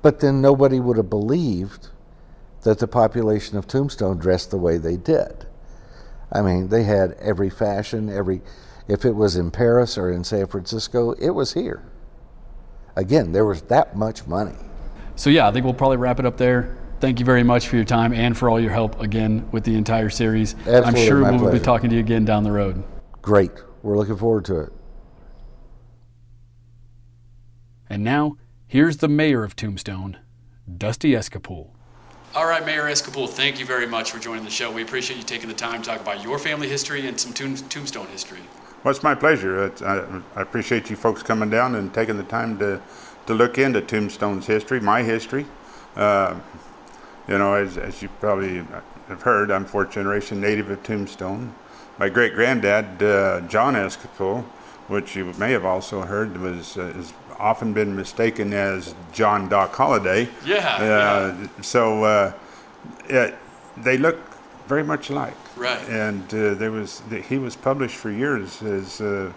But 0.00 0.20
then 0.20 0.40
nobody 0.40 0.80
would 0.80 0.96
have 0.96 1.10
believed 1.10 1.88
that 2.62 2.78
the 2.78 2.88
population 2.88 3.56
of 3.56 3.66
Tombstone 3.66 4.18
dressed 4.18 4.50
the 4.50 4.58
way 4.58 4.78
they 4.78 4.96
did. 4.96 5.46
I 6.32 6.42
mean, 6.42 6.68
they 6.68 6.84
had 6.84 7.12
every 7.20 7.50
fashion, 7.50 8.08
every. 8.08 8.40
If 8.88 9.04
it 9.04 9.14
was 9.14 9.36
in 9.36 9.50
Paris 9.50 9.96
or 9.96 10.10
in 10.10 10.24
San 10.24 10.46
Francisco, 10.46 11.12
it 11.12 11.30
was 11.30 11.52
here. 11.52 11.84
Again, 12.96 13.32
there 13.32 13.44
was 13.44 13.62
that 13.62 13.96
much 13.96 14.26
money. 14.26 14.56
So 15.14 15.30
yeah, 15.30 15.48
I 15.48 15.52
think 15.52 15.64
we'll 15.64 15.74
probably 15.74 15.98
wrap 15.98 16.18
it 16.18 16.26
up 16.26 16.36
there. 16.36 16.76
Thank 17.00 17.20
you 17.20 17.26
very 17.26 17.42
much 17.42 17.68
for 17.68 17.76
your 17.76 17.84
time 17.84 18.12
and 18.12 18.36
for 18.36 18.48
all 18.48 18.60
your 18.60 18.70
help 18.70 19.00
again 19.00 19.48
with 19.50 19.64
the 19.64 19.74
entire 19.74 20.10
series. 20.10 20.54
Absolutely, 20.54 20.84
I'm 20.84 20.96
sure 20.96 21.32
we'll 21.32 21.52
be 21.52 21.58
talking 21.58 21.90
to 21.90 21.96
you 21.96 22.00
again 22.00 22.24
down 22.24 22.44
the 22.44 22.52
road. 22.52 22.82
Great. 23.22 23.52
We're 23.82 23.96
looking 23.96 24.16
forward 24.16 24.44
to 24.46 24.60
it. 24.60 24.72
And 27.88 28.02
now, 28.02 28.36
here's 28.66 28.96
the 28.98 29.08
mayor 29.08 29.44
of 29.44 29.54
Tombstone, 29.54 30.18
Dusty 30.76 31.12
Escapule. 31.12 31.70
All 32.34 32.46
right, 32.46 32.64
Mayor 32.64 32.84
Escapule, 32.84 33.28
thank 33.28 33.60
you 33.60 33.66
very 33.66 33.86
much 33.86 34.10
for 34.10 34.18
joining 34.18 34.44
the 34.44 34.50
show. 34.50 34.72
We 34.72 34.82
appreciate 34.82 35.18
you 35.18 35.22
taking 35.22 35.48
the 35.48 35.54
time 35.54 35.82
to 35.82 35.90
talk 35.90 36.00
about 36.00 36.22
your 36.24 36.38
family 36.38 36.66
history 36.66 37.06
and 37.06 37.20
some 37.20 37.32
tomb- 37.34 37.56
Tombstone 37.68 38.06
history. 38.06 38.40
Well, 38.82 38.90
it's 38.90 39.02
my 39.02 39.14
pleasure. 39.14 39.66
It's, 39.66 39.82
I, 39.82 39.98
I 40.34 40.40
appreciate 40.40 40.88
you 40.88 40.96
folks 40.96 41.22
coming 41.22 41.50
down 41.50 41.74
and 41.74 41.92
taking 41.92 42.16
the 42.16 42.24
time 42.24 42.58
to, 42.58 42.80
to 43.26 43.34
look 43.34 43.58
into 43.58 43.82
Tombstone's 43.82 44.46
history, 44.46 44.80
my 44.80 45.02
history. 45.02 45.46
Uh, 45.94 46.40
you 47.28 47.36
know, 47.36 47.54
as, 47.54 47.76
as 47.76 48.00
you 48.00 48.08
probably 48.18 48.64
have 49.08 49.22
heard, 49.22 49.50
I'm 49.50 49.66
fourth 49.66 49.90
generation 49.90 50.40
native 50.40 50.70
of 50.70 50.82
Tombstone. 50.82 51.54
My 51.98 52.08
great 52.08 52.34
granddad, 52.34 53.02
uh, 53.02 53.40
John 53.42 53.74
Escapule, 53.74 54.42
which 54.88 55.14
you 55.14 55.32
may 55.38 55.52
have 55.52 55.64
also 55.64 56.02
heard, 56.02 56.38
was 56.40 56.76
uh, 56.76 56.92
has 56.94 57.12
often 57.38 57.72
been 57.72 57.94
mistaken 57.96 58.52
as 58.52 58.94
John 59.12 59.48
Doc 59.48 59.74
Holliday. 59.74 60.28
Yeah, 60.44 61.34
Uh, 61.44 61.62
So 61.62 62.04
uh, 62.04 62.32
it, 63.08 63.34
they 63.76 63.98
look 63.98 64.18
very 64.68 64.84
much 64.84 65.10
alike. 65.10 65.36
Right. 65.56 65.80
And 65.88 66.22
uh, 66.34 66.54
there 66.54 66.70
was 66.70 67.02
he 67.28 67.38
was 67.38 67.56
published 67.56 67.96
for 67.96 68.10
years 68.10 68.62
as 68.62 69.00
uh, 69.00 69.32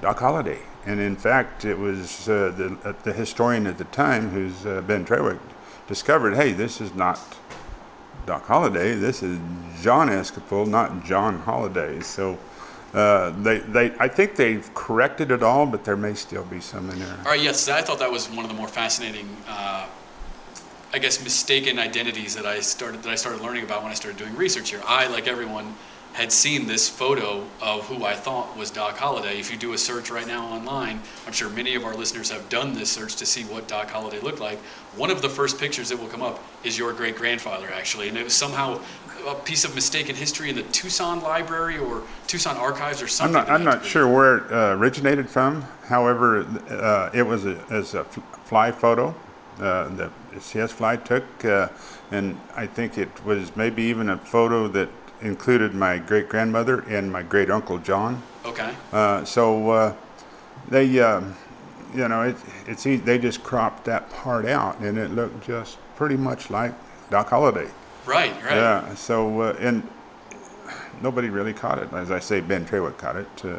Doc 0.00 0.18
Holliday, 0.18 0.58
and 0.84 1.00
in 1.00 1.16
fact, 1.16 1.64
it 1.64 1.78
was 1.78 2.28
uh, 2.28 2.52
the 2.56 2.76
uh, 2.84 2.92
the 3.02 3.12
historian 3.12 3.66
at 3.66 3.78
the 3.78 3.84
time, 3.84 4.30
who's 4.30 4.66
uh, 4.66 4.80
Ben 4.86 5.04
Traywick, 5.04 5.38
discovered, 5.86 6.34
hey, 6.34 6.52
this 6.52 6.80
is 6.80 6.94
not 6.94 7.18
Doc 8.26 8.44
Holliday. 8.46 8.94
This 8.94 9.22
is 9.22 9.38
John 9.80 10.08
Escapule, 10.08 10.66
not 10.66 11.04
John 11.04 11.38
Holliday. 11.38 12.00
So. 12.00 12.38
Uh, 12.94 13.30
they, 13.42 13.58
they, 13.58 13.92
I 13.98 14.08
think 14.08 14.36
they've 14.36 14.72
corrected 14.72 15.30
it 15.30 15.42
all, 15.42 15.66
but 15.66 15.84
there 15.84 15.96
may 15.96 16.14
still 16.14 16.44
be 16.44 16.60
some 16.60 16.88
in 16.88 16.98
there. 16.98 17.16
All 17.18 17.32
right, 17.32 17.40
yes, 17.40 17.68
I 17.68 17.82
thought 17.82 17.98
that 17.98 18.10
was 18.10 18.30
one 18.30 18.38
of 18.38 18.48
the 18.48 18.56
more 18.56 18.68
fascinating, 18.68 19.28
uh, 19.46 19.86
I 20.94 20.98
guess, 20.98 21.22
mistaken 21.22 21.78
identities 21.78 22.34
that 22.36 22.46
I 22.46 22.60
started 22.60 23.02
that 23.02 23.10
I 23.10 23.16
started 23.16 23.42
learning 23.42 23.64
about 23.64 23.82
when 23.82 23.90
I 23.90 23.94
started 23.94 24.16
doing 24.18 24.34
research 24.34 24.70
here. 24.70 24.80
I, 24.86 25.08
like 25.08 25.26
everyone, 25.26 25.74
had 26.16 26.32
seen 26.32 26.66
this 26.66 26.88
photo 26.88 27.44
of 27.60 27.86
who 27.88 28.02
I 28.06 28.14
thought 28.14 28.56
was 28.56 28.70
Doc 28.70 28.96
Holliday. 28.96 29.38
If 29.38 29.52
you 29.52 29.58
do 29.58 29.74
a 29.74 29.78
search 29.78 30.10
right 30.10 30.26
now 30.26 30.46
online, 30.46 30.98
I'm 31.26 31.32
sure 31.34 31.50
many 31.50 31.74
of 31.74 31.84
our 31.84 31.94
listeners 31.94 32.30
have 32.30 32.48
done 32.48 32.72
this 32.72 32.90
search 32.90 33.16
to 33.16 33.26
see 33.26 33.42
what 33.44 33.68
Doc 33.68 33.90
Holliday 33.90 34.20
looked 34.20 34.40
like. 34.40 34.58
One 34.96 35.10
of 35.10 35.20
the 35.20 35.28
first 35.28 35.60
pictures 35.60 35.90
that 35.90 35.98
will 35.98 36.08
come 36.08 36.22
up 36.22 36.42
is 36.64 36.78
your 36.78 36.94
great 36.94 37.16
grandfather, 37.16 37.68
actually, 37.70 38.08
and 38.08 38.16
it 38.16 38.24
was 38.24 38.32
somehow 38.32 38.80
a 39.28 39.34
piece 39.34 39.66
of 39.66 39.74
mistaken 39.74 40.16
history 40.16 40.48
in 40.48 40.56
the 40.56 40.62
Tucson 40.62 41.20
Library 41.20 41.76
or 41.76 42.02
Tucson 42.26 42.56
Archives 42.56 43.02
or 43.02 43.04
I'm 43.04 43.10
something. 43.10 43.34
not, 43.34 43.50
I'm 43.50 43.64
not 43.64 43.84
sure 43.84 44.08
where 44.08 44.38
it 44.38 44.50
uh, 44.50 44.74
originated 44.74 45.28
from. 45.28 45.66
However, 45.84 46.46
uh, 46.70 47.10
it 47.12 47.24
was 47.24 47.44
a, 47.44 47.62
as 47.68 47.92
a 47.92 48.04
fly 48.04 48.72
photo 48.72 49.14
uh, 49.60 49.88
that 49.96 50.10
CS 50.40 50.72
Fly 50.72 50.96
took, 50.96 51.44
uh, 51.44 51.68
and 52.10 52.40
I 52.54 52.66
think 52.66 52.96
it 52.96 53.22
was 53.22 53.54
maybe 53.54 53.82
even 53.82 54.08
a 54.08 54.16
photo 54.16 54.66
that 54.68 54.88
included 55.20 55.74
my 55.74 55.98
great 55.98 56.28
grandmother 56.28 56.80
and 56.88 57.10
my 57.10 57.22
great 57.22 57.50
uncle 57.50 57.78
John. 57.78 58.22
Okay. 58.44 58.74
Uh, 58.92 59.24
so 59.24 59.70
uh, 59.70 59.94
they, 60.68 61.00
um, 61.00 61.34
you 61.94 62.06
know, 62.08 62.22
it, 62.22 62.36
it's 62.66 62.84
they 62.84 63.18
just 63.18 63.42
cropped 63.42 63.84
that 63.86 64.10
part 64.10 64.46
out, 64.46 64.78
and 64.80 64.98
it 64.98 65.10
looked 65.10 65.46
just 65.46 65.78
pretty 65.96 66.16
much 66.16 66.50
like 66.50 66.72
Doc 67.10 67.30
Holliday. 67.30 67.68
Right, 68.04 68.32
right. 68.44 68.54
Yeah. 68.56 68.94
So 68.94 69.40
uh, 69.40 69.56
and 69.58 69.88
nobody 71.02 71.28
really 71.28 71.52
caught 71.52 71.78
it. 71.78 71.92
As 71.92 72.10
I 72.10 72.18
say, 72.18 72.40
Ben 72.40 72.66
Traywick 72.66 72.98
caught 72.98 73.16
it. 73.16 73.44
Uh, 73.44 73.58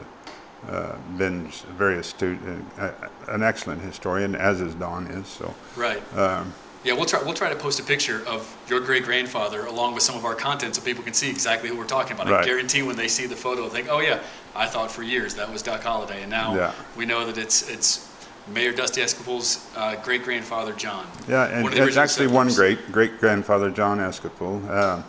uh, 0.67 0.97
Ben's 1.11 1.61
very 1.77 1.97
astute, 1.97 2.41
and 2.41 2.65
uh, 2.77 2.91
an 3.27 3.43
excellent 3.43 3.81
historian, 3.81 4.35
as 4.35 4.59
is 4.59 4.73
Don 4.75 5.07
is. 5.07 5.27
So 5.27 5.53
Right. 5.75 6.01
um, 6.17 6.53
Yeah, 6.83 6.93
we'll 6.93 7.05
try. 7.05 7.21
We'll 7.21 7.33
try 7.33 7.49
to 7.49 7.55
post 7.55 7.79
a 7.79 7.83
picture 7.83 8.23
of 8.27 8.55
your 8.69 8.79
great 8.79 9.03
grandfather 9.03 9.65
along 9.65 9.93
with 9.93 10.03
some 10.03 10.15
of 10.15 10.25
our 10.25 10.35
content, 10.35 10.75
so 10.75 10.81
people 10.81 11.03
can 11.03 11.13
see 11.13 11.29
exactly 11.29 11.69
who 11.69 11.77
we're 11.77 11.85
talking 11.85 12.13
about. 12.13 12.31
I 12.31 12.45
guarantee 12.45 12.81
when 12.83 12.95
they 12.95 13.07
see 13.07 13.25
the 13.25 13.35
photo, 13.35 13.61
they'll 13.61 13.69
think, 13.69 13.87
"Oh 13.89 13.99
yeah, 13.99 14.19
I 14.55 14.67
thought 14.67 14.91
for 14.91 15.03
years 15.03 15.35
that 15.35 15.51
was 15.51 15.61
Doc 15.61 15.81
Holliday," 15.83 16.21
and 16.21 16.29
now 16.31 16.55
Yeah. 16.55 16.71
we 16.95 17.05
know 17.05 17.25
that 17.25 17.37
it's 17.37 17.67
it's 17.69 18.07
Mayor 18.53 18.71
Dusty 18.71 19.01
Escapule's 19.01 19.65
uh, 19.75 19.95
great 20.03 20.23
grandfather 20.23 20.71
John. 20.73 21.05
yeah, 21.27 21.45
and 21.47 21.63
One 21.63 21.73
of 21.73 21.79
the 21.79 21.85
it's 21.87 21.97
actually 21.97 22.27
one 22.27 22.47
great 22.53 22.91
great 22.91 23.19
grandfather, 23.19 23.69
John 23.69 23.97
Escapule. 23.99 24.69
Uh, 24.69 25.01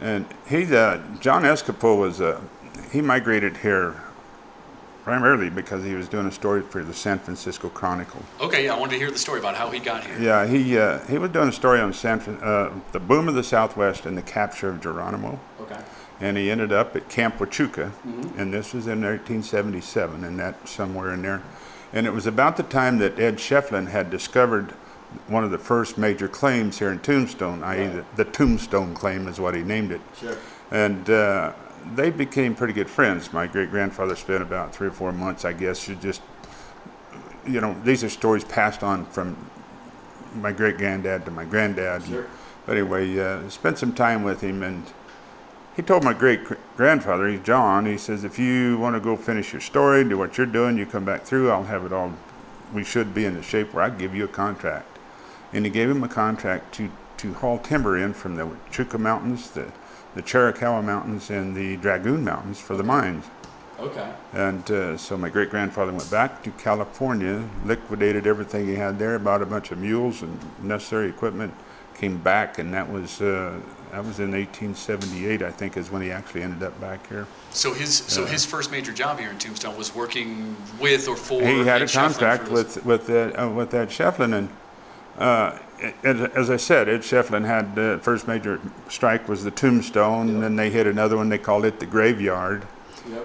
and 0.00 0.24
he, 0.48 0.64
uh, 0.74 0.98
John 1.20 1.42
Escapule 1.42 1.98
was 1.98 2.20
uh, 2.20 2.40
he 2.90 3.02
migrated 3.02 3.58
here 3.58 4.01
primarily 5.04 5.50
because 5.50 5.84
he 5.84 5.94
was 5.94 6.08
doing 6.08 6.26
a 6.26 6.32
story 6.32 6.62
for 6.62 6.82
the 6.84 6.94
San 6.94 7.18
Francisco 7.18 7.68
Chronicle. 7.68 8.22
Okay, 8.40 8.64
yeah, 8.64 8.74
I 8.74 8.78
wanted 8.78 8.92
to 8.92 8.98
hear 8.98 9.10
the 9.10 9.18
story 9.18 9.40
about 9.40 9.54
how 9.56 9.70
he 9.70 9.78
got 9.80 10.04
here. 10.04 10.18
Yeah, 10.20 10.46
he 10.46 10.78
uh, 10.78 11.00
he 11.06 11.18
was 11.18 11.30
doing 11.30 11.48
a 11.48 11.52
story 11.52 11.80
on 11.80 11.92
San, 11.92 12.20
uh, 12.20 12.72
the 12.92 13.00
boom 13.00 13.28
of 13.28 13.34
the 13.34 13.42
Southwest 13.42 14.06
and 14.06 14.16
the 14.16 14.22
capture 14.22 14.68
of 14.68 14.80
Geronimo, 14.80 15.38
Okay. 15.60 15.80
and 16.20 16.36
he 16.36 16.50
ended 16.50 16.72
up 16.72 16.94
at 16.94 17.08
Camp 17.08 17.38
Huachuca, 17.38 17.90
and 18.38 18.52
this 18.54 18.72
was 18.72 18.86
in 18.86 19.00
1977, 19.02 20.24
and 20.24 20.38
that 20.38 20.68
somewhere 20.68 21.12
in 21.12 21.22
there, 21.22 21.42
and 21.92 22.06
it 22.06 22.12
was 22.12 22.26
about 22.26 22.56
the 22.56 22.62
time 22.62 22.98
that 22.98 23.18
Ed 23.18 23.36
Schieffelin 23.38 23.88
had 23.88 24.10
discovered 24.10 24.72
one 25.26 25.44
of 25.44 25.50
the 25.50 25.58
first 25.58 25.98
major 25.98 26.26
claims 26.28 26.78
here 26.78 26.90
in 26.90 26.98
Tombstone, 27.00 27.62
i.e., 27.64 27.86
the, 27.86 28.04
the 28.16 28.24
Tombstone 28.24 28.94
claim 28.94 29.28
is 29.28 29.38
what 29.38 29.54
he 29.54 29.62
named 29.62 29.92
it. 29.92 30.00
Sure. 30.18 30.36
And 30.70 31.10
uh, 31.10 31.52
they 31.94 32.10
became 32.10 32.54
pretty 32.54 32.72
good 32.72 32.88
friends. 32.88 33.32
My 33.32 33.46
great 33.46 33.70
grandfather 33.70 34.16
spent 34.16 34.42
about 34.42 34.74
three 34.74 34.88
or 34.88 34.92
four 34.92 35.12
months, 35.12 35.44
I 35.44 35.52
guess, 35.52 35.86
just, 36.00 36.22
you 37.46 37.60
know, 37.60 37.76
these 37.84 38.04
are 38.04 38.08
stories 38.08 38.44
passed 38.44 38.82
on 38.82 39.06
from 39.06 39.36
my 40.34 40.52
great 40.52 40.78
granddad 40.78 41.24
to 41.24 41.30
my 41.30 41.44
granddad. 41.44 42.04
Sure. 42.04 42.26
But 42.64 42.76
anyway, 42.76 43.18
uh, 43.18 43.48
spent 43.48 43.78
some 43.78 43.92
time 43.92 44.22
with 44.22 44.40
him, 44.40 44.62
and 44.62 44.84
he 45.76 45.82
told 45.82 46.04
my 46.04 46.12
great 46.12 46.40
grandfather, 46.76 47.28
he's 47.28 47.40
John, 47.40 47.86
he 47.86 47.98
says, 47.98 48.24
if 48.24 48.38
you 48.38 48.78
want 48.78 48.94
to 48.94 49.00
go 49.00 49.16
finish 49.16 49.52
your 49.52 49.60
story, 49.60 50.04
do 50.04 50.16
what 50.18 50.38
you're 50.38 50.46
doing, 50.46 50.78
you 50.78 50.86
come 50.86 51.04
back 51.04 51.24
through, 51.24 51.50
I'll 51.50 51.64
have 51.64 51.84
it 51.84 51.92
all. 51.92 52.12
We 52.72 52.84
should 52.84 53.12
be 53.12 53.24
in 53.24 53.34
the 53.34 53.42
shape 53.42 53.74
where 53.74 53.84
I 53.84 53.90
give 53.90 54.14
you 54.14 54.24
a 54.24 54.28
contract. 54.28 54.98
And 55.52 55.66
he 55.66 55.70
gave 55.70 55.90
him 55.90 56.02
a 56.02 56.08
contract 56.08 56.72
to, 56.76 56.90
to 57.18 57.34
haul 57.34 57.58
timber 57.58 57.98
in 57.98 58.14
from 58.14 58.36
the 58.36 58.56
Chuka 58.70 58.98
Mountains, 58.98 59.50
the, 59.50 59.72
the 60.14 60.22
Chiricahua 60.22 60.84
Mountains, 60.84 61.30
and 61.30 61.54
the 61.54 61.76
Dragoon 61.76 62.24
Mountains 62.24 62.60
for 62.60 62.76
the 62.76 62.82
mines. 62.82 63.24
Okay. 63.78 64.12
And 64.32 64.70
uh, 64.70 64.96
so 64.96 65.16
my 65.16 65.28
great 65.28 65.50
grandfather 65.50 65.92
went 65.92 66.10
back 66.10 66.42
to 66.44 66.50
California, 66.52 67.48
liquidated 67.64 68.26
everything 68.26 68.66
he 68.66 68.76
had 68.76 68.98
there, 68.98 69.18
bought 69.18 69.42
a 69.42 69.46
bunch 69.46 69.72
of 69.72 69.78
mules 69.78 70.22
and 70.22 70.38
necessary 70.62 71.08
equipment, 71.08 71.52
came 71.96 72.18
back, 72.18 72.58
and 72.58 72.72
that 72.74 72.90
was 72.90 73.20
uh, 73.20 73.58
that 73.90 74.04
was 74.04 74.20
in 74.20 74.30
1878, 74.30 75.42
I 75.42 75.50
think, 75.50 75.76
is 75.76 75.90
when 75.90 76.00
he 76.00 76.10
actually 76.10 76.42
ended 76.42 76.62
up 76.62 76.80
back 76.80 77.06
here. 77.08 77.26
So 77.50 77.72
his 77.72 77.94
so 77.94 78.24
his 78.24 78.44
first 78.46 78.70
major 78.70 78.92
job 78.92 79.18
here 79.18 79.30
in 79.30 79.38
Tombstone 79.38 79.76
was 79.76 79.94
working 79.94 80.56
with 80.80 81.08
or 81.08 81.16
for. 81.16 81.42
he 81.42 81.64
had 81.64 81.82
a 81.82 81.86
Schieffelin 81.86 81.94
contract 81.94 82.48
with 82.48 82.84
with 82.86 83.06
that 83.08 83.38
uh, 83.38 83.50
with 83.50 83.70
that 83.70 83.88
Schieffelin, 83.88 84.34
and 84.34 84.48
uh, 85.18 85.58
as, 86.02 86.20
as 86.20 86.50
I 86.50 86.56
said, 86.56 86.88
Ed 86.88 87.00
Schieffelin 87.00 87.44
had 87.46 87.74
the 87.74 87.98
first 88.02 88.28
major 88.28 88.60
strike 88.88 89.28
was 89.28 89.44
the 89.44 89.50
Tombstone, 89.50 90.28
and 90.28 90.42
then 90.42 90.56
they 90.56 90.70
hit 90.70 90.86
another 90.86 91.16
one. 91.16 91.28
They 91.28 91.38
called 91.38 91.64
it 91.64 91.80
the 91.80 91.86
Graveyard, 91.86 92.66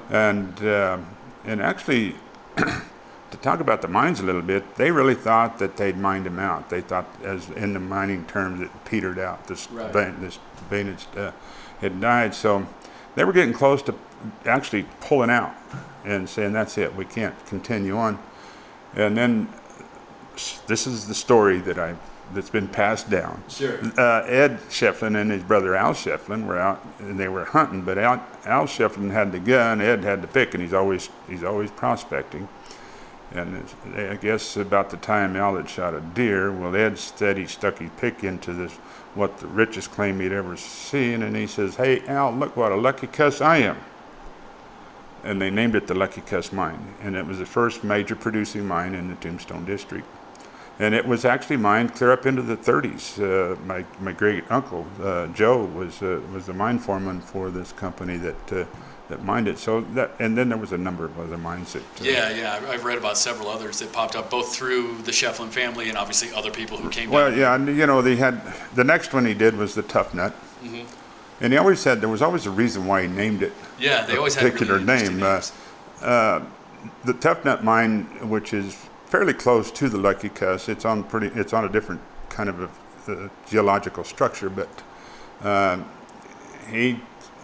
and 0.10 0.64
uh, 0.64 0.98
and 1.46 1.62
actually. 1.62 2.16
To 3.32 3.38
talk 3.38 3.60
about 3.60 3.82
the 3.82 3.90
mines 3.90 4.22
a 4.22 4.24
little 4.24 4.42
bit, 4.42 4.76
they 4.78 4.90
really 4.90 5.14
thought 5.14 5.60
that 5.60 5.76
they'd 5.76 5.98
mined 5.98 6.26
them 6.26 6.40
out. 6.40 6.70
They 6.70 6.80
thought, 6.80 7.08
as 7.26 7.50
in 7.50 7.74
the 7.74 7.80
mining 7.80 8.24
terms, 8.24 8.62
it 8.62 8.70
petered 8.86 9.20
out. 9.20 9.48
This 9.48 9.70
Right. 9.70 9.92
vein, 9.92 10.16
this 10.22 10.40
vein 10.70 10.88
had, 10.88 11.20
uh, 11.20 11.32
had 11.82 12.00
died. 12.00 12.34
So 12.34 12.66
they 13.16 13.26
were 13.26 13.34
getting 13.34 13.54
close 13.54 13.82
to 13.82 13.96
actually 14.46 14.86
pulling 15.02 15.30
out 15.30 15.54
and 16.06 16.30
saying, 16.30 16.54
"That's 16.54 16.78
it. 16.78 16.96
We 16.96 17.04
can't 17.04 17.36
continue 17.48 17.98
on." 17.98 18.18
And 18.96 19.18
then 19.18 19.50
this 20.68 20.88
is 20.88 21.08
the 21.10 21.14
story 21.14 21.60
that 21.60 21.78
I 21.78 21.96
that's 22.34 22.50
been 22.50 22.68
passed 22.68 23.10
down. 23.10 23.44
Sure. 23.48 23.80
Uh, 23.98 24.24
Ed 24.26 24.60
Schieffelin 24.70 25.16
and 25.16 25.32
his 25.32 25.44
brother 25.44 25.76
Al 25.76 25.94
Schieffelin 25.94 26.46
were 26.46 26.58
out 26.58 26.84
and 27.00 27.20
they 27.20 27.28
were 27.28 27.46
hunting, 27.46 27.82
but 27.82 27.98
Al, 27.98 28.24
Al 28.46 28.66
Schieffelin 28.66 29.12
had 29.12 29.32
the 29.32 29.40
gun, 29.40 29.82
Ed 29.82 30.04
had 30.04 30.22
the 30.22 30.28
pick, 30.28 30.54
and 30.54 30.62
he's 30.62 30.74
always 30.74 31.10
he's 31.30 31.44
always 31.44 31.72
prospecting. 31.72 32.48
And 33.32 33.66
I 33.96 34.16
guess 34.16 34.56
about 34.56 34.90
the 34.90 34.98
time 34.98 35.36
Al 35.36 35.58
had 35.58 35.70
shot 35.70 35.94
a 35.94 36.00
deer, 36.00 36.52
well, 36.52 36.76
Ed 36.76 36.98
said 36.98 37.38
he 37.38 37.46
stuck 37.46 37.80
his 37.80 37.92
pick 37.98 38.24
into 38.24 38.54
this, 38.54 38.74
what 39.16 39.40
the 39.40 39.48
richest 39.48 39.92
claim 39.92 40.20
he'd 40.20 40.32
ever 40.32 40.56
seen, 40.56 41.24
and 41.24 41.36
he 41.36 41.48
says, 41.48 41.76
"Hey, 41.76 42.06
Al, 42.08 42.32
look 42.32 42.56
what 42.56 42.72
a 42.72 42.78
lucky 42.78 43.08
cuss 43.08 43.42
I 43.42 43.58
am." 43.58 43.78
And 45.24 45.42
they 45.42 45.50
named 45.50 45.76
it 45.76 45.88
the 45.88 45.94
Lucky 45.94 46.22
Cuss 46.22 46.54
Mine, 46.54 46.96
and 47.02 47.16
it 47.16 47.26
was 47.26 47.40
the 47.40 47.46
first 47.46 47.84
major 47.84 48.16
producing 48.16 48.66
mine 48.66 48.96
in 48.96 49.10
the 49.10 49.16
Tombstone 49.16 49.66
district. 49.66 50.08
And 50.80 50.94
it 50.94 51.08
was 51.08 51.26
actually 51.26 51.58
mined 51.58 51.96
clear 51.96 52.12
up 52.12 52.26
into 52.28 52.42
the 52.44 52.56
30s. 52.56 53.18
Uh, 53.20 53.56
my 53.66 53.84
my 54.00 54.12
great 54.12 54.44
uncle 54.52 54.86
uh, 55.02 55.26
Joe 55.28 55.66
was 55.66 56.02
uh, 56.04 56.22
was 56.34 56.46
the 56.46 56.54
mine 56.54 56.78
foreman 56.80 57.20
for 57.22 57.50
this 57.50 57.72
company 57.72 58.18
that 58.18 58.54
uh, 58.54 58.66
that 59.10 59.24
mined 59.24 59.48
it. 59.48 59.58
So 59.58 59.82
that 59.96 60.12
and 60.20 60.38
then 60.38 60.50
there 60.50 60.58
was 60.58 60.74
a 60.74 60.78
number 60.78 61.06
of 61.06 61.18
other 61.20 61.38
mines 61.38 61.74
that. 61.74 61.82
uh, 61.82 62.04
Yeah, 62.04 62.30
yeah. 62.30 62.60
I've- 62.70 62.84
read 62.84 62.98
about 63.00 63.18
several 63.18 63.50
others 63.50 63.80
that 63.80 63.92
popped 63.92 64.16
up 64.16 64.30
both 64.30 64.56
through 64.56 64.98
the 65.02 65.12
Schieffelin 65.12 65.50
family 65.50 65.90
and 65.90 65.98
obviously 65.98 66.32
other 66.34 66.52
people 66.52 66.78
who 66.78 66.90
came 66.90 67.06
in. 67.06 67.10
Well, 67.10 67.32
down. 67.32 67.40
yeah, 67.40 67.56
and 67.56 67.68
you 67.78 67.86
know, 67.88 68.02
they 68.02 68.16
had 68.16 68.40
the 68.76 68.84
next 68.84 69.14
one 69.14 69.26
he 69.26 69.34
did 69.34 69.58
was 69.58 69.74
the 69.74 69.82
Tough 69.82 70.14
Nut, 70.14 70.34
and 71.42 71.52
he 71.54 71.58
always 71.58 71.80
said 71.80 72.02
there 72.02 72.08
was 72.10 72.22
always 72.22 72.46
a 72.46 72.52
reason 72.52 72.86
why 72.86 73.02
he 73.02 73.08
named 73.08 73.42
it. 73.44 73.52
Yeah, 73.80 74.06
they 74.06 74.16
always 74.16 74.36
had 74.36 74.44
really 74.44 74.54
particular 74.54 74.80
interesting 74.80 75.18
name. 75.18 75.42
Uh, 76.02 76.42
the 77.04 77.14
Tough 77.14 77.44
Nut 77.44 77.64
mine, 77.64 78.04
which 78.30 78.54
is 78.54 78.87
fairly 79.08 79.34
close 79.34 79.72
to 79.72 79.90
the 79.90 79.98
Lucky 79.98 80.30
Cuss, 80.30 80.70
it's 80.70 80.86
on 80.86 81.04
pretty, 81.04 81.28
it's 81.28 81.54
on 81.54 81.66
a 81.66 81.70
different 81.70 82.02
kind 82.30 82.50
of 82.50 82.62
a, 83.08 83.12
uh, 83.12 83.30
geological 83.50 84.04
structure, 84.04 84.50
but 84.50 84.70
um, 85.42 85.90
he 86.70 87.00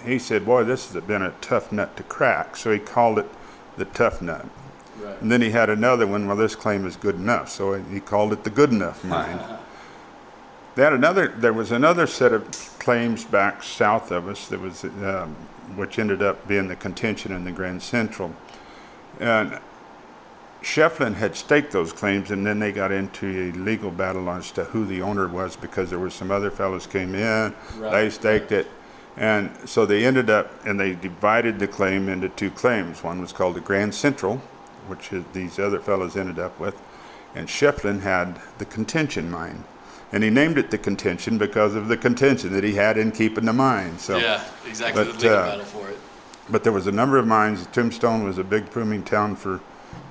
he 0.06 0.20
said, 0.20 0.46
"Boy, 0.46 0.64
this 0.64 0.92
has 0.92 1.04
been 1.04 1.22
a 1.22 1.32
tough 1.42 1.72
nut 1.72 1.96
to 1.98 2.04
crack," 2.04 2.58
so 2.58 2.72
he 2.72 2.80
called 2.80 3.20
it 3.20 3.28
the 3.78 3.86
Tough 3.86 4.22
Nut. 4.22 4.46
Right. 5.00 5.22
And 5.22 5.32
then 5.32 5.42
he 5.42 5.52
had 5.52 5.70
another 5.70 6.06
one. 6.06 6.28
Well, 6.28 6.36
this 6.36 6.56
claim 6.56 6.86
is 6.86 6.96
good 6.96 7.16
enough, 7.16 7.50
so 7.50 7.74
he 7.74 8.00
called 8.00 8.34
it 8.34 8.44
the 8.44 8.50
Good 8.50 8.72
Enough 8.72 9.04
Mine. 9.04 9.40
They 10.76 10.82
had 10.82 10.94
another. 10.94 11.28
There 11.28 11.54
was 11.54 11.72
another 11.72 12.08
set 12.08 12.34
of 12.34 12.50
claims 12.80 13.26
back 13.26 13.62
south 13.62 14.10
of 14.10 14.28
us 14.28 14.48
that 14.48 14.60
was, 14.60 14.84
um, 14.84 15.36
which 15.76 16.00
ended 16.00 16.24
up 16.24 16.48
being 16.48 16.68
the 16.68 16.76
contention 16.76 17.32
in 17.32 17.44
the 17.44 17.52
Grand 17.52 17.84
Central, 17.84 18.34
and 19.20 19.60
Schieffelin 20.64 21.16
had 21.16 21.36
staked 21.36 21.72
those 21.74 21.92
claims, 21.92 22.32
and 22.32 22.46
then 22.46 22.60
they 22.60 22.72
got 22.72 22.92
into 22.92 23.28
a 23.28 23.52
legal 23.52 23.92
battle 23.92 24.30
as 24.30 24.50
to 24.52 24.64
who 24.64 24.86
the 24.86 25.02
owner 25.02 25.28
was 25.28 25.58
because 25.58 25.90
there 25.90 26.00
were 26.00 26.10
some 26.10 26.32
other 26.32 26.50
fellows 26.50 26.88
came 26.88 27.14
in, 27.14 27.54
they 27.80 28.10
staked 28.10 28.52
it, 28.54 28.68
and 29.18 29.52
so 29.66 29.86
they 29.86 30.06
ended 30.06 30.30
up 30.30 30.66
and 30.66 30.80
they 30.80 30.96
divided 30.96 31.60
the 31.60 31.68
claim 31.68 32.08
into 32.08 32.30
two 32.30 32.50
claims. 32.50 33.04
One 33.04 33.20
was 33.20 33.34
called 33.34 33.56
the 33.56 33.62
Grand 33.62 33.94
Central, 33.94 34.38
which 34.88 35.12
these 35.34 35.60
other 35.60 35.80
fellows 35.80 36.16
ended 36.16 36.40
up 36.40 36.58
with, 36.60 36.82
and 37.36 37.48
Schieffelin 37.48 38.02
had 38.02 38.40
the 38.58 38.66
contention 38.66 39.30
mine. 39.30 39.66
And 40.14 40.24
he 40.24 40.30
named 40.30 40.58
it 40.60 40.70
the 40.70 40.78
contention 40.78 41.38
because 41.40 41.76
of 41.76 41.88
the 41.88 41.98
contention 41.98 42.54
that 42.54 42.64
he 42.64 42.76
had 42.76 42.98
in 42.98 43.12
keeping 43.12 43.46
the 43.46 43.54
mine. 43.54 43.98
So, 43.98 44.18
yeah, 44.18 44.46
exactly. 44.66 45.04
but, 45.04 45.14
the 45.14 45.18
legal 45.18 45.38
uh, 45.40 45.46
battle 45.46 45.66
for 45.66 45.90
it. 45.90 45.98
but 46.50 46.64
there 46.64 46.72
was 46.72 46.86
a 46.86 46.92
number 46.92 47.18
of 47.18 47.26
mines. 47.26 47.66
Tombstone 47.68 48.24
was 48.24 48.38
a 48.38 48.44
big 48.44 48.72
booming 48.72 49.04
town 49.04 49.36
for, 49.36 49.60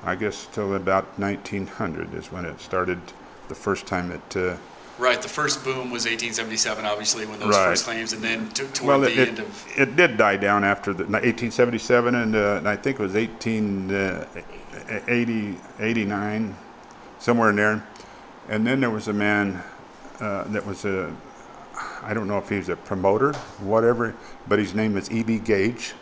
I 0.04 0.14
guess, 0.16 0.46
till 0.52 0.74
about 0.74 1.06
1900 1.18 2.12
is 2.14 2.30
when 2.32 2.44
it 2.44 2.60
started. 2.60 3.00
The 3.48 3.54
first 3.54 3.86
time 3.86 4.10
it. 4.12 4.36
Uh, 4.36 4.56
Right. 4.98 5.20
The 5.22 5.28
first 5.28 5.64
boom 5.64 5.90
was 5.90 6.04
1877, 6.04 6.84
obviously, 6.84 7.24
when 7.26 7.40
those 7.40 7.48
Right. 7.48 7.64
first 7.68 7.84
claims, 7.86 8.12
and 8.12 8.22
then 8.22 8.48
to, 8.50 8.64
toward 8.68 8.88
well, 8.88 9.00
the 9.00 9.22
it, 9.22 9.28
end 9.28 9.38
of. 9.40 9.66
it 9.76 9.96
did 9.96 10.16
die 10.18 10.36
down 10.36 10.64
after 10.64 10.92
the 10.92 11.04
1877, 11.04 12.14
and, 12.14 12.36
uh, 12.36 12.56
and 12.58 12.68
I 12.68 12.76
think 12.76 13.00
it 13.00 13.02
was 13.02 13.14
1880, 13.14 15.56
89, 15.80 16.54
somewhere 17.18 17.50
in 17.50 17.56
there. 17.56 17.82
And 18.48 18.66
then 18.66 18.80
there 18.80 18.90
was 18.90 19.08
a 19.08 19.12
man 19.12 19.62
uh, 20.20 20.44
that 20.48 20.66
was 20.66 20.84
a, 20.84 21.14
I 22.02 22.14
don't 22.14 22.28
know 22.28 22.38
if 22.38 22.48
he 22.48 22.56
was 22.58 22.68
a 22.68 22.76
promoter, 22.76 23.32
whatever, 23.60 24.14
but 24.46 24.58
his 24.58 24.74
name 24.74 24.94
was 24.94 25.10
E.B. 25.10 25.38
Gage. 25.38 25.94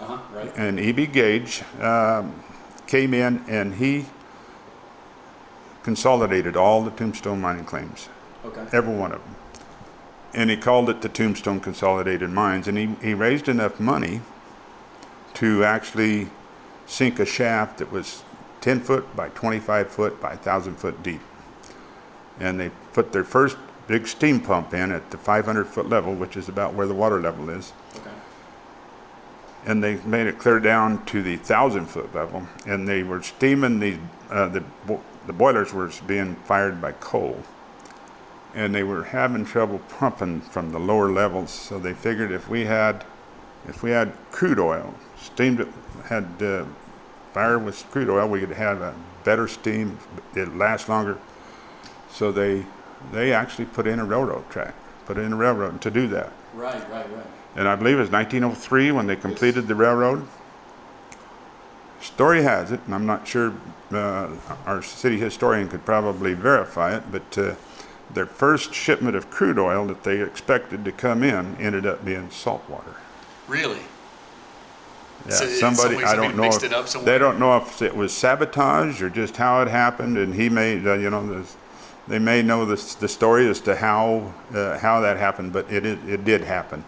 Uh-huh, 0.00 0.18
right. 0.34 0.52
And 0.56 0.80
E.B. 0.80 1.06
Gage 1.06 1.62
um, 1.80 2.34
came 2.88 3.14
in 3.14 3.44
and 3.46 3.76
he 3.76 4.06
consolidated 5.84 6.56
all 6.56 6.82
the 6.82 6.90
Tombstone 6.90 7.40
mining 7.40 7.64
claims, 7.64 8.08
Okay. 8.44 8.66
every 8.72 8.94
one 8.94 9.12
of 9.12 9.22
them. 9.22 9.36
And 10.34 10.50
he 10.50 10.56
called 10.56 10.90
it 10.90 11.00
the 11.00 11.08
Tombstone 11.08 11.60
Consolidated 11.60 12.30
Mines. 12.30 12.66
And 12.68 12.76
he, 12.76 12.86
he 13.00 13.14
raised 13.14 13.48
enough 13.48 13.78
money 13.78 14.20
to 15.34 15.64
actually 15.64 16.28
sink 16.86 17.18
a 17.18 17.24
shaft 17.24 17.78
that 17.78 17.90
was 17.92 18.22
10 18.60 18.80
foot 18.80 19.16
by 19.16 19.28
25 19.30 19.88
foot 19.88 20.20
by 20.20 20.30
1,000 20.30 20.76
foot 20.76 21.02
deep. 21.02 21.20
And 22.40 22.58
they 22.60 22.70
put 22.92 23.12
their 23.12 23.24
first 23.24 23.56
big 23.86 24.06
steam 24.06 24.40
pump 24.40 24.74
in 24.74 24.92
at 24.92 25.10
the 25.10 25.16
500 25.18 25.66
foot 25.66 25.88
level, 25.88 26.14
which 26.14 26.36
is 26.36 26.48
about 26.48 26.74
where 26.74 26.86
the 26.86 26.94
water 26.94 27.20
level 27.20 27.48
is 27.48 27.72
Okay. 27.96 28.10
And 29.66 29.82
they 29.82 29.96
made 29.96 30.26
it 30.26 30.38
clear 30.38 30.60
down 30.60 31.04
to 31.06 31.22
the 31.22 31.36
thousand 31.36 31.86
foot 31.86 32.14
level, 32.14 32.46
and 32.66 32.88
they 32.88 33.02
were 33.02 33.22
steaming 33.22 33.80
these. 33.80 33.98
Uh, 34.30 34.48
the 34.48 34.64
the 35.26 35.32
boilers 35.32 35.72
were 35.72 35.90
being 36.06 36.36
fired 36.36 36.80
by 36.80 36.92
coal, 36.92 37.42
and 38.54 38.74
they 38.74 38.82
were 38.82 39.04
having 39.04 39.44
trouble 39.44 39.80
pumping 39.88 40.40
from 40.40 40.72
the 40.72 40.78
lower 40.78 41.10
levels. 41.10 41.50
So 41.50 41.78
they 41.78 41.94
figured 41.94 42.32
if 42.32 42.48
we 42.48 42.64
had, 42.64 43.04
if 43.66 43.82
we 43.82 43.90
had 43.90 44.12
crude 44.30 44.58
oil, 44.58 44.94
steamed 45.20 45.60
it, 45.60 45.68
had 46.08 46.42
uh, 46.42 46.64
fire 47.32 47.58
with 47.58 47.84
crude 47.90 48.08
oil, 48.08 48.28
we 48.28 48.40
could 48.40 48.50
have 48.50 48.80
a 48.80 48.94
better 49.24 49.48
steam. 49.48 49.98
It'd 50.34 50.56
last 50.56 50.88
longer. 50.88 51.18
So 52.10 52.32
they 52.32 52.64
they 53.12 53.32
actually 53.32 53.66
put 53.66 53.86
in 53.86 53.98
a 53.98 54.04
railroad 54.04 54.48
track, 54.50 54.74
put 55.06 55.18
in 55.18 55.32
a 55.32 55.36
railroad 55.36 55.80
to 55.82 55.90
do 55.90 56.06
that 56.08 56.32
Right, 56.54 56.90
right, 56.90 57.08
right. 57.12 57.26
And 57.58 57.66
I 57.66 57.74
believe 57.74 57.96
it 57.96 58.00
was 58.00 58.10
1903 58.10 58.92
when 58.92 59.08
they 59.08 59.16
completed 59.16 59.66
the 59.66 59.74
railroad. 59.74 60.26
Story 62.00 62.44
has 62.44 62.70
it, 62.70 62.78
and 62.86 62.94
I'm 62.94 63.04
not 63.04 63.26
sure 63.26 63.52
uh, 63.90 64.28
our 64.64 64.80
city 64.80 65.18
historian 65.18 65.68
could 65.68 65.84
probably 65.84 66.34
verify 66.34 66.94
it, 66.96 67.02
but 67.10 67.36
uh, 67.36 67.56
their 68.14 68.26
first 68.26 68.72
shipment 68.72 69.16
of 69.16 69.28
crude 69.30 69.58
oil 69.58 69.84
that 69.86 70.04
they 70.04 70.22
expected 70.22 70.84
to 70.84 70.92
come 70.92 71.24
in 71.24 71.56
ended 71.56 71.84
up 71.84 72.04
being 72.04 72.30
salt 72.30 72.62
water. 72.70 72.94
Really? 73.48 73.80
Yeah, 75.26 75.32
So 75.34 75.46
somebody 75.48 75.96
I 76.04 76.14
don't 76.14 76.36
know. 76.36 76.42
mixed 76.44 76.62
If, 76.62 76.70
it 76.70 76.76
up 76.76 76.86
somewhere? 76.86 77.12
they 77.12 77.18
don't 77.18 77.40
know 77.40 77.56
if 77.56 77.82
it 77.82 77.96
was 77.96 78.12
sabotage 78.12 79.02
or 79.02 79.10
just 79.10 79.36
how 79.36 79.60
it 79.62 79.68
happened, 79.68 80.16
and 80.16 80.32
he 80.32 80.48
may, 80.48 80.74
uh, 80.74 80.94
you 80.94 81.10
know, 81.10 81.26
this, 81.26 81.56
they 82.06 82.20
may 82.20 82.40
know 82.40 82.64
the 82.64 82.76
the 83.00 83.08
story 83.08 83.48
as 83.48 83.60
to 83.62 83.74
how 83.74 84.32
uh, 84.54 84.78
how 84.78 85.00
that 85.00 85.16
happened, 85.16 85.52
but 85.52 85.70
it, 85.72 85.84
it 85.84 85.98
it 86.08 86.24
did 86.24 86.42
happen, 86.42 86.84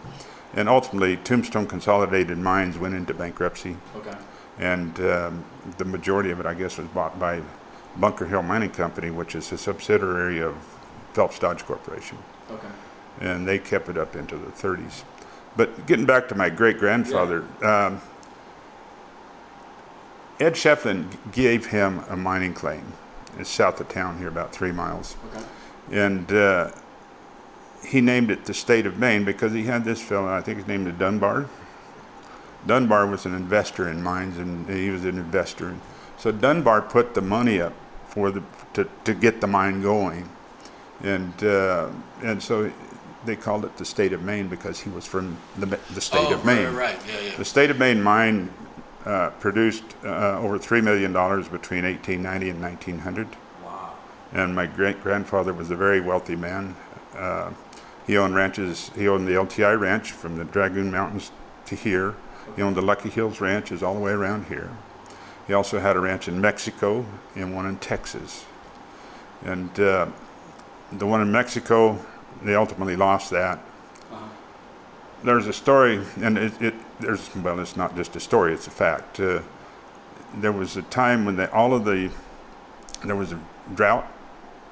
and 0.55 0.69
ultimately 0.69 1.17
Tombstone 1.19 1.67
Consolidated 1.67 2.39
Mines 2.39 2.79
went 2.79 2.95
into 2.95 3.15
bankruptcy, 3.15 3.77
Okay. 3.97 4.17
and 4.59 4.99
um, 5.01 5.45
the 5.79 5.85
majority 5.85 6.31
of 6.31 6.41
it, 6.41 6.47
I 6.47 6.55
guess, 6.55 6.79
was 6.79 6.89
bought 6.89 7.19
by 7.19 7.41
Bunker 7.97 8.27
Hill 8.27 8.43
Mining 8.43 8.71
Company, 8.71 9.11
which 9.11 9.35
is 9.35 9.51
a 9.53 9.59
subsidiary 9.59 10.41
of 10.41 10.55
Phelps 11.13 11.39
Dodge 11.39 11.65
Corporation 11.65 12.19
Okay. 12.51 12.69
and 13.21 13.47
they 13.47 13.59
kept 13.59 13.89
it 13.89 13.99
up 13.99 14.15
into 14.17 14.37
the 14.37 14.51
30s. 14.51 15.03
But 15.57 15.87
getting 15.87 16.07
back 16.07 16.29
to 16.29 16.35
my 16.37 16.49
great 16.49 16.79
grandfather, 16.79 17.45
um, 17.63 18.01
Ed 20.39 20.55
Schieffelin 20.55 21.09
gave 21.33 21.67
him 21.67 22.03
a 22.09 22.17
mining 22.17 22.55
claim. 22.55 22.93
It's 23.39 23.51
south 23.51 23.81
of 23.81 23.89
town 23.89 24.19
here, 24.19 24.29
about 24.29 24.53
three 24.53 24.73
miles. 24.73 25.17
Okay. 25.35 25.45
And 25.93 26.33
uh, 26.33 26.71
he 27.85 28.01
named 28.01 28.31
it 28.31 28.45
the 28.45 28.55
state 28.55 28.87
of 28.87 28.99
Maine 28.99 29.25
because 29.25 29.53
he 29.53 29.65
had 29.65 29.85
this 29.85 30.01
fellow, 30.01 30.29
I 30.29 30.41
think 30.41 30.59
his 30.59 30.67
name 30.67 30.85
was 30.85 30.95
Dunbar. 30.95 31.47
Dunbar 32.67 33.07
was 33.07 33.25
an 33.25 33.35
investor 33.35 33.89
in 33.89 34.03
mines, 34.03 34.37
and 34.37 34.69
he 34.69 34.91
was 34.91 35.05
an 35.05 35.17
investor. 35.17 35.75
So 36.19 36.31
Dunbar 36.31 36.83
put 36.83 37.15
the 37.15 37.23
money 37.23 37.61
up 37.61 37.73
for 38.07 38.31
the 38.31 38.43
to, 38.75 38.89
to 39.05 39.15
get 39.15 39.41
the 39.41 39.47
mine 39.47 39.81
going, 39.83 40.29
and 41.03 41.43
uh, 41.43 41.89
and 42.23 42.43
so 42.43 42.71
they 43.25 43.37
called 43.37 43.65
it 43.65 43.77
the 43.77 43.85
state 43.85 44.13
of 44.13 44.23
Maine 44.23 44.49
because 44.49 44.81
he 44.81 44.91
was 44.91 45.07
from 45.07 45.39
the 45.57 45.67
the 45.95 46.01
state 46.01 46.27
oh, 46.29 46.35
of 46.35 46.45
Maine. 46.45 46.67
Right, 46.67 46.95
right, 46.95 47.01
yeah, 47.07 47.21
yeah. 47.31 47.37
The 47.37 47.45
state 47.45 47.71
of 47.71 47.79
Maine 47.79 48.03
mine 48.03 48.51
uh, 49.07 49.31
produced 49.41 49.85
uh, 50.05 50.39
over 50.39 50.59
three 50.59 50.83
million 50.83 51.13
dollars 51.13 51.49
between 51.49 51.85
1890 51.85 52.51
and 52.51 52.61
1900 52.61 53.29
Wow. 53.65 53.95
and 54.33 54.55
my 54.55 54.67
great 54.67 55.03
grandfather 55.03 55.55
was 55.55 55.71
a 55.71 55.77
very 55.77 56.01
wealthy 56.01 56.37
man. 56.37 56.77
He 58.11 58.19
owned 58.19 58.35
ranches. 58.35 58.91
He 58.97 59.07
owned 59.07 59.29
the 59.29 59.35
LTI 59.35 59.79
Ranch 59.79 60.11
from 60.11 60.37
the 60.37 60.45
Dragoon 60.45 60.91
Mountains 60.91 61.31
to 61.67 61.77
here. 61.77 62.17
He 62.57 62.63
owned 62.63 62.75
the 62.75 62.83
Lucky 62.83 63.09
Hills 63.09 63.41
Ranches 63.41 63.85
all 63.85 63.95
the 63.95 64.01
way 64.01 64.11
around 64.11 64.47
here. 64.47 64.69
He 65.47 65.53
also 65.53 65.79
had 65.79 65.95
a 65.95 66.01
ranch 66.01 66.27
in 66.27 66.41
Mexico 66.41 67.07
and 67.37 67.55
one 67.55 67.67
in 67.67 67.77
Texas. 67.77 68.45
And 69.45 69.79
uh, 69.79 70.09
the 70.91 71.07
one 71.07 71.21
in 71.21 71.31
Mexico, 71.31 72.05
they 72.43 72.57
ultimately 72.57 72.97
lost 72.97 73.31
that. 73.31 73.61
There's 75.23 75.47
a 75.47 75.53
story, 75.53 76.05
and 76.21 76.37
it, 76.37 76.61
it 76.61 76.75
there's 76.99 77.33
well, 77.37 77.61
it's 77.61 77.77
not 77.77 77.95
just 77.95 78.17
a 78.17 78.21
story; 78.21 78.53
it's 78.53 78.67
a 78.67 78.73
fact. 78.73 79.21
Uh, 79.21 79.43
there 80.35 80.51
was 80.51 80.77
a 80.77 80.83
time 80.83 81.25
when 81.25 81.37
they, 81.37 81.47
all 81.47 81.75
of 81.75 81.85
the 81.85 82.11
there 83.05 83.15
was 83.15 83.31
a 83.31 83.41
drought 83.73 84.11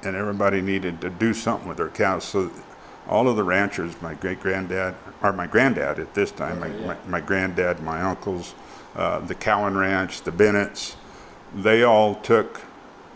and 0.03 0.15
everybody 0.15 0.61
needed 0.61 0.99
to 1.01 1.09
do 1.09 1.33
something 1.33 1.67
with 1.67 1.77
their 1.77 1.89
cows. 1.89 2.23
So 2.23 2.51
all 3.09 3.27
of 3.27 3.35
the 3.35 3.43
ranchers, 3.43 3.99
my 4.01 4.13
great 4.13 4.39
granddad, 4.39 4.95
or 5.23 5.33
my 5.33 5.47
granddad 5.47 5.99
at 5.99 6.13
this 6.13 6.31
time, 6.31 6.59
my, 6.59 6.69
my, 6.69 6.97
my 7.07 7.19
granddad, 7.19 7.81
my 7.81 8.01
uncles, 8.01 8.53
uh, 8.95 9.19
the 9.19 9.35
Cowan 9.35 9.75
Ranch, 9.75 10.21
the 10.21 10.31
Bennetts, 10.31 10.95
they 11.53 11.83
all 11.83 12.15
took 12.15 12.61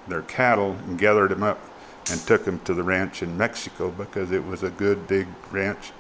their 0.08 0.24
cattle 0.24 0.76
and 0.88 0.98
gathered 0.98 1.30
them 1.30 1.44
up 1.44 1.60
and 2.12 2.20
took 2.22 2.44
them 2.44 2.60
to 2.62 2.74
the 2.74 2.84
ranch 2.84 3.22
in 3.22 3.38
Mexico 3.38 3.92
because 3.92 4.32
it 4.32 4.44
was 4.46 4.64
a 4.64 4.70
good 4.72 5.08
big 5.08 5.28
ranch. 5.52 5.92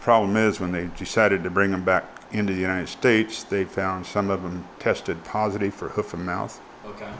Problem 0.00 0.36
is, 0.36 0.58
when 0.58 0.72
they 0.72 0.86
decided 0.96 1.44
to 1.44 1.50
bring 1.50 1.70
them 1.70 1.84
back 1.84 2.04
into 2.32 2.52
the 2.52 2.60
United 2.60 2.88
States, 2.88 3.42
they 3.44 3.64
found 3.64 4.06
some 4.06 4.30
of 4.30 4.42
them 4.42 4.66
tested 4.78 5.22
positive 5.24 5.72
for 5.74 5.90
hoof 5.90 6.14
and 6.14 6.26
mouth 6.26 6.60
Okay. 6.86 7.10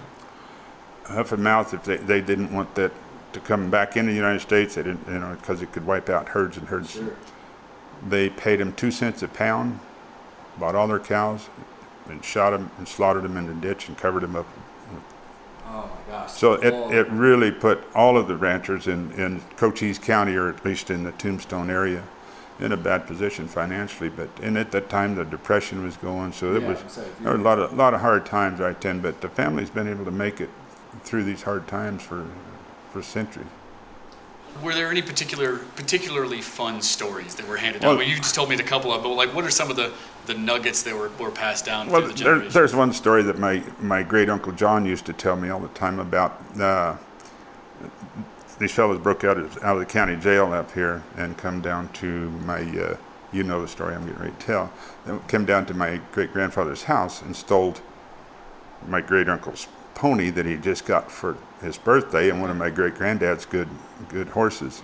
hoof 1.05 1.33
and 1.33 1.43
mouth 1.45 1.73
if 1.73 1.85
they, 1.85 1.97
they 1.99 2.21
didn't 2.21 2.53
want 2.53 2.75
that 2.75 2.93
to 3.35 3.41
come 3.41 3.71
back 3.71 3.97
into 3.97 4.11
the 4.11 4.17
United 4.17 4.41
States. 4.41 4.77
They 4.77 4.83
didn't, 4.83 5.07
you 5.07 5.19
know, 5.19 5.37
because 5.39 5.61
it 5.61 5.73
could 5.73 5.87
wipe 5.87 6.09
out 6.09 6.29
herds 6.31 6.57
and 6.57 6.69
herds. 6.69 6.93
Sure. 6.93 7.15
They 8.09 8.31
paid 8.31 8.61
them 8.61 8.73
two 8.73 8.91
cents 8.91 9.23
a 9.23 9.29
pound, 9.29 9.81
bought 10.59 10.75
all 10.75 10.89
their 10.89 10.99
cows, 10.99 11.49
and 12.09 12.25
shot 12.25 12.51
them 12.51 12.71
and 12.79 12.89
slaughtered 12.89 13.25
them 13.25 13.37
in 13.37 13.47
the 13.47 13.55
ditch 13.55 13.89
and 13.89 13.97
covered 13.97 14.21
them 14.21 14.37
up. 14.37 14.47
Oh 15.67 15.91
my 15.91 16.13
gosh. 16.13 16.33
So 16.33 16.55
it, 16.55 16.75
it 16.95 17.09
really 17.11 17.51
put 17.51 17.83
all 17.95 18.17
of 18.17 18.29
the 18.29 18.37
ranchers 18.37 18.87
in, 18.87 19.11
in 19.13 19.41
Cochise 19.57 19.99
County, 19.99 20.35
or 20.35 20.49
at 20.49 20.65
least 20.65 20.91
in 20.91 21.05
the 21.05 21.13
Tombstone 21.13 21.71
area, 21.71 22.05
in 22.61 22.73
a 22.73 22.77
bad 22.77 23.07
position 23.07 23.49
financially. 23.49 24.11
But 24.11 24.29
and 24.43 24.57
at 24.59 24.71
that 24.73 24.89
time 24.89 25.15
the 25.15 25.25
depression 25.25 25.83
was 25.83 25.97
going, 25.97 26.33
so 26.33 26.55
it 26.55 26.63
Yeah, 26.63 26.69
was 26.69 26.85
so 26.89 27.05
there 27.21 27.33
were 27.33 27.39
a 27.39 27.43
lot 27.43 27.59
of 27.59 27.73
a 27.73 27.75
lot 27.75 27.95
of 27.95 28.01
hard 28.01 28.27
times 28.27 28.61
right 28.61 28.81
then. 28.81 29.01
But 29.01 29.21
the 29.21 29.29
family's 29.29 29.71
been 29.71 29.89
able 29.89 30.05
to 30.05 30.11
make 30.11 30.41
it 30.41 30.51
through 31.03 31.25
these 31.25 31.43
hard 31.43 31.67
times 31.67 32.03
for 32.03 32.27
for 32.95 33.03
centuries. 33.03 33.47
Were 34.63 34.73
there 34.73 34.89
any 34.89 35.03
particular, 35.03 35.59
particularly 35.75 36.41
fun 36.41 36.81
stories 36.81 37.35
that 37.35 37.49
were 37.49 37.57
handed 37.57 37.83
Well- 37.83 37.93
down? 37.93 37.99
Well, 37.99 38.07
you 38.07 38.17
just 38.17 38.37
told 38.37 38.49
me 38.49 38.55
a 38.55 38.63
couple 38.63 38.93
of, 38.93 39.03
but 39.03 39.09
like, 39.09 39.35
what 39.35 39.45
are 39.45 39.51
some 39.51 39.69
of 39.69 39.75
the, 39.75 39.93
the 40.27 40.35
nuggets 40.35 40.85
that 40.85 40.95
were, 40.95 41.11
were 41.19 41.33
passed 41.33 41.65
down 41.65 41.91
Well, 41.91 42.03
through 42.03 42.13
the 42.13 42.25
there, 42.25 42.39
there's 42.39 42.73
one 42.75 42.93
story 42.93 43.25
that 43.25 43.37
my, 43.37 43.65
my 43.81 44.05
great 44.05 44.31
uncle 44.31 44.53
John 44.53 44.87
used 44.87 45.07
to 45.07 45.13
tell 45.13 45.35
me 45.35 45.49
all 45.49 45.59
the 45.59 45.69
time 45.69 45.99
about. 45.99 46.41
Uh, 46.59 46.97
these 48.61 48.71
fellows 48.71 49.01
broke 49.01 49.25
out 49.25 49.37
of, 49.39 49.57
out 49.65 49.75
of 49.75 49.81
the 49.81 49.87
county 49.87 50.15
jail 50.15 50.53
up 50.53 50.71
here 50.71 51.03
and 51.17 51.37
come 51.37 51.61
down 51.61 51.89
to 51.95 52.31
my, 52.47 52.61
uh, 52.61 52.97
you 53.33 53.43
know 53.43 53.61
the 53.61 53.67
story 53.67 53.97
I'm 53.97 54.07
getting 54.07 54.21
ready 54.23 54.35
to 54.39 54.47
tell. 54.47 54.73
They 55.05 55.19
came 55.27 55.45
down 55.45 55.67
to 55.67 55.75
my 55.75 56.01
great 56.13 56.33
grandfather's 56.33 56.85
house 56.85 57.21
and 57.21 57.35
stole 57.35 57.75
my 58.87 59.01
great 59.01 59.29
uncle's 59.29 59.67
pony 60.05 60.29
that 60.29 60.45
he 60.45 60.55
just 60.59 60.85
got 60.85 61.11
for 61.11 61.35
his 61.63 61.79
birthday 61.79 62.29
and 62.29 62.39
one 62.39 62.51
of 62.51 62.59
my 62.59 62.69
great 62.69 62.95
granddad's 62.95 63.47
good 63.47 63.69
good 64.11 64.29
horses. 64.29 64.83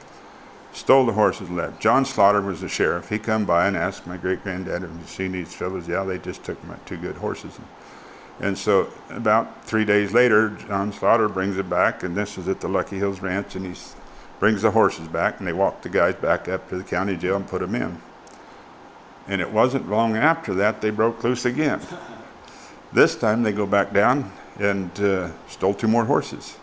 Stole 0.72 1.04
the 1.04 1.12
horses 1.12 1.48
and 1.48 1.58
left. 1.58 1.78
John 1.78 2.06
Slaughter 2.06 2.40
was 2.40 2.62
the 2.62 2.70
sheriff. 2.70 3.10
He 3.10 3.18
come 3.18 3.44
by 3.44 3.66
and 3.66 3.76
asked 3.76 4.06
my 4.06 4.16
great 4.16 4.42
granddad, 4.42 4.80
"Have 4.80 4.90
you 4.90 5.06
seen 5.06 5.32
these 5.32 5.52
fellas?" 5.52 5.86
Yeah, 5.86 6.04
they 6.04 6.16
just 6.16 6.42
took 6.42 6.64
my 6.64 6.76
two 6.86 6.96
good 6.96 7.16
horses. 7.16 7.60
And 8.40 8.56
so 8.56 8.86
about 9.10 9.62
three 9.62 9.84
days 9.84 10.14
later, 10.14 10.56
John 10.68 10.90
Slaughter 10.90 11.28
brings 11.28 11.58
it 11.58 11.68
back, 11.68 12.02
and 12.02 12.16
this 12.16 12.38
is 12.38 12.48
at 12.48 12.60
the 12.60 12.68
Lucky 12.68 12.96
Hills 12.96 13.20
Ranch, 13.20 13.54
and 13.54 13.66
he 13.66 13.74
brings 14.38 14.62
the 14.62 14.70
horses 14.70 15.06
back, 15.06 15.38
and 15.38 15.46
they 15.46 15.52
walk 15.52 15.82
the 15.82 15.90
guys 15.90 16.14
back 16.14 16.48
up 16.48 16.70
to 16.70 16.78
the 16.78 16.84
county 16.84 17.14
jail 17.14 17.36
and 17.36 17.46
put 17.46 17.60
them 17.60 17.74
in. 17.74 18.00
And 19.28 19.42
it 19.42 19.52
wasn't 19.52 19.90
long 19.90 20.16
after 20.16 20.54
that 20.54 20.80
they 20.80 20.88
broke 20.88 21.22
loose 21.22 21.44
again. 21.44 21.80
This 22.90 23.14
time 23.14 23.42
they 23.42 23.52
go 23.52 23.66
back 23.66 23.92
down 23.92 24.32
and 24.60 25.00
uh, 25.00 25.30
stole 25.48 25.74
two 25.74 25.88
more 25.88 26.04
horses. 26.04 26.56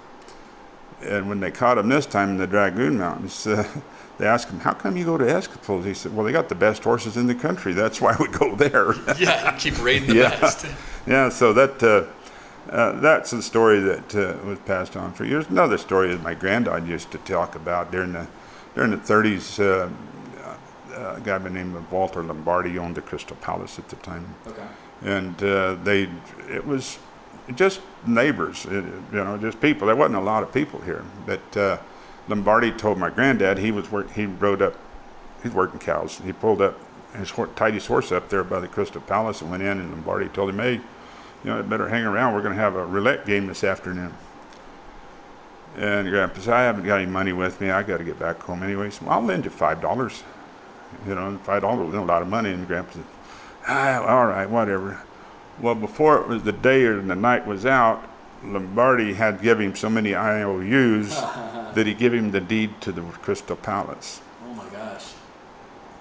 And 1.01 1.27
when 1.27 1.39
they 1.39 1.51
caught 1.51 1.77
him 1.77 1.89
this 1.89 2.05
time 2.05 2.29
in 2.29 2.37
the 2.37 2.47
Dragoon 2.47 2.97
Mountains, 2.97 3.45
uh, 3.45 3.67
they 4.17 4.25
asked 4.25 4.49
him, 4.49 4.59
"How 4.59 4.73
come 4.73 4.95
you 4.95 5.05
go 5.05 5.17
to 5.17 5.25
Escapule's?" 5.25 5.85
He 5.85 5.93
said, 5.93 6.15
"Well, 6.15 6.25
they 6.25 6.31
got 6.31 6.49
the 6.49 6.55
best 6.55 6.83
horses 6.83 7.17
in 7.17 7.27
the 7.27 7.35
country. 7.35 7.73
That's 7.73 7.99
why 7.99 8.15
we 8.19 8.27
go 8.29 8.55
there." 8.55 8.93
yeah, 9.19 9.55
keep 9.57 9.81
raiding 9.83 10.09
the 10.09 10.15
yeah. 10.23 10.39
best. 10.39 10.65
yeah. 11.05 11.29
So 11.29 11.53
that 11.53 11.83
uh, 11.83 12.71
uh, 12.71 12.99
that's 12.99 13.33
a 13.33 13.41
story 13.41 13.79
that 13.79 14.15
uh, 14.15 14.45
was 14.45 14.59
passed 14.59 14.95
on 14.95 15.13
for 15.13 15.25
years. 15.25 15.47
Another 15.49 15.77
story 15.77 16.09
that 16.09 16.23
my 16.23 16.33
granddad 16.33 16.87
used 16.87 17.11
to 17.11 17.17
talk 17.19 17.55
about 17.55 17.91
during 17.91 18.13
the 18.13 18.27
during 18.75 18.91
the 18.91 18.97
30s. 18.97 19.59
Uh, 19.59 19.89
a 20.97 21.21
guy 21.21 21.37
by 21.37 21.43
the 21.43 21.49
name 21.51 21.75
of 21.75 21.91
Walter 21.91 22.23
Lombardi 22.23 22.79
owned 22.79 22.95
the 22.95 23.01
Crystal 23.01 23.35
Palace 23.37 23.77
at 23.77 23.87
the 23.89 23.95
time. 23.97 24.33
Okay. 24.47 24.65
And 25.03 25.43
uh, 25.43 25.75
they, 25.83 26.09
it 26.49 26.65
was 26.65 26.97
just 27.55 27.81
neighbors, 28.05 28.65
you 28.65 29.01
know, 29.11 29.37
just 29.37 29.61
people. 29.61 29.87
There 29.87 29.95
wasn't 29.95 30.17
a 30.17 30.21
lot 30.21 30.43
of 30.43 30.53
people 30.53 30.81
here, 30.81 31.03
but 31.25 31.57
uh, 31.57 31.77
Lombardi 32.27 32.71
told 32.71 32.97
my 32.97 33.09
granddad 33.09 33.57
he 33.57 33.71
was 33.71 33.91
work. 33.91 34.11
He 34.11 34.25
rode 34.25 34.61
up, 34.61 34.75
he's 35.43 35.53
working 35.53 35.79
cows. 35.79 36.19
He 36.23 36.33
pulled 36.33 36.61
up 36.61 36.77
his 37.15 37.29
horse, 37.29 37.49
tied 37.55 37.73
his 37.73 37.85
horse 37.85 38.11
up 38.11 38.29
there 38.29 38.43
by 38.43 38.59
the 38.59 38.67
Crystal 38.67 39.01
Palace 39.01 39.41
and 39.41 39.49
went 39.49 39.63
in. 39.63 39.79
And 39.79 39.91
Lombardi 39.91 40.27
told 40.29 40.49
him, 40.49 40.59
"Hey, 40.59 40.73
you 40.73 40.81
know, 41.45 41.63
better 41.63 41.87
hang 41.87 42.03
around. 42.03 42.33
We're 42.33 42.41
going 42.41 42.55
to 42.55 42.61
have 42.61 42.75
a 42.75 42.85
roulette 42.85 43.25
game 43.25 43.47
this 43.47 43.63
afternoon." 43.63 44.13
And 45.77 46.09
Grandpa 46.09 46.41
said, 46.41 46.53
"I 46.53 46.63
haven't 46.63 46.85
got 46.85 46.99
any 46.99 47.09
money 47.09 47.33
with 47.33 47.61
me. 47.61 47.69
I 47.69 47.83
got 47.83 47.97
to 47.97 48.03
get 48.03 48.19
back 48.19 48.41
home 48.41 48.63
anyway. 48.63 48.89
So 48.89 49.07
I'll 49.07 49.23
lend 49.23 49.45
you 49.45 49.51
five 49.51 49.81
dollars." 49.81 50.23
You 51.07 51.15
know, 51.15 51.37
five 51.43 51.61
dollars 51.61 51.87
was 51.87 51.95
a 51.95 52.01
lot 52.01 52.21
of 52.21 52.27
money. 52.27 52.51
And 52.51 52.67
Grandpa 52.67 52.93
said, 52.93 53.03
ah, 53.67 54.05
"All 54.05 54.25
right, 54.25 54.49
whatever." 54.49 54.99
Well, 55.59 55.75
before 55.75 56.21
it 56.21 56.27
was 56.27 56.43
the 56.43 56.51
day 56.51 56.83
or 56.83 57.01
the 57.01 57.15
night 57.15 57.45
was 57.47 57.65
out, 57.65 58.07
Lombardi 58.43 59.13
had 59.13 59.41
given 59.41 59.67
him 59.67 59.75
so 59.75 59.89
many 59.89 60.13
IOUs 60.13 61.09
that 61.73 61.87
he 61.87 61.93
gave 61.93 62.13
him 62.13 62.31
the 62.31 62.41
deed 62.41 62.79
to 62.81 62.91
the 62.91 63.01
Crystal 63.01 63.55
Palace. 63.55 64.21
Oh 64.45 64.53
my 64.53 64.65
gosh. 64.69 65.13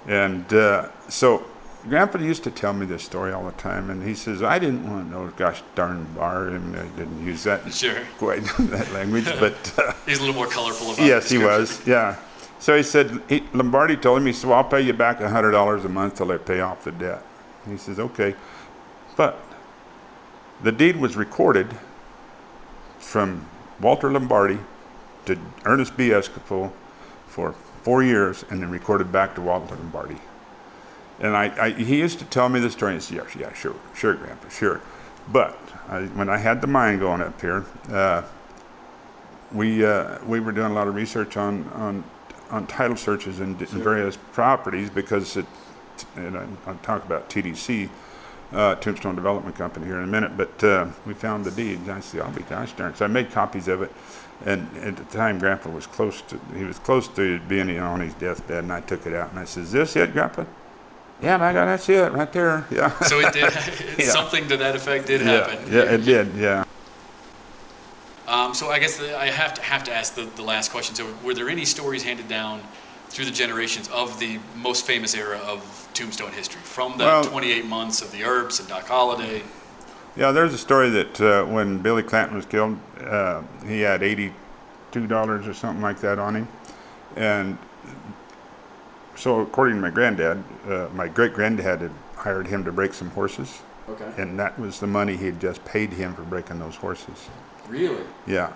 And 0.07 0.53
uh, 0.53 0.89
so 1.09 1.45
Grandpa 1.89 2.19
used 2.19 2.45
to 2.45 2.51
tell 2.51 2.73
me 2.73 2.85
this 2.85 3.03
story 3.03 3.33
all 3.33 3.45
the 3.45 3.53
time, 3.53 3.91
and 3.91 4.03
he 4.03 4.15
says, 4.15 4.43
I 4.43 4.59
didn't 4.59 4.91
want 4.91 5.11
no 5.11 5.29
gosh 5.37 5.63
darn 5.75 6.05
bar, 6.15 6.49
and 6.49 6.77
I 6.77 6.87
didn't 6.89 7.25
use 7.25 7.45
that 7.45 7.73
Sure. 7.73 8.01
quite 8.19 8.45
that 8.59 8.93
language, 8.93 9.27
but 9.41 9.55
uh, 9.79 9.93
He's 10.05 10.19
a 10.19 10.21
little 10.21 10.35
more 10.35 10.49
colorful 10.49 10.93
about 10.93 11.07
yes, 11.07 11.31
he 11.31 11.39
was, 11.39 11.85
yeah. 11.87 12.17
So 12.59 12.77
he 12.77 12.83
said, 12.83 13.23
he, 13.29 13.45
Lombardi 13.53 13.97
told 13.97 14.19
him, 14.19 14.27
he 14.27 14.33
said, 14.33 14.49
well, 14.51 14.59
I'll 14.59 14.65
pay 14.65 14.81
you 14.81 14.93
back 14.93 15.19
$100 15.21 15.85
a 15.85 15.89
month 15.89 16.17
till 16.17 16.33
I 16.33 16.39
pay 16.39 16.61
off 16.61 16.85
the 16.85 16.93
debt. 16.93 17.23
He 17.69 17.77
says, 17.77 17.99
okay. 17.99 18.35
But 19.17 19.39
the 20.63 20.73
deed 20.73 20.97
was 20.97 21.17
recorded 21.17 21.77
from 22.99 23.47
Walter 23.81 24.11
Lombardi 24.11 24.59
to 25.27 25.39
Ernest 25.65 25.97
B. 25.97 26.09
Escapule 26.09 26.73
for 27.27 27.53
four 27.83 28.03
years 28.03 28.45
and 28.51 28.63
then 28.63 28.71
recorded 28.71 29.13
back 29.13 29.35
to 29.35 29.41
Walter 29.41 29.75
Lombardi. 29.77 30.19
And 31.21 31.37
I, 31.37 31.67
I, 31.67 31.71
he 31.71 31.99
used 31.99 32.19
to 32.19 32.25
tell 32.27 32.49
me 32.49 32.61
the 32.61 32.71
story 32.71 32.93
and 32.93 33.03
say, 33.03 33.17
yeah, 33.17 33.27
yeah, 33.39 33.53
sure, 33.53 33.77
sure, 33.95 34.15
Grandpa, 34.15 34.49
sure. 34.49 34.81
But 35.29 35.59
I, 35.89 36.03
when 36.07 36.29
I 36.29 36.37
had 36.37 36.61
the 36.61 36.67
mine 36.67 36.99
going 36.99 37.21
up 37.21 37.41
here, 37.41 37.65
uh, 37.91 38.23
we, 39.53 39.85
uh, 39.85 40.19
we 40.25 40.41
were 40.41 40.53
doing 40.53 40.71
a 40.71 40.75
lot 40.75 40.89
of 40.89 40.95
research 40.95 41.37
on, 41.37 41.65
on, 41.71 42.05
on 42.51 42.67
title 42.67 42.97
searches 42.97 43.41
in, 43.41 43.51
in 43.51 43.83
various 43.83 44.17
properties 44.33 44.91
because 44.91 45.37
it, 45.37 45.47
and 46.17 46.37
I, 46.37 46.47
I'll 46.67 46.75
talk 46.77 47.05
about 47.05 47.31
TDC, 47.31 47.89
uh, 48.53 48.75
Tombstone 48.77 49.15
Development 49.15 49.55
Company 49.57 49.87
here 49.87 49.99
in 49.99 50.05
a 50.05 50.07
minute, 50.07 50.37
but 50.37 50.63
uh, 50.63 50.87
we 51.05 51.15
found 51.15 51.45
the 51.45 51.51
deed. 51.51 51.89
I 51.89 52.01
said, 52.01 52.21
I'll 52.21 52.31
be 52.31 52.43
gosh 52.43 52.73
darn. 52.73 52.95
So 52.95 53.05
I 53.05 53.09
made 53.09 53.31
copies 53.31 53.69
of 53.69 53.83
it. 53.83 53.93
And 54.45 54.69
at 54.79 54.97
the 54.97 55.05
time, 55.05 55.39
Grandpa 55.39 55.71
was 55.71 55.87
close 55.87 56.21
to, 56.23 56.39
he 56.55 56.65
was 56.65 56.79
close 56.79 57.09
to 57.09 57.41
being 57.41 57.79
on 57.79 58.01
his 58.01 58.15
deathbed, 58.15 58.65
and 58.65 58.73
I 58.73 58.81
took 58.81 59.07
it 59.07 59.15
out 59.15 59.31
and 59.31 59.39
I 59.39 59.45
said, 59.45 59.65
Is 59.65 59.73
this 59.73 59.97
it, 59.97 60.13
Grandpa? 60.13 60.45
Yeah, 61.23 61.39
my 61.39 61.55
God, 61.55 61.65
that's 61.67 61.89
it 61.89 62.13
right 62.13 62.31
there. 62.31 62.67
Yeah. 62.71 62.99
So 63.01 63.21
it 63.21 63.33
did. 63.33 63.53
Yeah. 63.99 64.11
Something 64.11 64.47
to 64.49 64.59
that 64.59 64.77
effect 64.77 65.07
did 65.07 65.23
yeah, 65.23 65.27
happen. 65.27 65.73
yeah, 65.73 65.83
it 65.83 66.05
did, 66.05 66.35
yeah. 66.35 66.65
Um, 68.29 68.53
so 68.53 68.69
I 68.69 68.79
guess 68.79 68.99
the, 68.99 69.17
I 69.17 69.27
have 69.27 69.55
to 69.55 69.63
have 69.63 69.85
to 69.85 69.95
ask 69.95 70.15
the, 70.15 70.25
the 70.37 70.43
last 70.43 70.71
question. 70.71 70.95
So 70.95 71.07
were 71.25 71.33
there 71.33 71.49
any 71.49 71.65
stories 71.65 72.03
handed 72.03 72.29
down 72.29 72.61
through 73.09 73.25
the 73.25 73.31
generations 73.31 73.89
of 73.89 74.19
the 74.19 74.39
most 74.57 74.85
famous 74.87 75.15
era 75.15 75.39
of 75.39 75.89
Tombstone 75.95 76.33
history, 76.33 76.61
from 76.63 76.99
the 76.99 77.05
Well- 77.05 77.25
28 77.25 77.65
months 77.67 78.03
of 78.03 78.13
the 78.13 78.25
Earps 78.25 78.61
and 78.61 78.69
Doc 78.69 78.87
Holliday? 78.89 79.43
Yeah, 80.17 80.33
there's 80.33 80.55
a 80.55 80.59
story 80.59 80.89
that 80.91 81.21
uh, 81.21 81.45
when 81.45 81.79
Billy 81.79 82.03
Clanton 82.03 82.37
was 82.37 82.47
killed, 82.47 82.79
uh, 83.07 83.43
he 83.67 83.81
had 83.83 84.03
eighty-two 84.03 85.07
dollars 85.07 85.47
or 85.47 85.53
something 85.53 85.83
like 85.83 86.01
that 86.01 86.19
on 86.19 86.35
him, 86.37 86.49
and 87.17 87.59
so 89.15 89.41
according 89.41 89.77
to 89.77 89.81
my 89.83 89.91
granddad, 89.91 90.43
uh, 90.69 90.89
my 90.95 91.09
great 91.09 91.35
granddad 91.35 91.65
had 91.81 91.91
hired 92.17 92.47
him 92.47 92.65
to 92.65 92.73
break 92.73 92.95
some 92.95 93.11
horses, 93.11 93.61
Okay. 93.91 94.11
and 94.17 94.39
that 94.39 94.59
was 94.59 94.81
the 94.81 94.87
money 94.87 95.17
he 95.17 95.27
had 95.27 95.41
just 95.41 95.63
paid 95.67 95.93
him 95.93 96.15
for 96.15 96.23
breaking 96.23 96.59
those 96.61 96.77
horses. 96.77 97.29
Really? 97.69 98.05
Yeah, 98.27 98.53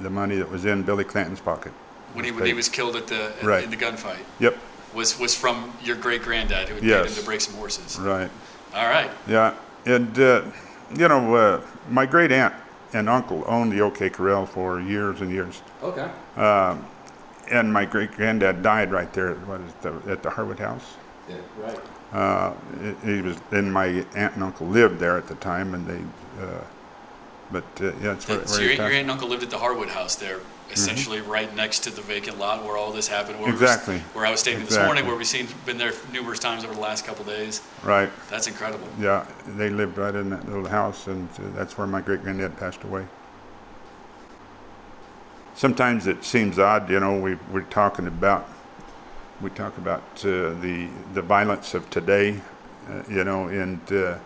the 0.00 0.10
money 0.10 0.36
that 0.36 0.50
was 0.50 0.64
in 0.64 0.82
Billy 0.82 1.04
Clanton's 1.04 1.40
pocket. 1.40 1.72
When 2.14 2.24
he 2.24 2.30
when 2.32 2.46
he 2.46 2.54
was 2.54 2.68
killed 2.68 2.96
at 2.96 3.06
the 3.08 3.32
at- 3.38 3.42
Right. 3.42 3.64
in 3.64 3.70
the 3.70 3.76
gunfight 3.76 4.24
Yep, 4.38 4.56
was 4.94 5.18
was 5.18 5.34
from 5.34 5.72
your 5.82 5.96
great 5.96 6.22
granddad 6.22 6.68
who 6.68 6.74
had 6.74 6.82
paid 6.82 6.88
Yes. 6.88 7.08
him 7.10 7.14
to 7.16 7.24
break 7.24 7.40
some 7.40 7.54
horses. 7.54 7.98
right. 7.98 8.30
All 8.74 8.86
right. 8.88 9.10
Yeah, 9.28 9.54
and 9.84 10.18
uh, 10.18 10.42
you 10.96 11.08
know, 11.08 11.34
uh, 11.34 11.60
my 11.90 12.06
great 12.06 12.32
aunt 12.32 12.54
and 12.92 13.08
uncle 13.08 13.44
owned 13.46 13.72
the 13.72 13.80
OK 13.80 14.10
Corral 14.10 14.46
for 14.46 14.80
years 14.80 15.20
and 15.20 15.30
years. 15.30 15.60
Okay. 15.82 16.08
and 17.50 17.70
my 17.72 17.84
great 17.84 18.10
granddad 18.12 18.62
died 18.62 18.90
right 18.90 19.12
there. 19.12 19.34
What 19.34 19.60
is 19.60 19.72
the, 19.82 19.92
at 20.10 20.22
the 20.22 20.30
Harwood 20.30 20.58
House? 20.58 20.94
Yeah. 21.28 21.36
Right. 21.60 21.78
Uh, 22.12 22.52
he 23.04 23.20
was, 23.20 23.36
and 23.50 23.70
my 23.72 23.86
aunt 24.14 24.34
and 24.34 24.42
uncle 24.42 24.66
lived 24.66 24.98
there 24.98 25.16
at 25.18 25.26
the 25.26 25.34
time, 25.36 25.74
and 25.74 25.86
they. 25.86 26.00
Uh, 26.42 26.46
but 27.52 27.64
uh, 27.80 27.92
yeah, 28.02 28.12
it's 28.14 28.26
where, 28.28 28.46
So 28.46 28.58
where 28.58 28.62
your, 28.68 28.72
your 28.74 28.84
aunt 28.86 28.94
and 28.94 29.10
uncle 29.10 29.28
lived 29.28 29.42
at 29.42 29.50
the 29.50 29.58
Harwood 29.58 29.88
House 29.90 30.14
there, 30.16 30.40
essentially 30.74 31.20
right 31.20 31.54
next 31.54 31.80
to 31.84 31.90
the 31.90 32.02
vacant 32.02 32.38
lot 32.38 32.64
where 32.64 32.76
all 32.76 32.92
this 32.92 33.08
happened. 33.08 33.40
Where 33.40 33.50
Exactly. 33.50 33.98
where 34.12 34.26
I 34.26 34.30
was 34.30 34.40
staying 34.40 34.64
this 34.64 34.76
morning, 34.76 35.06
where 35.06 35.16
we've 35.16 35.26
seen 35.26 35.46
been 35.64 35.78
there 35.78 35.92
numerous 36.12 36.38
times 36.38 36.64
over 36.64 36.74
the 36.74 36.80
last 36.80 37.06
couple 37.06 37.24
days. 37.24 37.62
Right. 37.82 38.10
That's 38.28 38.46
incredible. 38.46 38.86
Yeah, 39.00 39.26
they 39.46 39.70
lived 39.70 39.96
right 39.96 40.14
in 40.14 40.30
that 40.30 40.46
little 40.46 40.68
house, 40.68 41.06
and 41.06 41.28
uh, 41.38 41.42
that's 41.54 41.78
where 41.78 41.86
my 41.86 42.00
great 42.00 42.22
granddad 42.22 42.56
passed 42.58 42.82
away. 42.84 43.06
Sometimes 45.54 46.06
it 46.06 46.24
seems 46.24 46.58
odd, 46.58 46.90
you 46.90 46.98
know. 47.00 47.18
We 47.18 47.36
we're 47.52 47.62
talking 47.62 48.06
about 48.06 48.48
we 49.40 49.50
talk 49.50 49.78
about 49.78 50.02
uh, 50.24 50.54
the 50.60 50.88
the 51.14 51.22
violence 51.22 51.74
of 51.74 51.88
today, 51.90 52.40
uh, 52.90 53.02
you 53.08 53.24
know, 53.24 53.46
and 53.48 53.80
uh, 53.92 54.18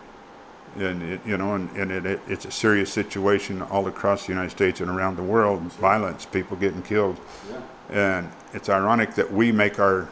and 0.77 1.01
it, 1.03 1.21
you 1.25 1.37
know, 1.37 1.55
and, 1.55 1.69
and 1.75 1.91
it, 1.91 2.05
it, 2.05 2.19
it's 2.27 2.45
a 2.45 2.51
serious 2.51 2.91
situation 2.91 3.61
all 3.61 3.87
across 3.87 4.25
the 4.25 4.31
United 4.33 4.51
States 4.51 4.81
and 4.81 4.89
around 4.89 5.15
the 5.17 5.23
world. 5.23 5.61
Violence, 5.73 6.25
people 6.25 6.55
getting 6.57 6.81
killed, 6.81 7.19
and 7.89 8.29
it's 8.53 8.69
ironic 8.69 9.15
that 9.15 9.31
we 9.31 9.51
make 9.51 9.79
our 9.79 10.07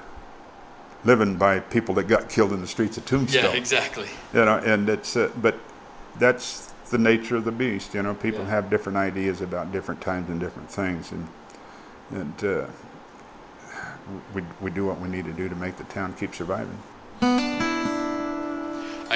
living 1.05 1.35
by 1.37 1.59
people 1.59 1.93
that 1.95 2.07
got 2.07 2.27
killed 2.29 2.51
in 2.51 2.59
the 2.61 2.67
streets 2.67 2.97
of 2.97 3.05
Tombstone 3.05 3.43
Yeah, 3.43 3.51
exactly. 3.51 4.07
you 4.33 4.43
know, 4.45 4.57
and 4.57 4.89
it's 4.89 5.15
uh, 5.15 5.29
but 5.41 5.55
that's 6.19 6.73
the 6.89 6.97
nature 6.97 7.35
of 7.35 7.45
the 7.45 7.51
beast. 7.51 7.93
You 7.93 8.01
know, 8.03 8.13
people 8.13 8.41
Yeah. 8.43 8.49
have 8.49 8.69
different 8.69 8.97
ideas 8.97 9.41
about 9.41 9.71
different 9.71 10.01
times 10.01 10.29
and 10.29 10.39
different 10.39 10.69
things, 10.71 11.11
and 11.11 11.27
and 12.11 12.43
uh, 12.43 12.65
we 14.33 14.41
we 14.61 14.71
do 14.71 14.85
what 14.85 14.99
we 14.99 15.07
need 15.09 15.25
to 15.25 15.33
do 15.33 15.47
to 15.49 15.55
make 15.55 15.77
the 15.77 15.83
town 15.85 16.13
keep 16.13 16.33
surviving. 16.33 16.77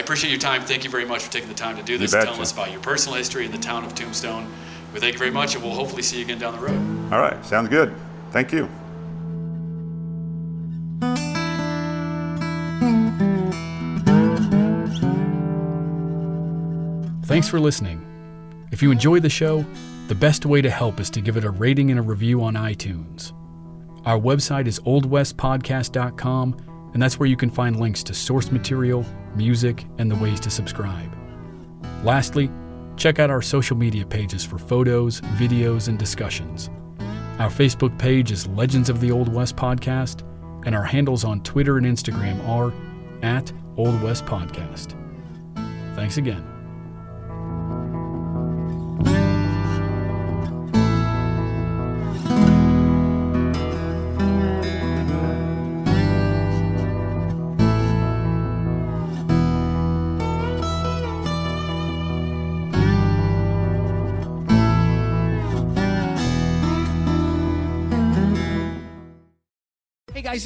I 0.02 0.04
appreciate 0.04 0.32
your 0.32 0.40
time. 0.40 0.64
Thank 0.64 0.84
you 0.84 0.90
very 0.90 1.06
much 1.06 1.22
for 1.22 1.32
taking 1.32 1.48
the 1.48 1.54
time 1.54 1.78
to 1.78 1.84
do 1.84 2.00
this, 2.00 2.12
betcha. 2.12 2.26
telling 2.26 2.42
us 2.42 2.52
about 2.52 2.72
your 2.72 2.82
personal 2.82 3.20
history 3.20 3.46
in 3.46 3.52
the 3.52 3.60
town 3.60 3.86
of 3.86 3.94
Tombstone. 3.94 4.52
We 4.96 5.00
thank 5.00 5.14
you 5.14 5.20
very 5.20 5.30
much, 5.30 5.54
and 5.54 5.64
we'll 5.64 5.76
hopefully 5.76 6.02
see 6.02 6.18
you 6.18 6.24
again 6.24 6.40
down 6.40 6.56
the 6.56 6.60
road. 6.60 7.14
All 7.14 7.20
right, 7.20 7.46
sounds 7.46 7.70
good. 7.70 7.94
Thank 8.32 8.52
you. 8.52 8.68
Thanks 17.26 17.48
for 17.48 17.60
listening. 17.60 18.04
If 18.72 18.82
you 18.82 18.90
enjoy 18.90 19.20
the 19.20 19.30
show, 19.30 19.64
the 20.08 20.16
best 20.16 20.48
way 20.48 20.64
to 20.64 20.70
help 20.72 21.00
is 21.00 21.12
to 21.12 21.22
give 21.22 21.38
it 21.38 21.44
a 21.44 21.52
rating 21.52 21.92
and 21.92 22.00
a 22.00 22.04
review 22.04 22.42
on 22.42 22.56
iTunes. 22.56 23.34
Our 24.08 24.20
website 24.20 24.66
is 24.66 24.80
oldwestpodcast.com, 24.80 26.71
and 26.94 27.02
that's 27.02 27.20
where 27.20 27.30
you 27.30 27.38
can 27.38 27.50
find 27.50 27.80
links 27.80 28.04
to 28.04 28.14
source 28.14 28.52
material, 28.52 29.06
music, 29.36 29.86
and 29.98 30.12
the 30.12 30.16
ways 30.16 30.40
to 30.42 30.50
subscribe. 30.50 31.16
Lastly, 32.04 32.50
check 32.98 33.20
out 33.20 33.30
our 33.30 33.42
social 33.42 33.78
media 33.78 34.06
pages 34.06 34.44
for 34.44 34.58
photos, 34.58 35.22
videos, 35.38 35.88
and 35.88 35.98
discussions. 35.98 36.70
Our 37.40 37.50
Facebook 37.50 37.98
page 37.98 38.32
is 38.32 38.48
Legends 38.48 38.90
of 38.90 39.02
the 39.02 39.12
Old 39.12 39.34
West 39.34 39.56
Podcast, 39.56 40.22
and 40.66 40.76
our 40.76 40.84
handles 40.84 41.24
on 41.24 41.42
Twitter 41.42 41.78
and 41.78 41.86
Instagram 41.86 42.46
are 42.48 42.74
at 43.24 43.52
Old 43.78 44.02
West 44.02 44.26
Podcast. 44.26 44.96
Thanks 45.96 46.18
again. 46.18 46.51